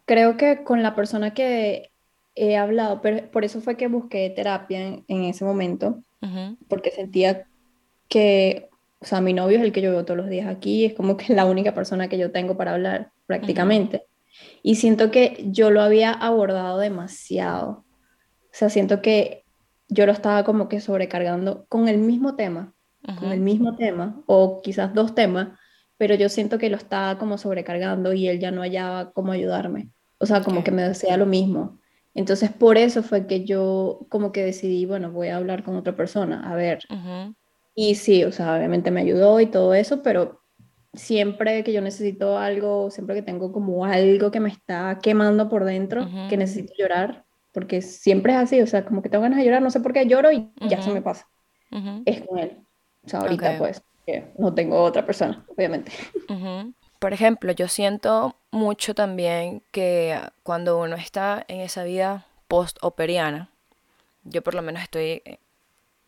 creo 0.04 0.36
que 0.36 0.64
con 0.64 0.82
la 0.82 0.94
persona 0.94 1.32
que 1.34 1.90
he 2.34 2.56
hablado, 2.56 3.00
pero 3.00 3.30
por 3.30 3.44
eso 3.44 3.60
fue 3.60 3.76
que 3.76 3.88
busqué 3.88 4.30
terapia 4.30 5.02
en, 5.06 5.24
ese 5.24 5.44
momento, 5.44 6.02
porque 6.68 6.90
sentía 6.90 7.46
que, 8.08 8.68
o 9.00 9.04
sea, 9.04 9.20
mi 9.20 9.32
novio 9.32 9.58
es 9.58 9.64
el 9.64 9.72
que 9.72 9.82
yo 9.82 9.90
veo 9.90 10.04
todos 10.04 10.18
los 10.18 10.28
días 10.28 10.48
aquí, 10.48 10.84
es 10.84 10.94
como 10.94 11.16
que 11.16 11.32
la 11.34 11.46
única 11.46 11.74
persona 11.74 12.08
que 12.08 12.18
yo 12.18 12.32
tengo 12.32 12.56
para 12.56 12.74
hablar 12.74 13.12
prácticamente. 13.26 14.04
Y 14.62 14.76
siento 14.76 15.10
que 15.10 15.44
yo 15.46 15.70
lo 15.70 15.82
había 15.82 16.12
abordado 16.12 16.78
demasiado. 16.78 17.70
O 17.70 18.52
sea, 18.52 18.68
siento 18.68 19.02
que 19.02 19.44
yo 19.88 20.06
lo 20.06 20.12
estaba 20.12 20.44
como 20.44 20.68
que 20.68 20.80
sobrecargando 20.80 21.66
con 21.68 21.88
el 21.88 21.98
mismo 21.98 22.36
tema, 22.36 22.74
con 23.18 23.32
el 23.32 23.40
mismo 23.40 23.76
tema, 23.76 24.22
o 24.26 24.60
quizás 24.62 24.94
dos 24.94 25.14
temas, 25.14 25.58
pero 26.00 26.14
yo 26.14 26.30
siento 26.30 26.56
que 26.56 26.70
lo 26.70 26.78
estaba 26.78 27.18
como 27.18 27.36
sobrecargando 27.36 28.14
y 28.14 28.26
él 28.26 28.40
ya 28.40 28.50
no 28.50 28.62
hallaba 28.62 29.12
cómo 29.12 29.32
ayudarme. 29.32 29.90
O 30.16 30.24
sea, 30.24 30.40
como 30.40 30.64
que 30.64 30.70
me 30.70 30.80
decía 30.80 31.18
lo 31.18 31.26
mismo. 31.26 31.78
Entonces, 32.14 32.50
por 32.50 32.78
eso 32.78 33.02
fue 33.02 33.26
que 33.26 33.44
yo 33.44 34.06
como 34.08 34.32
que 34.32 34.42
decidí, 34.42 34.86
bueno, 34.86 35.10
voy 35.10 35.28
a 35.28 35.36
hablar 35.36 35.62
con 35.62 35.76
otra 35.76 35.94
persona, 35.94 36.50
a 36.50 36.54
ver. 36.54 36.84
Y 37.74 37.96
sí, 37.96 38.24
o 38.24 38.32
sea, 38.32 38.56
obviamente 38.56 38.90
me 38.90 39.02
ayudó 39.02 39.40
y 39.40 39.46
todo 39.46 39.74
eso, 39.74 40.02
pero 40.02 40.40
siempre 40.94 41.62
que 41.64 41.74
yo 41.74 41.82
necesito 41.82 42.38
algo, 42.38 42.90
siempre 42.90 43.14
que 43.14 43.22
tengo 43.22 43.52
como 43.52 43.84
algo 43.84 44.30
que 44.30 44.40
me 44.40 44.48
está 44.48 45.00
quemando 45.02 45.50
por 45.50 45.66
dentro, 45.66 46.08
que 46.30 46.38
necesito 46.38 46.72
llorar, 46.78 47.26
porque 47.52 47.82
siempre 47.82 48.32
es 48.32 48.38
así, 48.38 48.62
o 48.62 48.66
sea, 48.66 48.86
como 48.86 49.02
que 49.02 49.10
tengo 49.10 49.20
ganas 49.20 49.38
de 49.38 49.44
llorar, 49.44 49.60
no 49.60 49.70
sé 49.70 49.80
por 49.80 49.92
qué 49.92 50.06
lloro 50.06 50.32
y 50.32 50.50
ya 50.66 50.80
se 50.80 50.94
me 50.94 51.02
pasa. 51.02 51.28
Es 52.06 52.22
con 52.22 52.38
él. 52.38 52.56
O 53.04 53.08
sea, 53.10 53.20
ahorita 53.20 53.58
pues 53.58 53.82
no 54.38 54.54
tengo 54.54 54.82
otra 54.82 55.06
persona, 55.06 55.44
obviamente. 55.48 55.92
Por 56.98 57.12
ejemplo, 57.12 57.52
yo 57.52 57.68
siento 57.68 58.36
mucho 58.50 58.94
también 58.94 59.62
que 59.70 60.18
cuando 60.42 60.78
uno 60.78 60.96
está 60.96 61.44
en 61.48 61.60
esa 61.60 61.84
vida 61.84 62.26
post-operiana, 62.48 63.48
yo 64.24 64.42
por 64.42 64.54
lo 64.54 64.62
menos 64.62 64.82
estoy, 64.82 65.22
eh, 65.24 65.38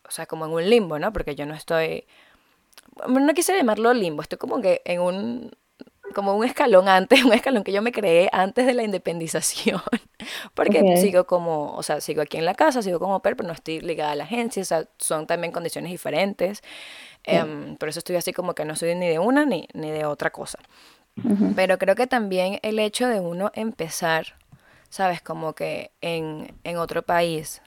o 0.07 0.11
sea, 0.11 0.25
como 0.25 0.45
en 0.45 0.51
un 0.51 0.69
limbo, 0.69 0.99
¿no? 0.99 1.11
Porque 1.11 1.35
yo 1.35 1.45
no 1.45 1.55
estoy, 1.55 2.05
no 3.07 3.33
quise 3.33 3.55
llamarlo 3.55 3.93
limbo, 3.93 4.21
estoy 4.21 4.37
como 4.37 4.61
que 4.61 4.81
en 4.85 5.01
un, 5.01 5.51
como 6.13 6.35
un 6.35 6.45
escalón 6.45 6.87
antes, 6.87 7.23
un 7.25 7.33
escalón 7.33 7.63
que 7.63 7.71
yo 7.71 7.81
me 7.81 7.91
creé 7.91 8.29
antes 8.31 8.65
de 8.65 8.73
la 8.73 8.83
independización, 8.83 9.81
porque 10.53 10.97
sigo 10.97 11.25
como, 11.25 11.75
o 11.75 11.83
sea, 11.83 12.01
sigo 12.01 12.21
aquí 12.21 12.37
en 12.37 12.45
la 12.45 12.55
casa, 12.55 12.81
sigo 12.81 12.99
como 12.99 13.21
per, 13.21 13.35
pero 13.35 13.47
no 13.47 13.53
estoy 13.53 13.81
ligada 13.81 14.11
a 14.11 14.15
la 14.15 14.23
agencia, 14.23 14.61
o 14.61 14.65
sea, 14.65 14.85
son 14.97 15.27
también 15.27 15.51
condiciones 15.51 15.91
diferentes. 15.91 16.61
Em, 17.25 17.77
por 17.77 17.89
eso 17.89 17.99
estoy 17.99 18.17
así 18.17 18.33
como 18.33 18.53
que 18.53 18.65
no 18.65 18.75
soy 18.75 18.95
ni 18.95 19.07
de 19.07 19.19
una 19.19 19.45
ni, 19.45 19.67
ni 19.73 19.91
de 19.91 20.05
otra 20.05 20.29
cosa. 20.31 20.59
Pero 21.55 21.77
creo 21.77 21.95
que 21.95 22.07
también 22.07 22.59
el 22.63 22.79
hecho 22.79 23.07
de 23.07 23.19
uno 23.19 23.51
empezar, 23.53 24.35
sabes, 24.89 25.21
como 25.21 25.53
que 25.53 25.91
en, 26.01 26.55
en 26.63 26.77
otro 26.77 27.03
país, 27.03 27.61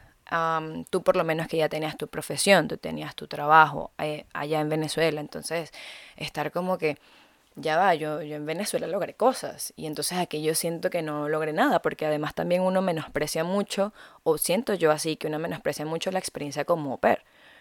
tú 0.90 1.02
por 1.02 1.16
lo 1.16 1.24
menos 1.24 1.46
que 1.46 1.56
ya 1.56 1.68
tenías 1.68 1.96
tu 1.96 2.08
profesión, 2.08 2.68
tú 2.68 2.76
tenías 2.76 3.14
tu 3.14 3.28
trabajo 3.28 3.92
eh, 3.98 4.26
allá 4.32 4.60
en 4.60 4.68
Venezuela, 4.68 5.20
entonces 5.20 5.70
estar 6.16 6.50
como 6.50 6.78
que 6.78 6.98
ya 7.56 7.78
va, 7.78 7.94
yo, 7.94 8.22
yo 8.22 8.36
en 8.36 8.44
Venezuela 8.44 8.86
logré 8.86 9.14
cosas 9.14 9.72
y 9.76 9.86
entonces 9.86 10.18
aquí 10.18 10.42
yo 10.42 10.54
siento 10.54 10.90
que 10.90 11.02
no 11.02 11.28
logré 11.28 11.54
nada 11.54 11.80
porque 11.80 12.04
además 12.04 12.34
también 12.34 12.60
uno 12.62 12.82
menosprecia 12.82 13.44
mucho, 13.44 13.92
o 14.22 14.36
siento 14.38 14.74
yo 14.74 14.92
así, 14.92 15.16
que 15.16 15.26
uno 15.26 15.38
menosprecia 15.38 15.86
mucho 15.86 16.10
la 16.10 16.18
experiencia 16.18 16.66
como 16.66 16.92
au 16.92 16.98
pair, 16.98 17.20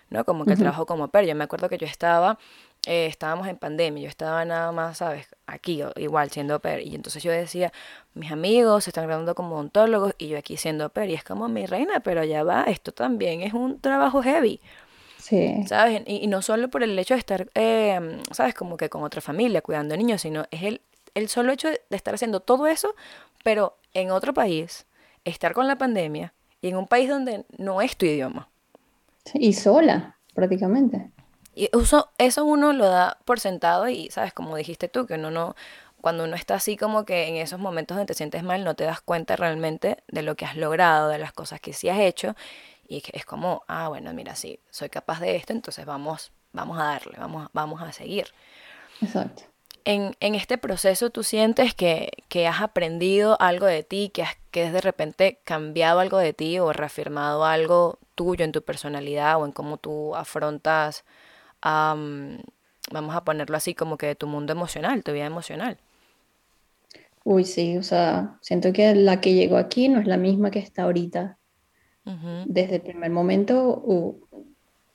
¿no? 0.10 0.26
Como 0.26 0.46
que 0.46 0.52
el 0.54 0.60
trabajo 0.60 0.86
como 0.86 1.06
au 1.06 1.10
pair. 1.10 1.28
Yo 1.28 1.36
me 1.36 1.46
acuerdo 1.46 1.70
que 1.70 1.78
yo 1.78 1.88
estaba, 1.88 2.38
eh, 2.86 3.06
estábamos 3.08 3.48
en 3.48 3.58
pandemia, 3.58 4.04
yo 4.04 4.10
estaba 4.10 4.44
nada 4.44 4.72
más, 4.74 4.98
¿sabes? 4.98 5.28
Aquí, 5.48 5.82
igual 5.96 6.30
siendo 6.30 6.56
au 6.56 6.60
pair. 6.60 6.86
Y 6.86 6.94
entonces 6.94 7.24
yo 7.24 7.32
decía, 7.32 7.72
mis 8.14 8.32
amigos 8.32 8.84
se 8.84 8.90
están 8.90 9.06
graduando 9.06 9.34
como 9.34 9.56
odontólogos 9.56 10.14
y 10.18 10.28
yo 10.28 10.38
aquí 10.38 10.58
siendo 10.58 10.84
au 10.84 10.90
pair. 10.90 11.10
Y 11.10 11.14
es 11.14 11.24
como 11.24 11.48
mi 11.48 11.66
reina, 11.66 12.02
pero 12.02 12.24
ya 12.26 12.44
va, 12.44 12.64
esto 12.64 12.92
también 12.92 13.42
es 13.42 13.54
un 13.54 13.80
trabajo 13.80 14.22
heavy. 14.22 14.60
¿Sabes? 15.68 16.04
Y, 16.06 16.28
no 16.28 16.42
solo 16.42 16.70
por 16.70 16.84
el 16.84 16.98
hecho 17.00 17.16
de 17.16 17.20
estar, 17.20 17.50
eh, 17.56 18.22
¿sabes? 18.32 18.54
Como 18.54 18.78
que 18.78 18.90
con 18.90 19.04
otra 19.04 19.22
familia, 19.22 19.62
cuidando 19.62 19.98
niños, 19.98 20.22
sino 20.22 20.46
es 20.52 20.64
el, 20.64 20.82
el 21.16 21.30
solo 21.30 21.52
hecho 21.52 21.70
de, 21.70 21.82
estar 21.90 22.14
haciendo 22.14 22.42
todo 22.42 22.68
eso, 22.68 22.96
pero 23.44 23.78
en 23.94 24.12
otro 24.12 24.34
país, 24.34 24.86
estar 25.24 25.54
con 25.54 25.68
la 25.68 25.78
pandemia 25.78 26.34
y 26.62 26.68
en 26.68 26.78
un 26.78 26.88
país 26.88 27.10
donde 27.10 27.46
no 27.58 27.82
es 27.82 27.98
tu 27.98 28.06
idioma. 28.06 28.50
y 29.34 29.54
sola, 29.54 30.18
prácticamente. 30.36 31.10
Y 31.56 31.70
eso, 31.74 32.10
eso 32.18 32.46
uno 32.46 32.74
lo 32.74 32.86
da 32.86 33.18
por 33.26 33.40
sentado 33.40 33.88
y, 33.90 34.10
¿sabes? 34.12 34.34
Como 34.34 34.56
dijiste 34.56 34.90
tú, 34.90 35.08
que 35.08 35.16
uno 35.16 35.32
no, 35.32 35.56
cuando 36.02 36.26
uno 36.26 36.36
está 36.36 36.56
así 36.56 36.78
como 36.78 37.06
que 37.06 37.30
en 37.30 37.38
esos 37.38 37.60
momentos 37.60 37.98
donde 37.98 38.14
te 38.14 38.14
sientes 38.14 38.44
mal, 38.44 38.64
no 38.64 38.76
te 38.76 38.84
das 38.84 39.02
cuenta 39.02 39.36
realmente 39.36 40.04
de 40.08 40.22
lo 40.22 40.36
que 40.36 40.46
has 40.46 40.56
logrado, 40.56 41.10
de 41.10 41.18
las 41.18 41.34
cosas 41.34 41.60
que 41.60 41.74
sí 41.74 41.90
has 41.90 42.00
hecho 42.00 42.36
y 42.88 43.04
es 43.14 43.26
como, 43.26 43.64
ah, 43.68 43.90
bueno, 43.90 44.14
mira, 44.14 44.36
sí, 44.36 44.60
soy 44.70 44.90
capaz 44.90 45.20
de 45.20 45.36
esto, 45.36 45.54
entonces 45.54 45.86
vamos, 45.86 46.32
vamos 46.54 46.80
a 46.80 46.84
darle, 46.84 47.18
vamos, 47.18 47.50
vamos 47.54 47.82
a 47.82 47.92
seguir. 47.92 48.28
Exacto. 49.02 49.44
En, 49.84 50.16
en 50.20 50.34
este 50.34 50.58
proceso 50.58 51.12
tú 51.12 51.24
sientes 51.24 51.76
que, 51.76 52.12
que, 52.28 52.48
has 52.48 52.62
aprendido 52.62 53.38
algo 53.40 53.68
de 53.68 53.84
ti, 53.84 54.10
que, 54.10 54.24
has, 54.24 54.36
que 54.50 54.64
has 54.64 54.74
de 54.74 54.82
repente 54.82 55.40
cambiado 55.44 56.00
algo 56.00 56.18
de 56.18 56.34
ti 56.34 56.58
o 56.60 56.74
reafirmado 56.74 57.46
algo 57.46 58.00
tuyo 58.16 58.46
en 58.46 58.52
tu 58.52 58.64
personalidad 58.64 59.40
o 59.40 59.46
en 59.46 59.52
cómo 59.52 59.78
tú 59.78 60.16
afrontas, 60.16 61.04
vamos 61.62 63.16
a 63.16 63.24
ponerlo 63.24 63.58
así, 63.58 63.76
como 63.76 63.98
que 63.98 64.16
tu 64.16 64.28
mundo 64.28 64.54
emocional, 64.54 65.04
tu 65.04 65.12
vida 65.12 65.26
emocional. 65.26 65.78
Uy, 67.24 67.44
sí, 67.44 67.78
o 67.78 67.84
sea, 67.84 68.38
siento 68.42 68.72
que 68.72 68.94
la 68.94 69.20
que 69.20 69.34
llegó 69.34 69.58
aquí 69.58 69.90
no 69.90 70.00
es 70.00 70.08
la 70.08 70.18
misma 70.18 70.52
que 70.52 70.60
está 70.60 70.84
ahorita. 70.84 71.38
Desde 72.46 72.76
el 72.76 72.82
primer 72.82 73.10
momento 73.10 74.20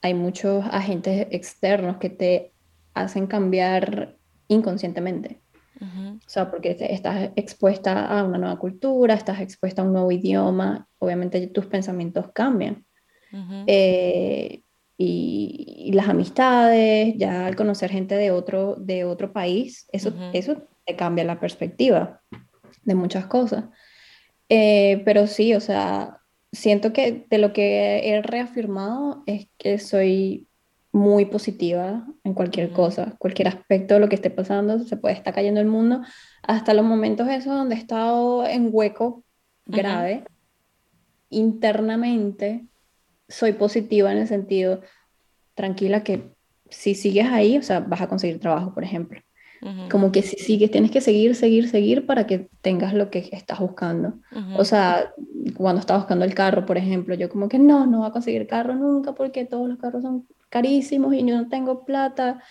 hay 0.01 0.15
muchos 0.15 0.65
agentes 0.71 1.27
externos 1.31 1.97
que 1.97 2.11
te 2.11 2.53
hacen 2.95 3.27
cambiar 3.27 4.17
inconscientemente. 4.49 5.41
O 5.81 6.29
sea, 6.29 6.51
porque 6.51 6.77
estás 6.79 7.31
expuesta 7.37 8.07
a 8.07 8.23
una 8.23 8.37
nueva 8.37 8.59
cultura, 8.59 9.15
estás 9.15 9.41
expuesta 9.41 9.81
a 9.81 9.87
un 9.87 9.95
nuevo 9.95 10.13
idioma, 10.13 10.87
obviamente 10.99 11.47
tus 11.47 11.67
pensamientos 11.67 12.31
cambian. 12.35 12.85
Eh, 13.67 14.61
y, 14.99 15.91
las 15.95 16.09
amistades, 16.09 17.15
ya 17.17 17.47
al 17.47 17.57
conocer 17.57 17.91
gente 17.91 18.17
de 18.17 18.31
otro, 18.31 18.77
de 18.77 19.05
otro 19.05 19.33
país, 19.33 19.89
eso, 19.93 20.13
eso 20.35 20.63
te 20.85 20.95
cambia 20.97 21.25
la 21.25 21.41
perspectiva 21.41 22.21
de 22.83 22.95
muchas 22.95 23.27
cosas. 23.27 23.65
Eh, 24.51 25.01
pero 25.05 25.27
sí, 25.27 25.55
o 25.55 25.61
sea, 25.61 26.20
siento 26.53 26.93
que 26.93 27.27
de 27.29 27.39
lo 27.39 27.53
que 27.53 28.11
he 28.11 28.23
reafirmado 28.23 29.23
es 29.27 29.49
que 29.59 29.79
soy 29.79 30.49
muy 30.93 31.27
positiva 31.27 32.07
en 32.25 32.35
cualquier 32.35 32.73
cosa, 32.73 33.15
cualquier 33.19 33.49
aspecto 33.49 33.95
de 33.95 34.01
lo 34.01 34.09
que 34.09 34.17
esté 34.17 34.31
pasando, 34.31 34.81
se 34.81 34.97
puede 34.97 35.15
estar 35.15 35.33
cayendo 35.33 35.61
el 35.61 35.69
mundo, 35.69 36.03
hasta 36.43 36.75
los 36.75 36.85
momentos 36.85 37.29
esos 37.29 37.55
donde 37.55 37.77
he 37.77 37.79
estado 37.79 38.45
en 38.45 38.71
hueco 38.73 39.25
grave, 39.67 40.25
internamente 41.29 42.67
soy 43.29 43.53
positiva 43.53 44.11
en 44.11 44.19
el 44.19 44.27
sentido, 44.27 44.81
tranquila 45.55 46.03
que 46.03 46.33
si 46.69 46.95
sigues 46.95 47.27
ahí, 47.27 47.57
o 47.59 47.63
sea, 47.63 47.81
vas 47.81 48.01
a 48.01 48.09
conseguir 48.09 48.41
trabajo, 48.41 48.75
por 48.75 48.83
ejemplo. 48.83 49.21
Como 49.91 50.11
que 50.11 50.23
si 50.23 50.37
sigues, 50.37 50.71
tienes 50.71 50.91
que 50.91 51.03
seguir, 51.03 51.35
seguir, 51.35 51.69
seguir 51.69 52.07
para 52.07 52.27
que 52.27 52.49
tengas 52.63 52.95
lo 52.95 53.11
que 53.11 53.29
estás 53.33 53.59
buscando. 53.59 54.15
O 54.57 54.65
sea, 54.65 55.13
cuando 55.55 55.81
estaba 55.81 55.99
buscando 55.99 56.25
el 56.25 56.35
carro, 56.35 56.65
por 56.65 56.79
ejemplo, 56.79 57.15
yo 57.15 57.29
como 57.29 57.49
que 57.49 57.59
no, 57.59 57.87
no 57.87 57.99
voy 57.99 58.09
a 58.09 58.13
conseguir 58.13 58.47
carro 58.47 58.75
nunca 58.75 59.13
porque 59.15 59.45
todos 59.45 59.69
los 59.69 59.79
carros 59.79 60.03
son 60.03 60.27
carísimos 60.49 61.13
y 61.13 61.25
yo 61.27 61.37
no 61.37 61.49
tengo 61.49 61.85
plata. 61.85 62.43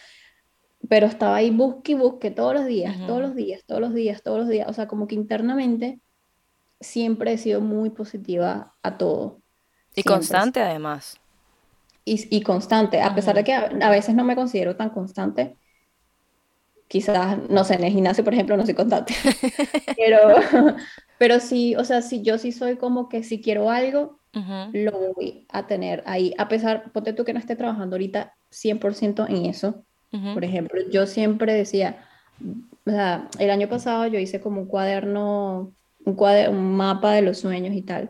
Pero 0.87 1.07
estaba 1.07 1.37
ahí, 1.37 1.49
busque 1.49 1.93
y 1.93 1.95
busque 1.95 2.29
todos 2.29 2.53
los 2.53 2.65
días, 2.65 2.95
todos 3.05 3.21
los 3.21 3.35
días, 3.35 3.63
todos 3.65 3.81
los 3.81 3.93
días, 3.93 4.21
todos 4.21 4.39
los 4.39 4.47
días. 4.47 4.69
O 4.69 4.73
sea, 4.73 4.87
como 4.87 5.07
que 5.07 5.15
internamente 5.15 5.99
siempre 6.79 7.33
he 7.33 7.37
sido 7.37 7.59
muy 7.59 7.89
positiva 7.89 8.73
a 8.83 8.97
todo. 8.97 9.39
Y 9.95 10.03
constante 10.03 10.61
además. 10.61 11.19
Y, 12.05 12.35
y 12.35 12.41
constante, 12.41 13.01
a 13.01 13.13
pesar 13.15 13.35
de 13.35 13.43
que 13.43 13.53
a 13.53 13.89
veces 13.89 14.15
no 14.15 14.23
me 14.23 14.35
considero 14.35 14.75
tan 14.75 14.89
constante, 14.91 15.57
quizás, 16.89 17.37
no 17.49 17.63
sé, 17.63 17.75
en 17.75 17.83
el 17.85 17.93
gimnasio, 17.93 18.23
por 18.25 18.33
ejemplo, 18.33 18.57
no 18.57 18.65
soy 18.65 18.73
constante, 18.73 19.13
pero, 19.95 20.17
pero 21.17 21.39
sí, 21.39 21.75
o 21.75 21.85
sea, 21.85 22.01
si 22.01 22.21
yo 22.21 22.37
sí 22.37 22.51
soy 22.51 22.75
como 22.75 23.07
que 23.07 23.23
si 23.23 23.41
quiero 23.41 23.69
algo, 23.69 24.19
lo 24.73 25.13
voy 25.15 25.45
a 25.49 25.65
tener 25.65 26.03
ahí, 26.05 26.33
a 26.37 26.47
pesar, 26.47 26.91
ponte 26.91 27.13
tú 27.13 27.25
que 27.25 27.33
no 27.33 27.39
esté 27.39 27.55
trabajando 27.55 27.95
ahorita 27.95 28.33
100% 28.51 29.27
en 29.29 29.45
eso, 29.45 29.83
por 30.33 30.43
ejemplo, 30.43 30.81
yo 30.91 31.05
siempre 31.05 31.53
decía, 31.53 32.03
o 32.85 32.89
sea, 32.89 33.29
el 33.37 33.51
año 33.51 33.69
pasado 33.69 34.07
yo 34.07 34.19
hice 34.19 34.41
como 34.41 34.61
un 34.61 34.67
cuaderno, 34.67 35.71
un, 36.05 36.15
cuaderno, 36.15 36.57
un 36.57 36.75
mapa 36.75 37.13
de 37.13 37.21
los 37.21 37.37
sueños 37.37 37.75
y 37.75 37.83
tal, 37.83 38.09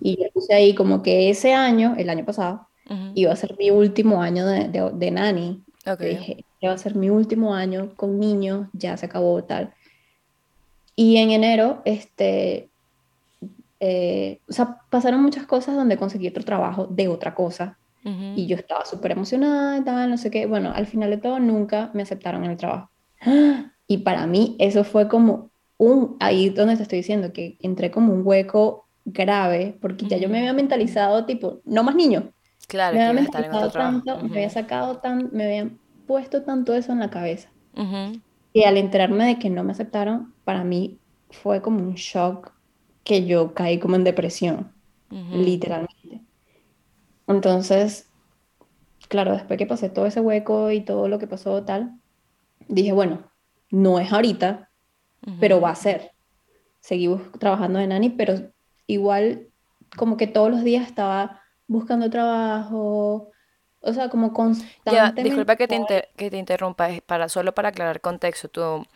y 0.00 0.16
yo 0.16 0.30
puse 0.32 0.54
ahí 0.54 0.74
como 0.74 1.02
que 1.02 1.28
ese 1.28 1.52
año, 1.52 1.94
el 1.98 2.08
año 2.08 2.24
pasado, 2.24 2.68
iba 3.14 3.32
a 3.32 3.36
ser 3.36 3.56
mi 3.58 3.70
último 3.70 4.22
año 4.22 4.46
de, 4.46 4.68
de, 4.68 4.90
de 4.94 5.10
nani, 5.10 5.64
Okay. 5.84 6.16
Dije, 6.16 6.44
va 6.68 6.74
a 6.74 6.78
ser 6.78 6.94
mi 6.94 7.10
último 7.10 7.54
año 7.54 7.94
con 7.96 8.18
niños, 8.18 8.68
ya 8.72 8.96
se 8.96 9.06
acabó 9.06 9.42
tal. 9.44 9.72
Y 10.94 11.16
en 11.16 11.30
enero, 11.30 11.82
este, 11.84 12.68
eh, 13.80 14.40
o 14.48 14.52
sea, 14.52 14.78
pasaron 14.90 15.22
muchas 15.22 15.46
cosas 15.46 15.74
donde 15.74 15.96
conseguí 15.96 16.28
otro 16.28 16.44
trabajo 16.44 16.86
de 16.86 17.08
otra 17.08 17.34
cosa. 17.34 17.78
Y 18.04 18.48
yo 18.48 18.56
estaba 18.56 18.84
súper 18.84 19.12
emocionada 19.12 19.78
y 19.78 19.82
tal, 19.82 20.10
no 20.10 20.16
sé 20.16 20.28
qué. 20.28 20.46
Bueno, 20.46 20.72
al 20.74 20.86
final 20.88 21.10
de 21.10 21.18
todo, 21.18 21.38
nunca 21.38 21.90
me 21.94 22.02
aceptaron 22.02 22.44
en 22.44 22.50
el 22.50 22.56
trabajo. 22.56 22.90
Y 23.86 23.98
para 23.98 24.26
mí 24.26 24.56
eso 24.58 24.82
fue 24.84 25.06
como 25.06 25.50
un, 25.76 26.16
ahí 26.18 26.48
donde 26.48 26.76
te 26.76 26.82
estoy 26.82 26.98
diciendo, 26.98 27.32
que 27.32 27.58
entré 27.60 27.90
como 27.90 28.14
un 28.14 28.26
hueco 28.26 28.86
grave, 29.04 29.76
porque 29.80 30.06
ya 30.06 30.16
yo 30.16 30.28
me 30.28 30.38
había 30.38 30.52
mentalizado, 30.52 31.26
tipo, 31.26 31.60
no 31.64 31.82
más 31.82 31.94
niños, 31.94 32.24
Claro, 32.68 32.96
me 32.96 33.04
había 33.04 33.68
tanto, 33.70 34.22
me 34.22 34.36
había 34.36 34.50
sacado 34.50 34.98
tan, 34.98 35.28
me 35.32 35.44
habían 35.44 35.78
puesto 36.12 36.42
tanto 36.42 36.74
eso 36.74 36.92
en 36.92 36.98
la 36.98 37.08
cabeza. 37.08 37.48
Y 38.52 38.64
al 38.64 38.76
enterarme 38.76 39.24
de 39.24 39.38
que 39.38 39.48
no 39.48 39.64
me 39.64 39.72
aceptaron, 39.72 40.34
para 40.44 40.62
mí 40.62 40.98
fue 41.30 41.62
como 41.62 41.78
un 41.78 41.94
shock 41.94 42.52
que 43.02 43.24
yo 43.24 43.54
caí 43.54 43.78
como 43.78 43.96
en 43.96 44.04
depresión, 44.04 44.70
literalmente. 45.10 46.20
Entonces, 47.26 48.10
claro, 49.08 49.32
después 49.32 49.56
que 49.56 49.64
pasé 49.64 49.88
todo 49.88 50.04
ese 50.04 50.20
hueco 50.20 50.70
y 50.70 50.82
todo 50.82 51.08
lo 51.08 51.18
que 51.18 51.26
pasó 51.26 51.64
tal, 51.64 51.98
dije, 52.68 52.92
bueno, 52.92 53.22
no 53.70 53.98
es 53.98 54.12
ahorita, 54.12 54.68
pero 55.40 55.62
va 55.62 55.70
a 55.70 55.76
ser. 55.76 56.10
Seguimos 56.80 57.22
trabajando 57.38 57.78
de 57.78 57.86
nani, 57.86 58.10
pero 58.10 58.34
igual 58.86 59.46
como 59.96 60.18
que 60.18 60.26
todos 60.26 60.50
los 60.50 60.62
días 60.62 60.86
estaba 60.86 61.40
buscando 61.66 62.10
trabajo, 62.10 63.31
o 63.82 63.92
sea, 63.92 64.08
como 64.08 64.32
constantemente. 64.32 65.22
disculpa 65.22 65.56
que 65.56 65.68
te, 65.68 66.08
que 66.16 66.30
te 66.30 66.36
interrumpa, 66.36 66.88
para, 67.06 67.28
solo 67.28 67.52
para 67.52 67.70
aclarar 67.70 68.00
contexto, 68.00 68.48
tú, 68.48 68.86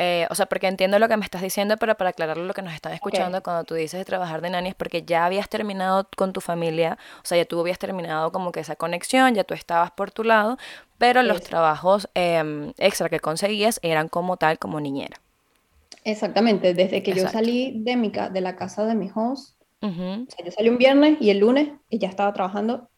eh, 0.00 0.28
o 0.30 0.34
sea, 0.36 0.46
porque 0.46 0.68
entiendo 0.68 1.00
lo 1.00 1.08
que 1.08 1.16
me 1.16 1.24
estás 1.24 1.42
diciendo, 1.42 1.76
pero 1.76 1.96
para 1.96 2.10
aclarar 2.10 2.36
lo 2.36 2.54
que 2.54 2.62
nos 2.62 2.72
están 2.72 2.92
escuchando, 2.92 3.42
cuando 3.42 3.64
tú 3.64 3.74
dices 3.74 3.98
de 3.98 4.04
trabajar 4.04 4.40
de 4.40 4.50
nani 4.50 4.68
es 4.68 4.74
porque 4.76 5.02
ya 5.02 5.26
habías 5.26 5.48
terminado 5.48 6.08
con 6.16 6.32
tu 6.32 6.40
familia, 6.40 6.98
o 7.16 7.26
sea, 7.26 7.36
ya 7.36 7.44
tú 7.44 7.60
habías 7.60 7.80
terminado 7.80 8.30
como 8.30 8.52
que 8.52 8.60
esa 8.60 8.76
conexión, 8.76 9.34
ya 9.34 9.42
tú 9.42 9.54
estabas 9.54 9.90
por 9.90 10.12
tu 10.12 10.22
lado, 10.22 10.56
pero 10.98 11.24
los 11.24 11.42
trabajos 11.42 12.08
em, 12.14 12.72
extra 12.78 13.08
que 13.08 13.18
conseguías 13.18 13.80
eran 13.82 14.08
como 14.08 14.36
tal, 14.36 14.60
como 14.60 14.80
niñera. 14.80 15.16
Exactamente, 16.04 16.74
desde 16.74 17.02
que 17.02 17.12
yo 17.12 17.26
salí 17.28 17.82
de, 17.82 17.96
mi, 17.96 18.10
de 18.10 18.40
la 18.40 18.54
casa 18.54 18.86
de 18.86 18.94
mi 18.94 19.10
host, 19.12 19.56
o 19.80 19.88
sea, 19.88 20.44
yo 20.44 20.50
salí 20.52 20.68
un 20.68 20.78
viernes 20.78 21.18
y 21.20 21.30
el 21.30 21.38
lunes 21.38 21.70
ya 21.90 22.08
estaba 22.08 22.32
trabajando 22.32 22.88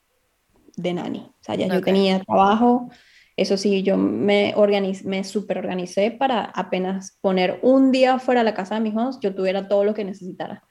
de 0.77 0.95
nani. 0.95 1.19
O 1.19 1.43
sea, 1.43 1.55
ya 1.55 1.67
yo 1.67 1.81
tenía 1.81 2.21
trabajo. 2.21 2.91
Eso 3.37 3.57
sí, 3.57 3.83
yo 3.83 3.97
me, 3.97 4.53
organizé, 4.57 5.09
me 5.09 5.25
super 5.25 5.59
organicé 5.59 6.11
para 6.11 6.45
apenas 6.45 7.19
poner 7.21 7.59
un 7.63 7.91
día 7.91 8.19
fuera 8.19 8.41
de 8.41 8.45
la 8.45 8.55
casa 8.55 8.75
de 8.75 8.83
mis 8.83 8.93
hijos, 8.93 9.19
yo 9.21 9.35
tuviera 9.35 9.69
todo 9.69 9.85
lo 9.85 9.95
que 9.95 10.05
necesitara. 10.05 10.63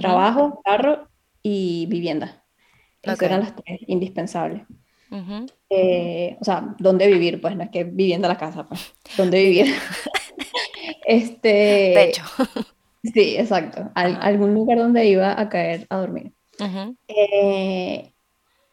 Trabajo, 0.00 0.62
carro 0.64 1.08
y 1.42 1.86
vivienda. 1.90 2.42
Esas 3.02 3.20
eran 3.20 3.40
las 3.40 3.54
tres 3.54 3.80
indispensables. 3.86 4.62
Eh, 5.68 6.36
o 6.40 6.44
sea, 6.44 6.74
¿dónde 6.78 7.06
vivir? 7.06 7.40
Pues 7.40 7.56
no 7.56 7.64
es 7.64 7.70
que 7.70 7.84
viviendo 7.84 8.26
la 8.26 8.38
casa, 8.38 8.66
pues, 8.66 8.94
¿dónde 9.16 9.42
vivir? 9.42 9.66
este... 11.06 12.08
hecho. 12.08 12.24
sí, 13.02 13.36
exacto. 13.36 13.90
algún 13.94 14.54
lugar 14.54 14.78
donde 14.78 15.06
iba 15.06 15.38
a 15.38 15.48
caer 15.48 15.86
a 15.90 15.98
dormir. 15.98 16.32
Eh, 17.08 18.13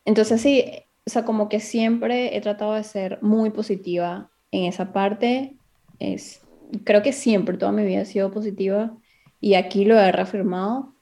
entonces 0.06 0.42
sí, 0.42 0.66
o 1.06 1.10
sea, 1.10 1.26
como 1.26 1.50
que 1.50 1.60
siempre 1.60 2.36
he 2.36 2.42
tratado 2.42 2.74
de 2.74 2.84
ser 2.84 3.20
muy 3.22 3.50
positiva 3.50 4.30
en 4.52 4.66
esa 4.66 4.94
parte. 4.94 5.56
Es, 6.00 6.42
creo 6.84 7.02
que 7.02 7.14
siempre, 7.14 7.58
toda 7.58 7.72
mi 7.72 7.84
vida 7.84 8.02
he 8.02 8.06
sido 8.06 8.32
positiva 8.32 8.96
y 9.40 9.56
aquí 9.56 9.86
lo 9.86 10.00
he 10.00 10.12
reafirmado. 10.12 10.94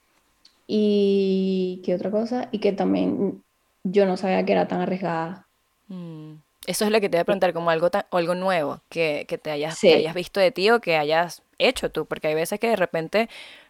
Y 0.67 1.81
qué 1.83 1.95
otra 1.95 2.11
cosa, 2.11 2.47
y 2.51 2.59
que 2.59 2.71
también 2.71 3.43
yo 3.83 4.05
no 4.05 4.17
sabía 4.17 4.45
que 4.45 4.51
era 4.51 4.67
tan 4.67 4.81
arriesgada. 4.81 5.47
Mm. 5.87 6.33
Eso 6.67 6.85
es 6.85 6.91
lo 6.91 7.01
que 7.01 7.09
te 7.09 7.17
voy 7.17 7.21
a 7.21 7.25
preguntar, 7.25 7.53
como 7.53 7.71
algo, 7.71 7.89
algo 8.11 8.35
nuevo 8.35 8.81
que, 8.89 9.25
que 9.27 9.39
te 9.39 9.49
hayas, 9.49 9.79
que 9.79 9.95
hayas 9.95 10.13
visto 10.13 10.39
de 10.39 10.51
ti 10.51 10.69
o 10.69 10.79
que 10.79 10.97
hayas 10.97 11.41
hecho 11.57 11.89
tú, 11.89 12.05
porque 12.05 12.27
hay 12.27 12.35
veces 12.35 12.59
que 12.59 12.67
de 12.67 12.75
repente 12.75 13.29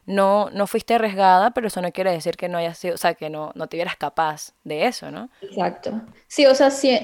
no, 0.09 0.49
no 0.49 0.65
fuiste 0.65 0.95
arriesgada, 0.95 1.51
pero 1.51 1.67
eso 1.67 1.83
no 1.83 1.91
quiere 1.91 2.11
decir 2.11 2.35
que 2.35 2.49
no 2.49 2.57
hayas 2.57 2.79
sido, 2.79 2.95
o 2.95 2.97
sea, 2.97 3.13
que 3.13 3.29
no, 3.29 3.51
no 3.53 3.67
te 3.67 3.77
vieras 3.77 3.95
capaz 3.95 4.53
de 4.63 4.87
eso, 4.87 5.11
¿no? 5.11 5.29
Exacto. 5.39 6.01
Sí, 6.27 6.47
o 6.47 6.55
sea, 6.55 6.71
sí, 6.71 6.97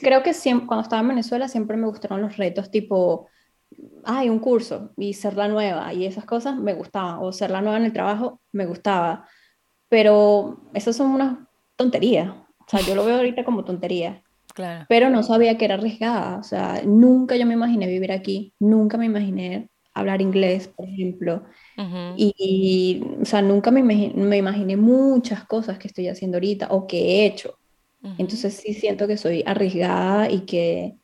creo 0.00 0.22
que 0.22 0.32
siempre, 0.32 0.68
cuando 0.68 0.84
estaba 0.84 1.02
en 1.02 1.08
Venezuela 1.08 1.48
siempre 1.48 1.76
me 1.76 1.88
gustaron 1.88 2.22
los 2.22 2.36
retos 2.36 2.70
tipo, 2.70 3.26
hay 4.04 4.28
un 4.28 4.38
curso 4.38 4.92
y 4.96 5.14
ser 5.14 5.36
la 5.36 5.48
nueva 5.48 5.92
y 5.92 6.06
esas 6.06 6.26
cosas 6.26 6.56
me 6.56 6.74
gustaban, 6.74 7.18
o 7.20 7.32
ser 7.32 7.50
la 7.50 7.60
nueva 7.60 7.76
en 7.78 7.86
el 7.86 7.92
trabajo 7.92 8.40
me 8.52 8.66
gustaba, 8.66 9.26
pero 9.88 10.60
esas 10.74 10.94
son 10.94 11.08
unas 11.08 11.38
tonterías, 11.74 12.28
o 12.28 12.68
sea, 12.68 12.80
yo 12.82 12.94
lo 12.94 13.04
veo 13.04 13.16
ahorita 13.16 13.44
como 13.44 13.64
tontería. 13.64 14.22
Claro. 14.54 14.86
Pero 14.88 15.10
no 15.10 15.24
sabía 15.24 15.58
que 15.58 15.64
era 15.64 15.74
arriesgada, 15.74 16.38
o 16.38 16.44
sea, 16.44 16.82
nunca 16.84 17.34
yo 17.34 17.46
me 17.46 17.54
imaginé 17.54 17.88
vivir 17.88 18.12
aquí, 18.12 18.54
nunca 18.60 18.96
me 18.96 19.06
imaginé 19.06 19.70
hablar 19.94 20.20
inglés, 20.20 20.68
por 20.68 20.88
ejemplo. 20.88 21.44
y, 22.16 23.02
o 23.20 23.24
sea, 23.24 23.42
nunca 23.42 23.70
me, 23.70 23.82
me, 23.82 24.36
imaginé 24.36 24.76
muchas 24.76 25.44
cosas 25.44 25.78
que 25.78 25.88
estoy 25.88 26.08
haciendo 26.08 26.36
ahorita 26.36 26.68
o 26.70 26.86
que 26.86 26.98
he 26.98 27.26
hecho. 27.26 27.58
Entonces 28.18 28.54
sí 28.54 28.74
siento 28.74 29.06
que 29.06 29.16
soy 29.16 29.42
arriesgada 29.46 30.30
y 30.30 30.40
que, 30.40 30.96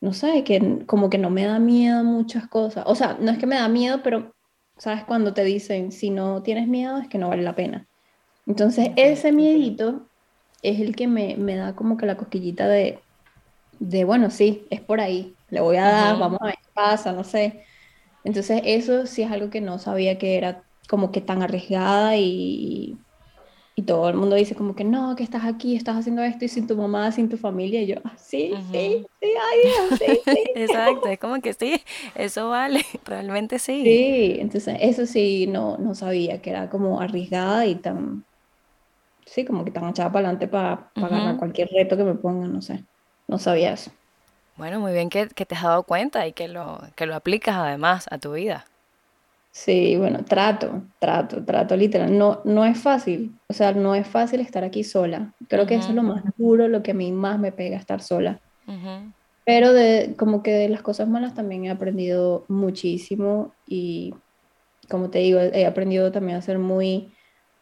no 0.00 0.12
sé, 0.12 0.42
que 0.42 0.84
como 0.86 1.08
que 1.08 1.18
no 1.18 1.30
me 1.30 1.44
da 1.44 1.60
miedo 1.60 2.02
muchas 2.02 2.48
cosas. 2.48 2.84
O 2.88 2.96
sea, 2.96 3.16
no 3.20 3.30
es 3.30 3.38
que 3.38 3.46
me 3.46 3.54
da 3.54 3.68
miedo, 3.68 4.00
pero, 4.02 4.34
¿sabes? 4.76 5.04
Cuando 5.04 5.34
te 5.34 5.44
dicen, 5.44 5.92
si 5.92 6.10
no 6.10 6.42
tienes 6.42 6.66
miedo, 6.66 6.98
es 6.98 7.06
que 7.06 7.18
no 7.18 7.28
vale 7.28 7.42
la 7.42 7.54
pena. 7.54 7.86
Entonces 8.44 8.90
ese 8.96 9.30
miedito 9.30 10.08
es 10.62 10.80
el 10.80 10.96
que 10.96 11.06
me, 11.06 11.36
me 11.36 11.54
da 11.54 11.76
como 11.76 11.96
que 11.96 12.06
la 12.06 12.16
cosquillita 12.16 12.66
de, 12.66 12.98
de, 13.78 14.04
bueno, 14.04 14.30
sí, 14.30 14.66
es 14.70 14.80
por 14.80 15.00
ahí, 15.00 15.34
le 15.50 15.60
voy 15.60 15.76
a 15.76 15.82
dar, 15.82 16.18
vamos 16.18 16.40
a 16.40 16.46
ver 16.46 16.54
qué 16.54 16.70
pasa, 16.74 17.12
no 17.12 17.24
sé. 17.24 17.64
Entonces 18.24 18.62
eso 18.64 19.06
sí 19.06 19.22
es 19.22 19.30
algo 19.30 19.50
que 19.50 19.60
no 19.60 19.78
sabía 19.78 20.18
que 20.18 20.36
era 20.36 20.64
como 20.88 21.12
que 21.12 21.20
tan 21.20 21.42
arriesgada 21.42 22.16
y, 22.16 23.04
y 23.76 23.84
todo 23.84 24.08
el 24.10 24.16
mundo 24.16 24.36
dice 24.36 24.54
como 24.56 24.74
que 24.76 24.84
no, 24.84 25.16
que 25.16 25.24
estás 25.24 25.44
aquí, 25.46 25.76
estás 25.76 25.96
haciendo 25.96 26.22
esto 26.22 26.44
y 26.44 26.48
sin 26.48 26.66
tu 26.66 26.76
mamá, 26.76 27.12
sin 27.12 27.28
tu 27.28 27.36
familia. 27.38 27.82
Y 27.82 27.88
yo, 27.88 27.96
ah, 28.04 28.16
sí, 28.18 28.58
sí, 28.70 28.78
sí, 29.20 29.28
ay, 29.42 29.58
sí, 29.92 29.92
sí. 29.92 30.36
Exacto, 30.54 31.08
es 31.08 31.18
como 31.18 31.40
que 31.40 31.52
sí, 31.54 31.82
eso 32.14 32.48
vale, 32.48 32.84
realmente 33.04 33.58
sí. 33.58 33.82
Sí, 33.82 34.36
entonces 34.38 34.76
eso 34.80 35.06
sí 35.06 35.46
no, 35.48 35.76
no 35.78 35.94
sabía 35.96 36.40
que 36.40 36.50
era 36.50 36.70
como 36.70 37.00
arriesgada 37.00 37.66
y 37.66 37.80
tan, 37.80 38.26
sí, 39.26 39.44
como 39.44 39.64
que 39.64 39.70
tan 39.72 39.88
echada 39.88 40.12
para 40.12 40.28
adelante 40.28 40.48
para, 40.48 40.92
para 40.98 41.36
cualquier 41.36 41.68
reto 41.74 41.96
que 41.96 42.04
me 42.04 42.14
pongan, 42.16 42.52
no 42.52 42.62
sé, 42.62 42.86
no 43.28 43.38
sabía 43.38 43.72
eso. 43.74 43.92
Bueno, 44.56 44.80
muy 44.80 44.92
bien 44.92 45.10
que, 45.10 45.26
te 45.26 45.54
has 45.54 45.62
dado 45.62 45.82
cuenta 45.84 46.26
y 46.26 46.32
que 46.32 46.48
lo, 46.48 46.80
que 46.94 47.06
lo 47.06 47.14
aplicas 47.14 47.56
además 47.56 48.06
a 48.10 48.18
tu 48.18 48.32
vida. 48.32 48.64
Sí, 49.50 49.96
bueno, 49.96 50.24
trato, 50.24 50.82
trato, 50.98 51.44
trato 51.44 51.76
literal. 51.76 52.16
No, 52.16 52.40
no 52.44 52.64
es 52.64 52.78
fácil, 52.78 53.38
o 53.48 53.52
sea, 53.52 53.72
no 53.72 53.94
es 53.94 54.06
fácil 54.06 54.40
estar 54.40 54.64
aquí 54.64 54.82
sola. 54.82 55.34
Creo 55.48 55.66
que 55.66 55.74
eso 55.74 55.90
es 55.90 55.94
lo 55.94 56.02
más 56.02 56.24
duro, 56.36 56.68
lo 56.68 56.82
que 56.82 56.92
a 56.92 56.94
mí 56.94 57.12
más 57.12 57.38
me 57.38 57.52
pega 57.52 57.76
estar 57.76 58.00
sola. 58.00 58.40
Pero 59.44 59.72
de, 59.72 60.14
como 60.16 60.42
que 60.42 60.52
de 60.52 60.68
las 60.68 60.82
cosas 60.82 61.08
malas 61.08 61.34
también 61.34 61.64
he 61.64 61.70
aprendido 61.70 62.46
muchísimo 62.48 63.52
y 63.66 64.14
como 64.88 65.10
te 65.10 65.18
digo, 65.18 65.40
he 65.40 65.66
aprendido 65.66 66.12
también 66.12 66.38
a 66.38 66.42
ser 66.42 66.58
muy, 66.58 67.12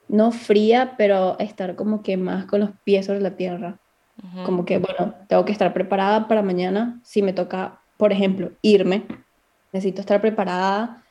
no 0.09 0.31
fría, 0.33 0.95
pero 0.97 1.37
a 1.39 1.43
estar 1.43 1.77
como 1.77 2.03
que 2.03 2.17
más 2.17 2.47
con 2.47 2.61
los 2.61 2.71
pies 2.85 3.07
sobre 3.07 3.21
la 3.21 3.37
tierra. 3.37 3.80
Como 4.45 4.65
que, 4.65 4.79
bueno, 4.79 5.15
tengo 5.29 5.45
que 5.45 5.53
estar 5.53 5.73
preparada 5.73 6.29
para 6.29 6.43
mañana. 6.43 7.01
Si 7.05 7.23
me 7.23 7.33
toca, 7.33 7.81
por 7.97 8.13
ejemplo, 8.13 8.53
irme, 8.63 9.07
necesito 9.73 10.01
estar 10.01 10.21
preparada 10.21 11.05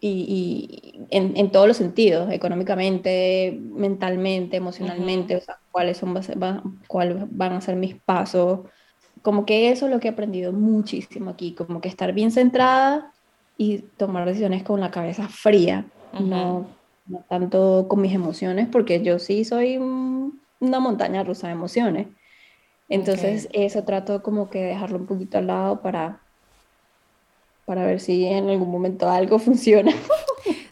y, 0.00 1.06
en, 1.10 1.36
en, 1.36 1.50
todos 1.50 1.66
los 1.66 1.76
sentidos, 1.76 2.30
económicamente, 2.30 3.58
mentalmente, 3.60 4.56
emocionalmente, 4.56 5.36
o 5.36 5.40
sea, 5.40 5.58
cuáles, 5.70 5.96
son, 5.96 6.14
cuáles 6.86 7.16
van 7.30 7.52
a 7.52 7.60
ser 7.60 7.76
mis 7.76 7.96
pasos. 7.96 8.60
Como 9.22 9.44
que 9.44 9.70
eso 9.70 9.86
es 9.86 9.92
lo 9.92 9.98
que 9.98 10.08
he 10.08 10.10
aprendido 10.12 10.52
muchísimo 10.52 11.30
aquí, 11.30 11.54
como 11.54 11.80
que 11.80 11.88
estar 11.88 12.12
bien 12.12 12.30
centrada 12.30 13.12
y 13.56 13.78
tomar 13.96 14.26
decisiones 14.26 14.62
con 14.62 14.80
la 14.80 14.92
cabeza 14.92 15.28
fría, 15.28 15.86
no, 16.12 16.68
no 17.06 17.24
tanto 17.28 17.86
con 17.88 18.00
mis 18.00 18.14
emociones, 18.14 18.68
porque 18.70 19.02
yo 19.02 19.18
sí 19.18 19.44
soy 19.44 19.78
una 20.60 20.80
montaña 20.80 21.24
rusa 21.24 21.48
de 21.48 21.54
emociones. 21.54 22.08
Entonces, 22.88 23.48
eso 23.52 23.84
trato 23.84 24.22
como 24.22 24.48
que 24.48 24.62
dejarlo 24.62 24.98
un 24.98 25.06
poquito 25.06 25.38
al 25.38 25.46
lado 25.46 25.82
para, 25.82 26.22
para 27.66 27.84
ver 27.84 28.00
si 28.00 28.24
en 28.26 28.48
algún 28.48 28.70
momento 28.70 29.08
algo 29.10 29.38
funciona. 29.38 29.92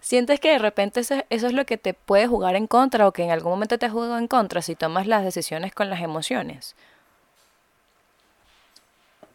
¿Sientes 0.01 0.39
que 0.41 0.51
de 0.51 0.59
repente 0.59 1.01
eso, 1.01 1.17
es 1.29 1.53
lo 1.53 1.67
que 1.67 1.77
te 1.77 1.93
puede 1.93 2.27
jugar 2.27 2.55
en 2.55 2.69
contra 2.69 3.09
o 3.09 3.13
que 3.13 3.25
en 3.25 3.31
algún 3.31 3.53
momento 3.53 3.77
te 3.77 3.89
jugado 3.89 4.19
en 4.19 4.29
contra 4.29 4.63
si 4.63 4.77
tomas 4.77 5.07
las 5.07 5.25
decisiones 5.25 5.75
con 5.75 5.91
las 5.91 6.01
emociones? 6.01 6.77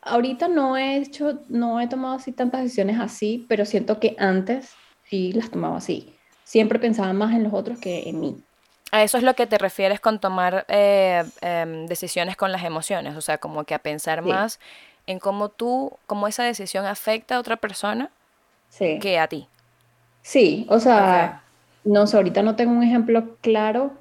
Ahorita 0.02 0.48
no 0.48 0.78
he 0.78 0.98
hecho, 0.98 1.42
no 1.50 1.80
he 1.80 1.88
tomado 1.88 2.16
así 2.16 2.32
tantas 2.32 2.64
decisiones 2.64 3.00
así, 3.00 3.46
pero 3.48 3.66
siento 3.66 4.00
que 4.00 4.16
antes 4.18 4.72
sí 5.04 5.34
las 5.34 5.52
tomaba 5.52 5.78
así. 5.78 6.16
Siempre 6.46 6.80
pensaba 6.80 7.14
más 7.14 7.36
en 7.36 7.44
los 7.44 7.54
otros 7.54 7.78
que 7.78 8.10
en 8.10 8.20
mí. 8.20 8.44
A 8.92 9.04
eso 9.04 9.18
es 9.18 9.24
lo 9.24 9.34
que 9.36 9.48
te 9.48 9.58
refieres 9.58 10.00
con 10.00 10.20
tomar 10.20 10.66
eh, 10.68 11.24
em, 11.40 11.86
decisiones 11.88 12.36
con 12.36 12.52
las 12.52 12.64
emociones, 12.64 13.16
o 13.16 13.22
sea, 13.22 13.38
como 13.38 13.64
que 13.64 13.74
a 13.74 13.80
pensar 13.80 14.22
más 14.22 14.60
en 15.08 15.20
cómo 15.20 15.50
tú, 15.50 15.94
cómo 16.06 16.28
esa 16.28 16.44
decisión 16.44 16.86
afecta 16.86 17.36
a 17.36 17.40
otra 17.40 17.56
persona 17.56 18.10
que 18.78 19.18
a 19.18 19.28
ti. 19.28 19.48
Sí, 20.22 20.66
o 20.70 20.80
sea, 20.80 21.42
no 21.84 22.06
sé, 22.06 22.18
ahorita 22.18 22.44
no 22.44 22.56
tengo 22.56 22.74
un 22.74 22.84
ejemplo 22.84 23.38
claro, 23.42 23.94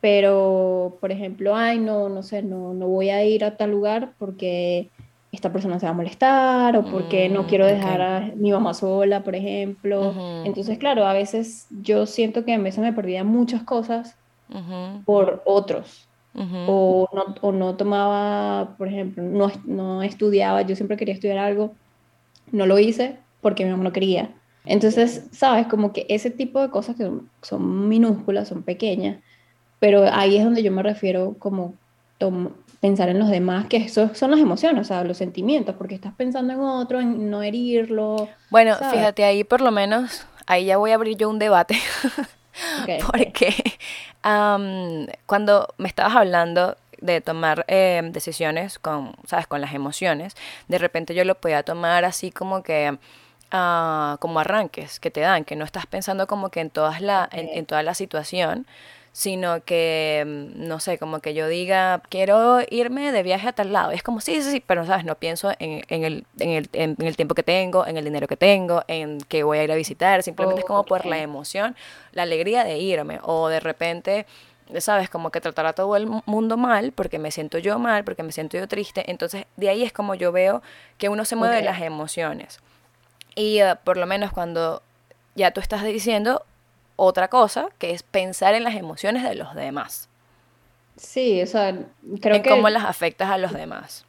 pero 0.00 0.96
por 1.00 1.12
ejemplo, 1.12 1.54
ay, 1.54 1.78
no, 1.78 2.08
no 2.08 2.22
sé, 2.22 2.42
no, 2.42 2.72
no 2.72 2.88
voy 2.88 3.10
a 3.10 3.24
ir 3.24 3.44
a 3.44 3.56
tal 3.56 3.70
lugar 3.70 4.12
porque 4.18 4.88
esta 5.30 5.52
persona 5.52 5.78
se 5.78 5.86
va 5.86 5.90
a 5.90 5.94
molestar 5.94 6.76
o 6.76 6.84
porque 6.84 7.28
no 7.28 7.42
mm, 7.42 7.46
quiero 7.46 7.66
dejar 7.66 8.00
a 8.00 8.20
mi 8.34 8.50
mamá 8.50 8.72
sola, 8.72 9.22
por 9.22 9.34
ejemplo. 9.34 10.14
Entonces, 10.44 10.78
claro, 10.78 11.06
a 11.06 11.12
veces 11.12 11.66
yo 11.82 12.06
siento 12.06 12.44
que 12.44 12.54
a 12.54 12.58
veces 12.58 12.80
me 12.80 12.94
perdía 12.94 13.24
muchas 13.24 13.62
cosas 13.62 14.16
por 15.04 15.42
otros. 15.44 16.08
o, 16.34 17.08
no, 17.12 17.34
o, 17.40 17.52
no, 17.52 17.76
tomaba, 17.76 18.76
por 18.76 18.88
ejemplo, 18.88 19.22
no, 19.22 19.50
no 19.64 20.02
estudiaba, 20.02 20.62
yo 20.62 20.76
siempre 20.76 20.96
quería 20.96 21.14
estudiar 21.14 21.38
algo, 21.38 21.74
no 22.52 22.66
lo 22.66 22.78
hice 22.78 23.18
porque 23.40 23.64
mi 23.64 23.70
mamá 23.70 23.84
no 23.84 23.92
quería. 23.92 24.30
Entonces, 24.64 25.26
sabes, 25.32 25.66
como 25.66 25.92
que 25.92 26.06
ese 26.08 26.30
tipo 26.30 26.60
de 26.60 26.70
cosas 26.70 26.96
que 26.96 27.10
son, 27.42 27.88
minúsculas, 27.88 28.48
son 28.48 28.62
pequeñas, 28.62 29.18
pero 29.78 30.04
ahí 30.12 30.36
es 30.36 30.44
donde 30.44 30.62
yo 30.62 30.70
me 30.70 30.82
refiero 30.82 31.36
como 31.38 31.74
pensar 32.80 33.08
en 33.08 33.18
los 33.18 33.30
demás, 33.30 33.66
que 33.66 33.78
eso 33.78 34.14
son 34.14 34.30
las 34.30 34.40
emociones, 34.40 34.82
o 34.82 34.84
sea, 34.84 35.04
los 35.04 35.16
sentimientos, 35.16 35.74
porque 35.76 35.94
estás 35.94 36.12
pensando 36.14 36.52
en 36.52 36.60
otro, 36.60 37.00
en 37.00 37.30
no 37.30 37.42
herirlo. 37.42 38.28
Bueno, 38.50 38.74
fíjate, 38.76 39.24
ahí 39.24 39.44
por 39.44 39.60
lo 39.60 39.70
menos, 39.70 40.26
ahí 40.46 40.66
ya 40.66 40.76
voy 40.76 40.90
a 40.90 40.94
abrir 40.94 41.16
yo 41.16 41.30
un 41.30 41.38
debate. 41.38 41.78
Porque 43.12 43.54
cuando 44.22 45.74
me 45.78 45.88
estabas 45.88 46.16
hablando 46.16 46.76
de 47.00 47.20
tomar 47.20 47.64
em, 47.68 48.12
decisiones 48.12 48.78
con, 48.78 49.14
¿sabes? 49.26 49.46
Con 49.46 49.60
las 49.60 49.74
emociones, 49.74 50.36
de 50.68 50.78
repente 50.78 51.14
yo 51.14 51.24
lo 51.24 51.36
podía 51.36 51.62
tomar 51.62 52.04
así 52.04 52.30
como 52.30 52.62
que... 52.62 52.98
Ah, 53.50 54.18
como 54.20 54.40
arranques 54.40 55.00
que 55.00 55.10
te 55.10 55.20
dan, 55.20 55.46
que 55.46 55.56
no 55.56 55.64
estás 55.64 55.86
pensando 55.86 56.26
como 56.26 56.50
que 56.50 56.60
en, 56.60 56.68
todas 56.68 57.00
la, 57.00 57.26
en 57.32 57.64
toda 57.64 57.82
la 57.82 57.94
situación, 57.94 58.66
sino 59.18 59.64
que, 59.64 60.22
mm, 60.24 60.68
no 60.68 60.78
sé, 60.78 60.96
como 60.96 61.18
que 61.18 61.34
yo 61.34 61.48
diga, 61.48 62.00
quiero 62.08 62.60
irme 62.70 63.10
de 63.10 63.24
viaje 63.24 63.48
a 63.48 63.52
tal 63.52 63.72
lado. 63.72 63.90
es 63.90 64.04
como, 64.04 64.20
sí, 64.20 64.40
sí, 64.40 64.48
sí, 64.52 64.62
pero, 64.64 64.86
¿sabes? 64.86 65.04
No 65.04 65.16
pienso 65.16 65.50
en, 65.58 65.82
en, 65.88 66.04
el, 66.04 66.24
en, 66.38 66.50
el, 66.50 66.68
en, 66.72 66.96
el 67.00 67.16
tiempo 67.16 67.34
que 67.34 67.42
tengo, 67.42 67.84
en 67.84 67.96
el 67.96 68.04
dinero 68.04 68.28
que 68.28 68.36
tengo, 68.36 68.84
en 68.86 69.18
que 69.22 69.42
voy 69.42 69.58
a 69.58 69.64
ir 69.64 69.72
a 69.72 69.74
visitar. 69.74 70.22
Simplemente 70.22 70.60
es 70.60 70.66
como 70.66 70.84
por 70.84 71.04
la 71.04 71.18
emoción, 71.18 71.74
la 72.12 72.22
alegría 72.22 72.62
de 72.62 72.78
irme. 72.78 73.18
O 73.24 73.48
de 73.48 73.58
repente 73.58 74.24
¿sabes? 74.78 75.10
Como 75.10 75.30
que 75.32 75.40
tratar 75.40 75.66
a 75.66 75.72
todo 75.72 75.96
el 75.96 76.06
mundo 76.26 76.56
mal 76.56 76.92
porque 76.92 77.18
me 77.18 77.32
siento 77.32 77.58
yo 77.58 77.80
mal, 77.80 78.04
porque 78.04 78.22
me 78.22 78.30
siento 78.30 78.56
yo 78.56 78.68
triste. 78.68 79.10
Entonces, 79.10 79.46
de 79.56 79.68
ahí 79.68 79.82
es 79.82 79.92
como 79.92 80.14
yo 80.14 80.30
veo 80.30 80.62
que 80.96 81.08
uno 81.08 81.24
se 81.24 81.34
mueve 81.34 81.56
de 81.56 81.62
las 81.62 81.80
emociones. 81.80 82.60
Y 83.34 83.58
eh, 83.58 83.74
por 83.82 83.96
lo 83.96 84.06
menos 84.06 84.30
cuando 84.30 84.80
ya 85.34 85.50
tú 85.50 85.60
estás 85.60 85.82
diciendo 85.82 86.44
otra 87.00 87.28
cosa, 87.28 87.68
que 87.78 87.92
es 87.92 88.02
pensar 88.02 88.54
en 88.54 88.64
las 88.64 88.74
emociones 88.74 89.22
de 89.22 89.36
los 89.36 89.54
demás. 89.54 90.08
Sí, 90.96 91.40
o 91.40 91.46
sea, 91.46 91.78
creo 92.20 92.36
en 92.36 92.42
que... 92.42 92.50
cómo 92.50 92.68
las 92.68 92.84
afectas 92.84 93.30
a 93.30 93.38
los 93.38 93.52
demás. 93.52 94.04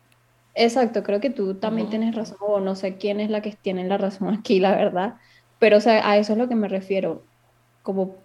Exacto, 0.56 1.04
creo 1.04 1.22
que 1.22 1.30
tú 1.30 1.54
también 1.54 1.90
tienes 1.90 2.16
razón, 2.16 2.38
o 2.42 2.60
no 2.60 2.76
sé 2.76 2.98
quién 2.98 3.20
es 3.20 3.30
la 3.30 3.42
que 3.42 3.52
tiene 3.52 3.88
la 3.88 3.98
razón 3.98 4.34
aquí, 4.34 4.60
la 4.60 4.76
verdad, 4.76 5.14
pero 5.60 5.78
o 5.78 5.82
sea, 5.82 6.10
a 6.10 6.18
eso 6.18 6.34
es 6.34 6.40
lo 6.40 6.50
que 6.50 6.56
me 6.56 6.68
refiero, 6.68 7.24
como 7.84 8.16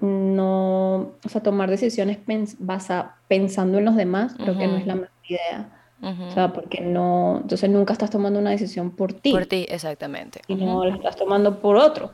no, 0.00 1.12
o 1.24 1.28
sea, 1.28 1.42
tomar 1.42 1.70
decisiones 1.70 2.18
basa, 2.58 3.16
pensando 3.28 3.78
en 3.78 3.86
los 3.86 3.96
demás, 3.96 4.34
creo 4.36 4.58
que 4.58 4.66
no 4.66 4.76
es 4.76 4.86
la 4.86 4.94
mejor 4.96 5.10
idea. 5.26 5.70
O 6.02 6.32
sea, 6.32 6.52
porque 6.52 6.80
no, 6.80 7.38
entonces 7.42 7.70
nunca 7.70 7.92
estás 7.92 8.10
tomando 8.10 8.40
una 8.40 8.50
decisión 8.50 8.90
por 8.90 9.12
ti. 9.12 9.30
Por 9.30 9.46
ti, 9.46 9.66
exactamente. 9.68 10.42
Y 10.48 10.56
no 10.56 10.84
la 10.84 10.96
estás 10.96 11.14
tomando 11.14 11.60
por 11.60 11.76
otro. 11.76 12.12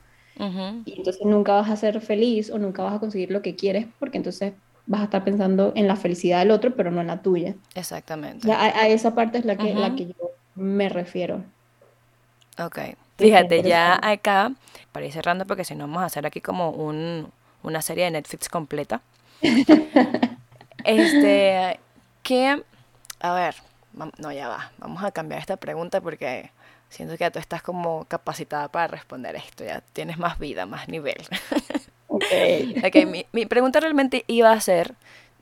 Y 0.84 0.92
entonces 0.96 1.24
nunca 1.24 1.54
vas 1.54 1.68
a 1.68 1.76
ser 1.76 2.00
feliz 2.00 2.50
o 2.50 2.58
nunca 2.58 2.82
vas 2.82 2.94
a 2.94 3.00
conseguir 3.00 3.30
lo 3.30 3.42
que 3.42 3.56
quieres 3.56 3.86
porque 3.98 4.18
entonces 4.18 4.52
vas 4.86 5.02
a 5.02 5.04
estar 5.04 5.24
pensando 5.24 5.72
en 5.74 5.88
la 5.88 5.96
felicidad 5.96 6.38
del 6.38 6.50
otro, 6.50 6.74
pero 6.74 6.90
no 6.90 7.00
en 7.00 7.08
la 7.08 7.20
tuya. 7.22 7.54
Exactamente. 7.74 8.50
a, 8.50 8.88
esa 8.88 9.14
parte 9.14 9.38
es 9.38 9.44
la 9.44 9.56
que, 9.56 9.74
la 9.74 9.94
que 9.94 10.06
yo 10.06 10.30
me 10.54 10.88
refiero. 10.88 11.42
Ok. 12.58 12.78
Fíjate, 13.18 13.62
ya 13.62 13.98
acá, 14.00 14.52
para 14.92 15.06
ir 15.06 15.12
cerrando, 15.12 15.46
porque 15.46 15.64
si 15.64 15.74
no 15.74 15.86
vamos 15.86 16.02
a 16.02 16.06
hacer 16.06 16.24
aquí 16.24 16.40
como 16.40 16.70
un, 16.70 17.28
una 17.62 17.82
serie 17.82 18.04
de 18.04 18.12
Netflix 18.12 18.48
completa. 18.48 19.02
este, 20.84 21.80
que, 22.22 22.62
a 23.20 23.34
ver, 23.34 23.56
no, 24.18 24.32
ya 24.32 24.48
va, 24.48 24.70
vamos 24.78 25.02
a 25.02 25.10
cambiar 25.10 25.40
esta 25.40 25.56
pregunta 25.56 26.00
porque 26.00 26.50
siento 26.88 27.14
que 27.14 27.24
ya 27.24 27.30
tú 27.30 27.38
estás 27.38 27.62
como 27.62 28.04
capacitada 28.06 28.68
para 28.68 28.86
responder 28.88 29.36
esto, 29.36 29.64
ya 29.64 29.82
tienes 29.92 30.18
más 30.18 30.38
vida, 30.38 30.66
más 30.66 30.88
nivel. 30.88 31.16
Ok. 32.10 32.24
okay 32.86 33.04
mi, 33.04 33.26
mi, 33.32 33.44
pregunta 33.44 33.80
realmente 33.80 34.24
iba 34.28 34.50
a 34.50 34.60
ser 34.62 34.94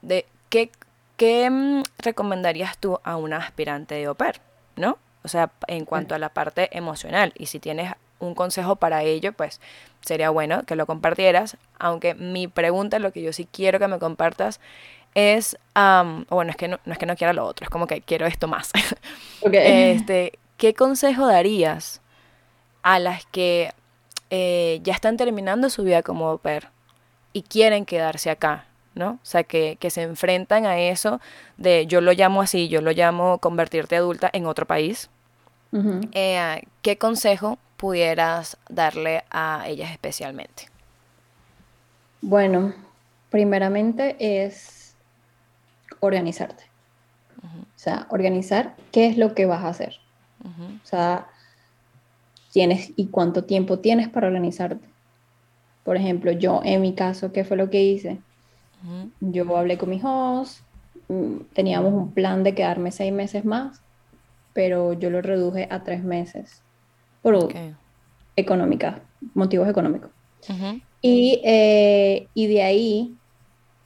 de 0.03 0.27
qué, 0.49 0.71
qué 1.17 1.49
mm, 1.49 1.83
recomendarías 1.99 2.77
tú 2.79 2.99
a 3.05 3.17
una 3.17 3.37
aspirante 3.37 3.95
de 3.95 4.07
au 4.07 4.17
¿no? 4.75 4.99
O 5.23 5.29
sea, 5.29 5.51
en 5.69 5.85
cuanto 5.85 6.17
a 6.17 6.19
la 6.19 6.29
parte 6.29 6.77
emocional. 6.77 7.33
Y 7.37 7.47
si 7.47 7.61
tienes 7.61 7.93
un 8.19 8.35
consejo 8.35 8.77
para 8.77 9.03
ello, 9.03 9.33
pues 9.33 9.61
sería 10.01 10.31
bueno 10.31 10.65
que 10.65 10.77
lo 10.77 10.87
compartieras. 10.87 11.57
Aunque 11.79 12.15
mi 12.15 12.49
pregunta, 12.49 12.99
lo 12.99 13.13
que 13.13 13.23
yo 13.23 13.33
sí 13.33 13.49
quiero 13.51 13.79
que 13.79 13.89
me 13.89 13.99
compartas 13.99 14.61
es, 15.15 15.59
bueno, 15.75 16.51
es 16.51 16.57
que 16.57 16.69
no, 16.69 16.79
es 16.85 16.99
que 16.99 17.07
no 17.07 17.17
quiera 17.17 17.33
lo 17.33 17.45
otro, 17.45 17.65
es 17.65 17.71
como 17.71 17.87
que 17.87 18.03
quiero 18.03 18.27
esto 18.27 18.49
más. 18.49 18.73
Okay. 19.43 19.93
Este, 19.93 20.39
¿Qué 20.57 20.75
consejo 20.75 21.27
darías 21.27 22.01
a 22.83 22.99
las 22.99 23.27
que 23.27 23.73
eh, 24.31 24.81
ya 24.83 24.93
están 24.95 25.17
terminando 25.17 25.71
su 25.71 25.83
vida 25.83 26.03
como 26.03 26.29
au 26.29 26.39
pair 26.39 26.69
y 27.33 27.43
quieren 27.43 27.85
quedarse 27.85 28.31
acá, 28.31 28.67
¿no? 28.95 29.11
O 29.11 29.25
sea, 29.25 29.45
que, 29.45 29.79
se 29.91 30.03
enfrentan 30.03 30.67
a 30.67 30.79
eso 30.79 31.21
de, 31.59 31.87
yo 31.87 32.01
lo 32.01 32.13
llamo 32.13 32.43
así, 32.43 32.69
yo 32.69 32.81
lo 32.81 32.93
llamo 32.93 33.39
convertirte 33.39 33.97
adulta 33.97 34.31
en 34.33 34.47
otro 34.47 34.67
país. 34.67 35.11
Eh, 36.13 36.63
¿Qué 36.81 36.97
consejo 36.97 37.59
pudieras 37.77 38.57
darle 38.71 39.25
a 39.31 39.65
ellas 39.67 39.91
especialmente? 39.91 40.71
Bueno, 42.23 42.73
primeramente 43.31 44.17
es 44.19 44.95
organizarte. 46.01 46.65
O 47.43 47.79
sea, 47.79 48.07
organizar 48.09 48.75
qué 48.93 49.07
es 49.07 49.19
lo 49.19 49.35
que 49.35 49.45
vas 49.45 49.63
a 49.63 49.69
hacer. 49.69 50.01
O 50.45 50.87
sea, 50.87 51.29
tienes 52.53 52.93
y 52.97 53.07
cuánto 53.09 53.45
tiempo 53.45 53.79
tienes 53.79 54.09
para 54.09 54.29
organizarte. 54.29 54.89
Por 55.85 55.97
ejemplo, 55.97 56.33
yo 56.33 56.61
en 56.65 56.81
mi 56.81 56.95
caso, 56.95 57.33
¿qué 57.33 57.45
fue 57.45 57.57
lo 57.57 57.71
que 57.71 57.83
hice? 57.83 58.19
Yo 59.21 59.57
hablé 59.57 59.79
con 59.79 59.91
mis 59.91 60.03
hosts, 60.05 60.63
mm, 61.09 61.39
teníamos 61.53 61.93
un 61.93 62.13
plan 62.13 62.45
de 62.45 62.55
quedarme 62.55 62.93
seis 62.93 63.13
meses 63.13 63.45
más, 63.45 63.81
pero 64.53 64.93
yo 64.93 65.11
lo 65.11 65.23
reduje 65.23 65.67
a 65.71 65.83
tres 65.83 66.05
meses 66.05 66.63
por 67.23 67.49
económica, 68.37 69.03
motivos 69.35 69.69
económicos. 69.69 70.11
y, 71.03 71.41
eh, 71.45 72.29
y 72.35 72.47
de 72.47 72.63
ahí 72.63 73.17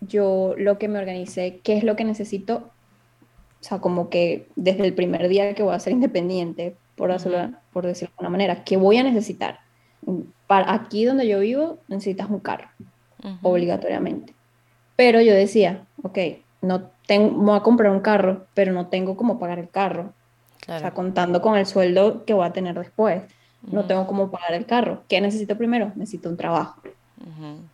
yo 0.00 0.54
lo 0.56 0.78
que 0.78 0.88
me 0.88 0.98
organicé, 0.98 1.60
qué 1.62 1.76
es 1.76 1.84
lo 1.84 1.96
que 1.96 2.04
necesito, 2.04 2.69
o 3.60 3.64
sea, 3.64 3.78
como 3.78 4.08
que 4.08 4.48
desde 4.56 4.86
el 4.86 4.94
primer 4.94 5.28
día 5.28 5.54
que 5.54 5.62
voy 5.62 5.74
a 5.74 5.80
ser 5.80 5.92
independiente, 5.92 6.76
por, 6.96 7.10
por 7.72 7.86
decirlo 7.86 8.10
de 8.10 8.14
alguna 8.16 8.30
manera, 8.30 8.64
¿qué 8.64 8.76
voy 8.76 8.96
a 8.96 9.02
necesitar? 9.02 9.60
Para 10.46 10.72
aquí 10.72 11.04
donde 11.04 11.28
yo 11.28 11.40
vivo 11.40 11.78
necesitas 11.88 12.30
un 12.30 12.40
carro, 12.40 12.68
obligatoriamente. 13.42 14.34
Pero 14.96 15.20
yo 15.20 15.34
decía, 15.34 15.84
ok, 16.02 16.18
no 16.62 16.90
tengo, 17.06 17.30
voy 17.30 17.56
a 17.56 17.60
comprar 17.60 17.92
un 17.92 18.00
carro, 18.00 18.46
pero 18.54 18.72
no 18.72 18.86
tengo 18.88 19.16
cómo 19.16 19.38
pagar 19.38 19.58
el 19.58 19.68
carro. 19.68 20.12
O 20.62 20.78
sea, 20.78 20.92
contando 20.92 21.40
con 21.40 21.56
el 21.56 21.66
sueldo 21.66 22.24
que 22.24 22.34
voy 22.34 22.46
a 22.46 22.52
tener 22.52 22.78
después. 22.78 23.22
No 23.62 23.84
tengo 23.86 24.06
cómo 24.06 24.30
pagar 24.30 24.54
el 24.54 24.66
carro. 24.66 25.02
¿Qué 25.08 25.20
necesito 25.20 25.56
primero? 25.56 25.92
Necesito 25.96 26.28
un 26.28 26.36
trabajo. 26.36 26.80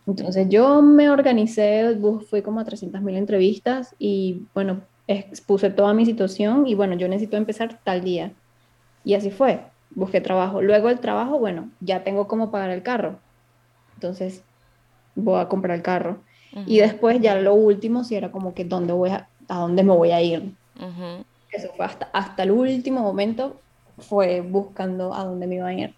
Entonces 0.05 0.47
yo 0.49 0.81
me 0.81 1.09
organicé, 1.09 1.97
fui 2.29 2.41
como 2.41 2.59
a 2.59 2.65
300 2.65 3.01
mil 3.01 3.15
entrevistas 3.15 3.95
y 3.97 4.41
bueno, 4.53 4.81
expuse 5.07 5.69
toda 5.69 5.93
mi 5.93 6.05
situación 6.05 6.67
y 6.67 6.75
bueno, 6.75 6.95
yo 6.95 7.07
necesito 7.07 7.37
empezar 7.37 7.79
tal 7.83 8.03
día. 8.03 8.31
Y 9.03 9.13
así 9.13 9.31
fue, 9.31 9.61
busqué 9.91 10.21
trabajo. 10.21 10.61
Luego 10.61 10.89
el 10.89 10.99
trabajo, 10.99 11.39
bueno, 11.39 11.69
ya 11.79 12.03
tengo 12.03 12.27
cómo 12.27 12.51
pagar 12.51 12.69
el 12.71 12.83
carro. 12.83 13.19
Entonces 13.95 14.43
voy 15.15 15.39
a 15.39 15.47
comprar 15.47 15.77
el 15.77 15.83
carro. 15.83 16.19
Y 16.65 16.79
después 16.79 17.21
ya 17.21 17.35
lo 17.35 17.53
último, 17.53 18.03
si 18.03 18.15
era 18.15 18.31
como 18.31 18.55
que 18.55 18.65
dónde 18.65 18.91
voy 18.91 19.11
a, 19.11 19.27
a 19.47 19.59
dónde 19.59 19.83
me 19.83 19.93
voy 19.93 20.11
a 20.11 20.21
ir. 20.21 20.53
Eso 21.51 21.69
fue 21.75 21.85
hasta, 21.85 22.09
hasta 22.13 22.43
el 22.43 22.51
último 22.51 23.01
momento, 23.01 23.59
fue 23.99 24.41
buscando 24.41 25.13
a 25.13 25.23
dónde 25.23 25.45
me 25.45 25.55
iba 25.55 25.67
a 25.67 25.73
ir. 25.73 25.93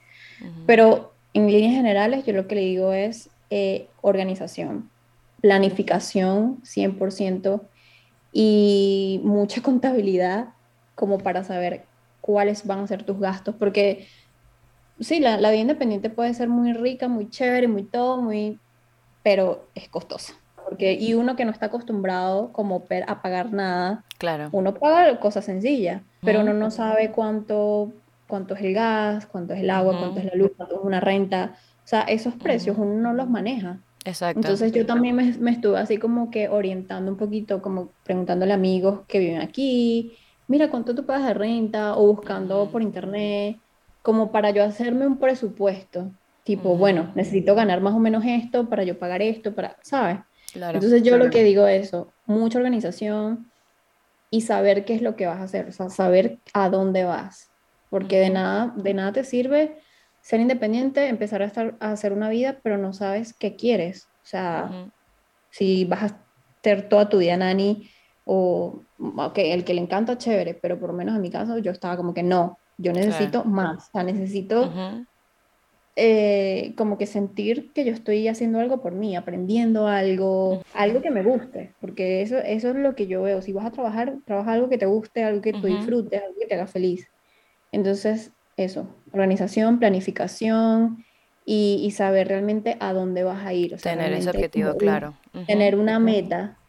Pero 0.65 1.13
en 1.33 1.47
líneas 1.47 1.73
generales, 1.73 2.25
yo 2.25 2.33
lo 2.33 2.47
que 2.47 2.55
le 2.55 2.61
digo 2.61 2.93
es 2.93 3.29
eh, 3.49 3.87
organización, 4.01 4.89
planificación 5.41 6.61
100% 6.63 7.61
y 8.31 9.21
mucha 9.23 9.61
contabilidad 9.61 10.49
como 10.95 11.17
para 11.17 11.43
saber 11.43 11.85
cuáles 12.21 12.65
van 12.67 12.79
a 12.79 12.87
ser 12.87 13.03
tus 13.03 13.19
gastos, 13.19 13.55
porque 13.55 14.07
sí, 14.99 15.19
la, 15.19 15.37
vida 15.37 15.55
independiente 15.55 16.09
puede 16.09 16.33
ser 16.33 16.49
muy 16.49 16.73
rica, 16.73 17.07
muy 17.07 17.29
chévere, 17.29 17.67
muy 17.67 17.83
todo, 17.83 18.21
muy, 18.21 18.59
pero 19.23 19.67
es 19.75 19.89
costosa. 19.89 20.33
Porque, 20.65 20.93
y 20.93 21.15
uno 21.15 21.35
que 21.35 21.45
no 21.45 21.51
está 21.51 21.67
acostumbrado 21.67 22.51
como 22.53 22.83
a 23.07 23.21
pagar 23.21 23.51
nada, 23.51 24.03
claro. 24.19 24.49
uno 24.51 24.75
paga 24.75 25.19
cosas 25.19 25.45
sencillas, 25.45 26.03
pero 26.21 26.41
uno 26.41 26.53
no 26.53 26.69
sabe 26.69 27.11
cuánto, 27.11 27.91
cuánto 28.27 28.53
es 28.53 28.61
el 28.61 28.75
gas, 28.75 29.25
cuánto 29.25 29.53
es 29.53 29.61
el 29.61 29.69
agua, 29.71 29.97
cuánto 29.97 30.19
es 30.19 30.25
la 30.25 30.35
luz, 30.35 30.51
cuánto 30.55 30.75
es 30.75 30.81
una 30.83 30.99
renta. 30.99 31.55
O 31.83 31.87
sea, 31.87 32.01
esos 32.01 32.35
precios 32.35 32.77
uno 32.77 32.93
no 32.93 33.13
los 33.13 33.27
maneja. 33.27 33.79
Exacto. 34.05 34.39
Entonces 34.39 34.71
yo 34.71 34.85
también 34.85 35.15
me, 35.15 35.33
me, 35.37 35.51
estuve 35.51 35.77
así 35.77 35.97
como 35.97 36.31
que 36.31 36.47
orientando 36.49 37.11
un 37.11 37.17
poquito, 37.17 37.61
como 37.61 37.91
preguntándole 38.03 38.53
a 38.53 38.55
amigos 38.55 39.01
que 39.07 39.19
viven 39.19 39.41
aquí, 39.41 40.17
mira 40.47 40.69
cuánto 40.69 40.95
tú 40.95 41.05
pagas 41.05 41.27
de 41.27 41.33
renta 41.33 41.95
o 41.95 42.07
buscando 42.07 42.69
por 42.71 42.81
internet, 42.81 43.57
como 44.01 44.31
para 44.31 44.51
yo 44.51 44.63
hacerme 44.63 45.05
un 45.05 45.19
presupuesto, 45.19 46.11
tipo, 46.43 46.75
bueno, 46.75 47.11
necesito 47.15 47.53
ganar 47.55 47.81
más 47.81 47.93
o 47.93 47.99
menos 47.99 48.23
esto 48.25 48.67
para 48.69 48.83
yo 48.83 48.97
pagar 48.97 49.21
esto, 49.21 49.53
para, 49.53 49.77
¿sabes? 49.81 50.19
Entonces 50.55 51.03
yo 51.03 51.17
lo 51.17 51.29
que 51.29 51.43
digo 51.43 51.67
es 51.67 51.87
eso, 51.87 52.11
mucha 52.25 52.57
organización 52.57 53.51
y 54.31 54.41
saber 54.41 54.85
qué 54.85 54.95
es 54.95 55.01
lo 55.01 55.15
que 55.15 55.27
vas 55.27 55.39
a 55.39 55.43
hacer, 55.43 55.67
o 55.67 55.71
sea, 55.71 55.89
saber 55.89 56.39
a 56.53 56.69
dónde 56.69 57.03
vas, 57.03 57.51
porque 57.89 58.17
de 58.17 58.29
nada, 58.29 58.73
de 58.75 58.93
nada 58.93 59.13
te 59.13 59.23
sirve 59.23 59.77
ser 60.29 60.41
independiente, 60.41 61.07
empezar 61.07 61.41
a, 61.41 61.45
estar, 61.45 61.75
a 61.79 61.91
hacer 61.91 62.13
una 62.13 62.29
vida, 62.29 62.59
pero 62.61 62.77
no 62.77 62.93
sabes 62.93 63.33
qué 63.33 63.55
quieres, 63.55 64.05
o 64.21 64.27
sea, 64.27 64.91
si 65.49 65.85
vas 65.85 66.03
a 66.03 66.23
ser 66.63 66.87
toda 66.87 67.09
tu 67.09 67.17
vida 67.17 67.35
nani, 67.35 67.89
o, 68.25 68.83
ok, 68.99 69.37
el 69.39 69.63
que 69.63 69.73
le 69.73 69.81
encanta, 69.81 70.19
chévere, 70.19 70.53
pero 70.53 70.79
por 70.79 70.91
lo 70.91 70.95
menos 70.95 71.15
en 71.15 71.23
mi 71.23 71.31
caso 71.31 71.57
yo 71.57 71.71
estaba 71.71 71.97
como 71.97 72.13
que 72.13 72.21
no, 72.21 72.59
yo 72.77 72.93
necesito 72.93 73.43
más, 73.43 73.87
o 73.87 73.91
sea, 73.91 74.03
necesito 74.03 74.71
eh, 75.95 76.75
como 76.77 76.99
que 76.99 77.07
sentir 77.07 77.73
que 77.73 77.83
yo 77.83 77.91
estoy 77.91 78.27
haciendo 78.27 78.59
algo 78.59 78.83
por 78.83 78.93
mí, 78.93 79.15
aprendiendo 79.15 79.87
algo, 79.87 80.61
algo 80.75 81.01
que 81.01 81.09
me 81.09 81.23
guste, 81.23 81.73
porque 81.81 82.21
eso, 82.21 82.37
eso 82.37 82.69
es 82.69 82.75
lo 82.75 82.93
que 82.93 83.07
yo 83.07 83.23
veo, 83.23 83.41
si 83.41 83.51
vas 83.51 83.65
a 83.65 83.71
trabajar, 83.71 84.19
trabaja 84.27 84.51
algo 84.51 84.69
que 84.69 84.77
te 84.77 84.85
guste, 84.85 85.23
algo 85.23 85.41
que 85.41 85.53
tú 85.53 85.65
disfrutes, 85.65 86.21
algo 86.21 86.35
que 86.39 86.45
te 86.45 86.53
haga 86.53 86.67
feliz. 86.67 87.07
Entonces, 87.71 88.31
eso, 88.59 88.87
organización, 89.11 89.79
planificación, 89.79 91.03
y, 91.51 91.89
saber 91.91 92.27
realmente 92.27 92.77
a 92.79 92.93
dónde 92.93 93.23
vas 93.23 93.43
a 93.43 93.53
ir. 93.53 93.75
tener 93.77 94.13
ese 94.13 94.29
objetivo 94.29 94.77
claro. 94.77 95.15
Tener 95.47 95.75
una 95.75 95.97
meta 95.97 96.59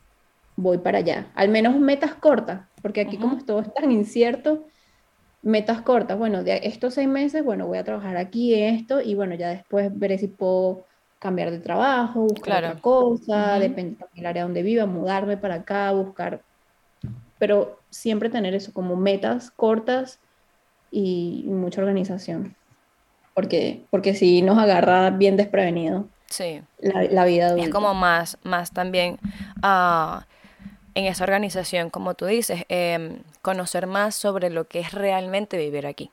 voy 0.57 0.79
para 0.79 0.99
allá. 0.99 1.27
Al 1.35 1.51
menos 1.51 1.79
metas 1.79 2.15
cortas, 2.15 2.63
porque 2.81 3.03
aquí 3.03 3.19
como 3.19 3.45
todo 3.45 3.61
es 3.61 3.75
tan 3.75 3.91
incierto, 3.93 4.65
metas 5.43 5.83
cortas. 5.83 6.19
Bueno, 6.19 6.43
de 6.45 6.61
estos 6.65 6.95
seis 6.95 7.09
meses, 7.09 7.45
bueno, 7.45 7.67
voy 7.67 7.77
a 7.77 7.85
trabajar 7.85 8.17
aquí 8.17 8.55
esto 8.55 9.03
y 9.03 9.15
bueno, 9.15 9.35
ya 9.35 9.51
después 9.51 9.91
veré 9.93 10.17
si 10.17 10.29
puedo 10.29 10.87
cambiar 11.19 11.51
de 11.51 11.59
trabajo, 11.59 12.23
buscar 12.23 12.65
otra 12.65 12.81
cosa, 12.81 13.59
depende 13.59 13.99
del 14.15 14.25
área 14.25 14.45
donde 14.45 14.63
viva, 14.63 14.87
mudarme 14.87 15.37
para 15.37 15.57
acá, 15.57 15.93
buscar, 15.93 16.41
pero 17.39 17.79
siempre 17.91 18.31
tener 18.31 18.55
eso 18.55 18.73
como 18.73 18.97
metas 18.97 19.51
cortas 19.51 20.21
y, 20.91 21.45
mucha 21.47 21.81
organización, 21.81 22.55
porque, 23.35 23.85
porque 23.91 24.15
si 24.15 24.43
nos 24.43 24.59
agarra 24.59 25.11
bien 25.11 25.37
desprevenido. 25.37 26.07
Sí. 26.27 26.63
La, 26.79 27.25
vida 27.25 27.49
adulta. 27.49 27.65
Es 27.65 27.71
como 27.71 27.93
más, 27.95 28.39
más 28.45 28.73
también 28.73 29.19
uh, 29.65 30.21
en 30.95 31.07
esa 31.07 31.25
organización, 31.25 31.91
como 31.91 32.15
tú 32.15 32.27
dices, 32.27 32.65
em, 32.69 33.23
conocer 33.43 33.87
más 33.87 34.15
sobre 34.15 34.51
lo 34.51 34.69
que 34.69 34.81
es 34.81 34.93
realmente 34.93 35.59
vivir 35.59 35.87
aquí. 35.87 36.11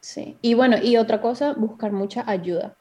Sí. 0.00 0.36
Y 0.42 0.54
bueno, 0.54 0.76
y 0.82 0.96
otra 0.96 1.20
cosa, 1.20 1.52
buscar 1.52 1.92
mucha 1.92 2.24
ayuda 2.26 2.76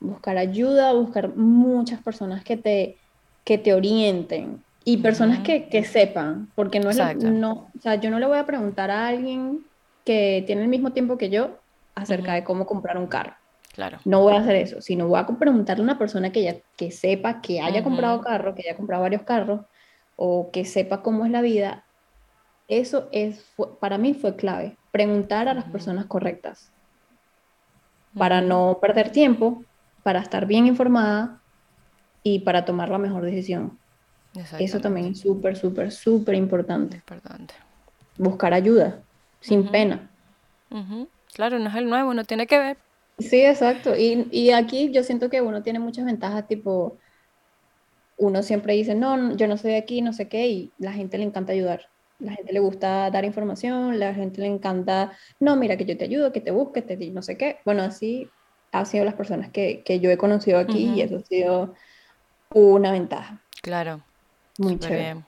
buscar 0.00 0.36
ayuda, 0.36 0.92
buscar 0.92 1.34
muchas 1.36 2.00
personas 2.02 2.44
que 2.44 2.56
te, 2.56 2.96
que 3.44 3.58
te 3.58 3.74
orienten 3.74 4.62
y 4.84 4.98
personas 4.98 5.40
que, 5.40 5.68
que, 5.68 5.84
sepan, 5.84 6.48
porque 6.54 6.80
no 6.80 6.90
es, 6.90 7.16
no, 7.16 7.68
o 7.76 7.80
sea, 7.80 7.96
yo 7.96 8.10
no 8.10 8.18
le 8.18 8.26
voy 8.26 8.38
a 8.38 8.46
preguntar 8.46 8.90
a 8.90 9.08
alguien 9.08 9.64
que 10.06 10.44
tiene 10.46 10.62
el 10.62 10.68
mismo 10.68 10.92
tiempo 10.92 11.18
que 11.18 11.28
yo 11.28 11.58
acerca 11.94 12.32
de 12.34 12.44
cómo 12.44 12.64
comprar 12.64 12.96
un 12.96 13.08
carro. 13.08 13.34
Claro. 13.74 13.98
No 14.06 14.22
voy 14.22 14.34
a 14.34 14.40
hacer 14.40 14.56
eso, 14.56 14.80
sino 14.80 15.06
voy 15.08 15.20
a 15.20 15.26
preguntarle 15.26 15.82
a 15.82 15.84
una 15.84 15.98
persona 15.98 16.32
que, 16.32 16.42
ya, 16.42 16.56
que 16.76 16.90
sepa, 16.90 17.42
que 17.42 17.60
haya 17.60 17.82
comprado 17.82 18.22
carro, 18.22 18.54
que 18.54 18.62
haya 18.62 18.76
comprado 18.76 19.02
varios 19.02 19.22
carros, 19.22 19.66
o 20.14 20.50
que 20.50 20.64
sepa 20.64 21.02
cómo 21.02 21.26
es 21.26 21.30
la 21.30 21.42
vida. 21.42 21.84
Eso 22.68 23.08
es, 23.12 23.44
para 23.80 23.98
mí 23.98 24.14
fue 24.14 24.36
clave, 24.36 24.78
preguntar 24.92 25.48
a 25.48 25.54
las 25.54 25.64
personas 25.64 26.06
correctas, 26.06 26.72
para 28.16 28.40
no 28.40 28.78
perder 28.80 29.10
tiempo, 29.10 29.62
para 30.02 30.20
estar 30.20 30.46
bien 30.46 30.66
informada 30.66 31.42
y 32.22 32.38
para 32.38 32.64
tomar 32.64 32.88
la 32.88 32.98
mejor 32.98 33.24
decisión. 33.24 33.78
Eso 34.58 34.80
también 34.80 35.08
es 35.08 35.20
súper, 35.20 35.56
súper, 35.56 35.90
súper 35.92 36.34
importante. 36.34 36.96
importante. 36.96 37.54
Buscar 38.16 38.54
ayuda, 38.54 39.02
sin 39.40 39.68
pena. 39.68 40.10
Claro, 41.34 41.58
no 41.58 41.68
es 41.68 41.74
el 41.74 41.88
nuevo, 41.88 42.14
no 42.14 42.24
tiene 42.24 42.46
que 42.46 42.58
ver. 42.58 42.76
Sí, 43.18 43.44
exacto. 43.44 43.96
Y, 43.96 44.28
y, 44.30 44.50
aquí 44.50 44.90
yo 44.90 45.02
siento 45.02 45.30
que 45.30 45.40
uno 45.40 45.62
tiene 45.62 45.78
muchas 45.78 46.04
ventajas, 46.04 46.46
tipo, 46.46 46.98
uno 48.18 48.42
siempre 48.42 48.74
dice, 48.74 48.94
no, 48.94 49.36
yo 49.36 49.48
no 49.48 49.56
soy 49.56 49.72
de 49.72 49.78
aquí, 49.78 50.02
no 50.02 50.12
sé 50.12 50.28
qué, 50.28 50.48
y 50.48 50.72
la 50.78 50.92
gente 50.92 51.18
le 51.18 51.24
encanta 51.24 51.52
ayudar. 51.52 51.88
La 52.18 52.32
gente 52.32 52.52
le 52.52 52.60
gusta 52.60 53.10
dar 53.10 53.24
información, 53.24 53.98
la 53.98 54.14
gente 54.14 54.40
le 54.40 54.46
encanta, 54.46 55.12
no, 55.38 55.56
mira 55.56 55.76
que 55.76 55.84
yo 55.84 55.96
te 55.96 56.04
ayudo, 56.04 56.32
que 56.32 56.40
te 56.40 56.50
busque, 56.50 56.82
te 56.82 56.96
no 57.10 57.22
sé 57.22 57.36
qué. 57.36 57.58
Bueno, 57.64 57.82
así 57.82 58.30
ha 58.72 58.84
sido 58.84 59.04
las 59.04 59.14
personas 59.14 59.50
que, 59.50 59.82
que 59.84 60.00
yo 60.00 60.10
he 60.10 60.16
conocido 60.16 60.58
aquí 60.58 60.92
y 60.94 61.02
eso 61.02 61.16
ha 61.16 61.20
sido 61.20 61.74
una 62.50 62.92
ventaja. 62.92 63.42
Claro. 63.62 64.02
Muy 64.58 64.78
chévere. 64.78 65.24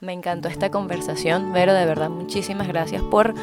Me 0.00 0.12
encantó 0.12 0.46
esta 0.46 0.70
conversación, 0.70 1.52
Vero, 1.52 1.74
de 1.74 1.84
verdad, 1.84 2.08
muchísimas 2.08 2.68
gracias 2.68 3.02
por 3.02 3.34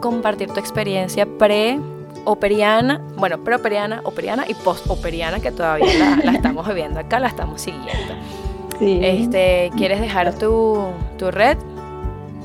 compartir 0.00 0.48
tu 0.48 0.58
experiencia 0.58 1.26
pre 1.26 1.78
operiana, 2.24 3.02
bueno, 3.16 3.44
pre-operiana, 3.44 4.00
operiana 4.04 4.46
y 4.48 4.54
post-operiana 4.54 5.38
que 5.40 5.52
todavía 5.52 6.16
la, 6.24 6.32
estamos 6.32 6.66
viviendo 6.68 6.98
acá, 6.98 7.20
la 7.20 7.28
estamos 7.28 7.60
siguiendo. 7.60 8.14
Sí. 8.78 9.00
Este, 9.02 9.70
¿Quieres 9.76 10.00
dejar 10.00 10.34
tu, 10.38 10.92
tu 11.18 11.30
red? 11.30 11.58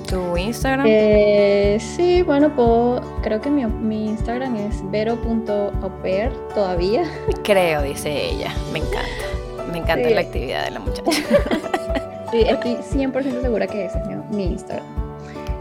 ¿Tu 0.09 0.36
Instagram? 0.36 0.86
Eh, 0.86 1.78
sí, 1.80 2.22
bueno, 2.22 2.53
puedo, 2.53 3.01
creo 3.22 3.39
que 3.39 3.49
mi, 3.49 3.66
mi 3.66 4.09
Instagram 4.09 4.57
es 4.57 4.82
vero.oper 4.91 6.34
todavía. 6.53 7.09
Creo, 7.45 7.82
dice 7.82 8.30
ella. 8.30 8.53
Me 8.74 8.80
encanta. 8.80 9.72
Me 9.72 9.78
encanta 9.78 10.09
la 10.09 10.20
actividad 10.20 10.66
de 10.66 10.72
la 10.72 10.80
muchacha. 10.82 11.11
sí, 12.34 12.41
estoy 12.41 12.75
100% 12.75 13.41
segura 13.41 13.67
que 13.67 13.86
ese 13.86 13.99
es 13.99 14.36
mi, 14.36 14.45
Instagram. 14.45 14.86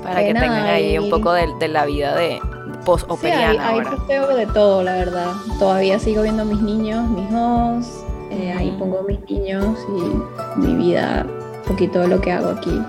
Para 0.02 0.20
que 0.20 0.34
tengan 0.34 0.66
ahí 0.66 0.98
un 0.98 1.10
poco 1.10 1.32
de, 1.32 1.46
de 1.60 1.68
la 1.68 1.84
vida 1.84 2.16
de 2.16 2.40
post-operiana. 2.84 3.52
Sí, 3.52 3.58
ahí, 3.58 4.18
ahí 4.18 4.36
de 4.36 4.46
todo, 4.46 4.82
la 4.82 4.94
verdad. 4.94 5.32
Todavía 5.58 5.98
sigo 5.98 6.22
viendo 6.22 6.44
mis 6.44 6.60
niños, 6.60 7.08
mis 7.10 7.30
hijos. 7.30 8.04
Eh, 8.30 8.52
ahí 8.56 8.74
pongo 8.78 9.02
mis 9.02 9.20
niños 9.28 9.78
y 9.88 10.58
mi 10.58 10.74
vida, 10.74 11.26
un 11.26 11.68
poquito 11.68 12.00
de 12.00 12.08
lo 12.08 12.20
que 12.20 12.32
hago 12.32 12.50
aquí. 12.50 12.82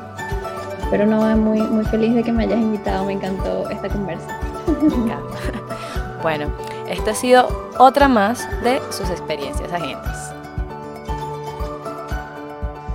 Pero 0.90 1.06
no, 1.06 1.22
muy, 1.38 1.62
muy 1.62 1.86
feliz 1.86 2.16
de 2.16 2.24
que 2.24 2.32
me 2.32 2.44
hayas 2.44 2.60
invitado, 2.60 3.06
me 3.06 3.14
encantó 3.14 3.70
esta 3.70 3.90
conversa. 3.90 4.40
bueno, 6.24 6.48
esta 6.88 7.12
ha 7.12 7.16
sido 7.16 7.48
otra 7.78 8.08
más 8.08 8.48
de 8.64 8.80
sus 8.90 9.10
experiencias 9.10 9.72
ajenas. 9.72 10.33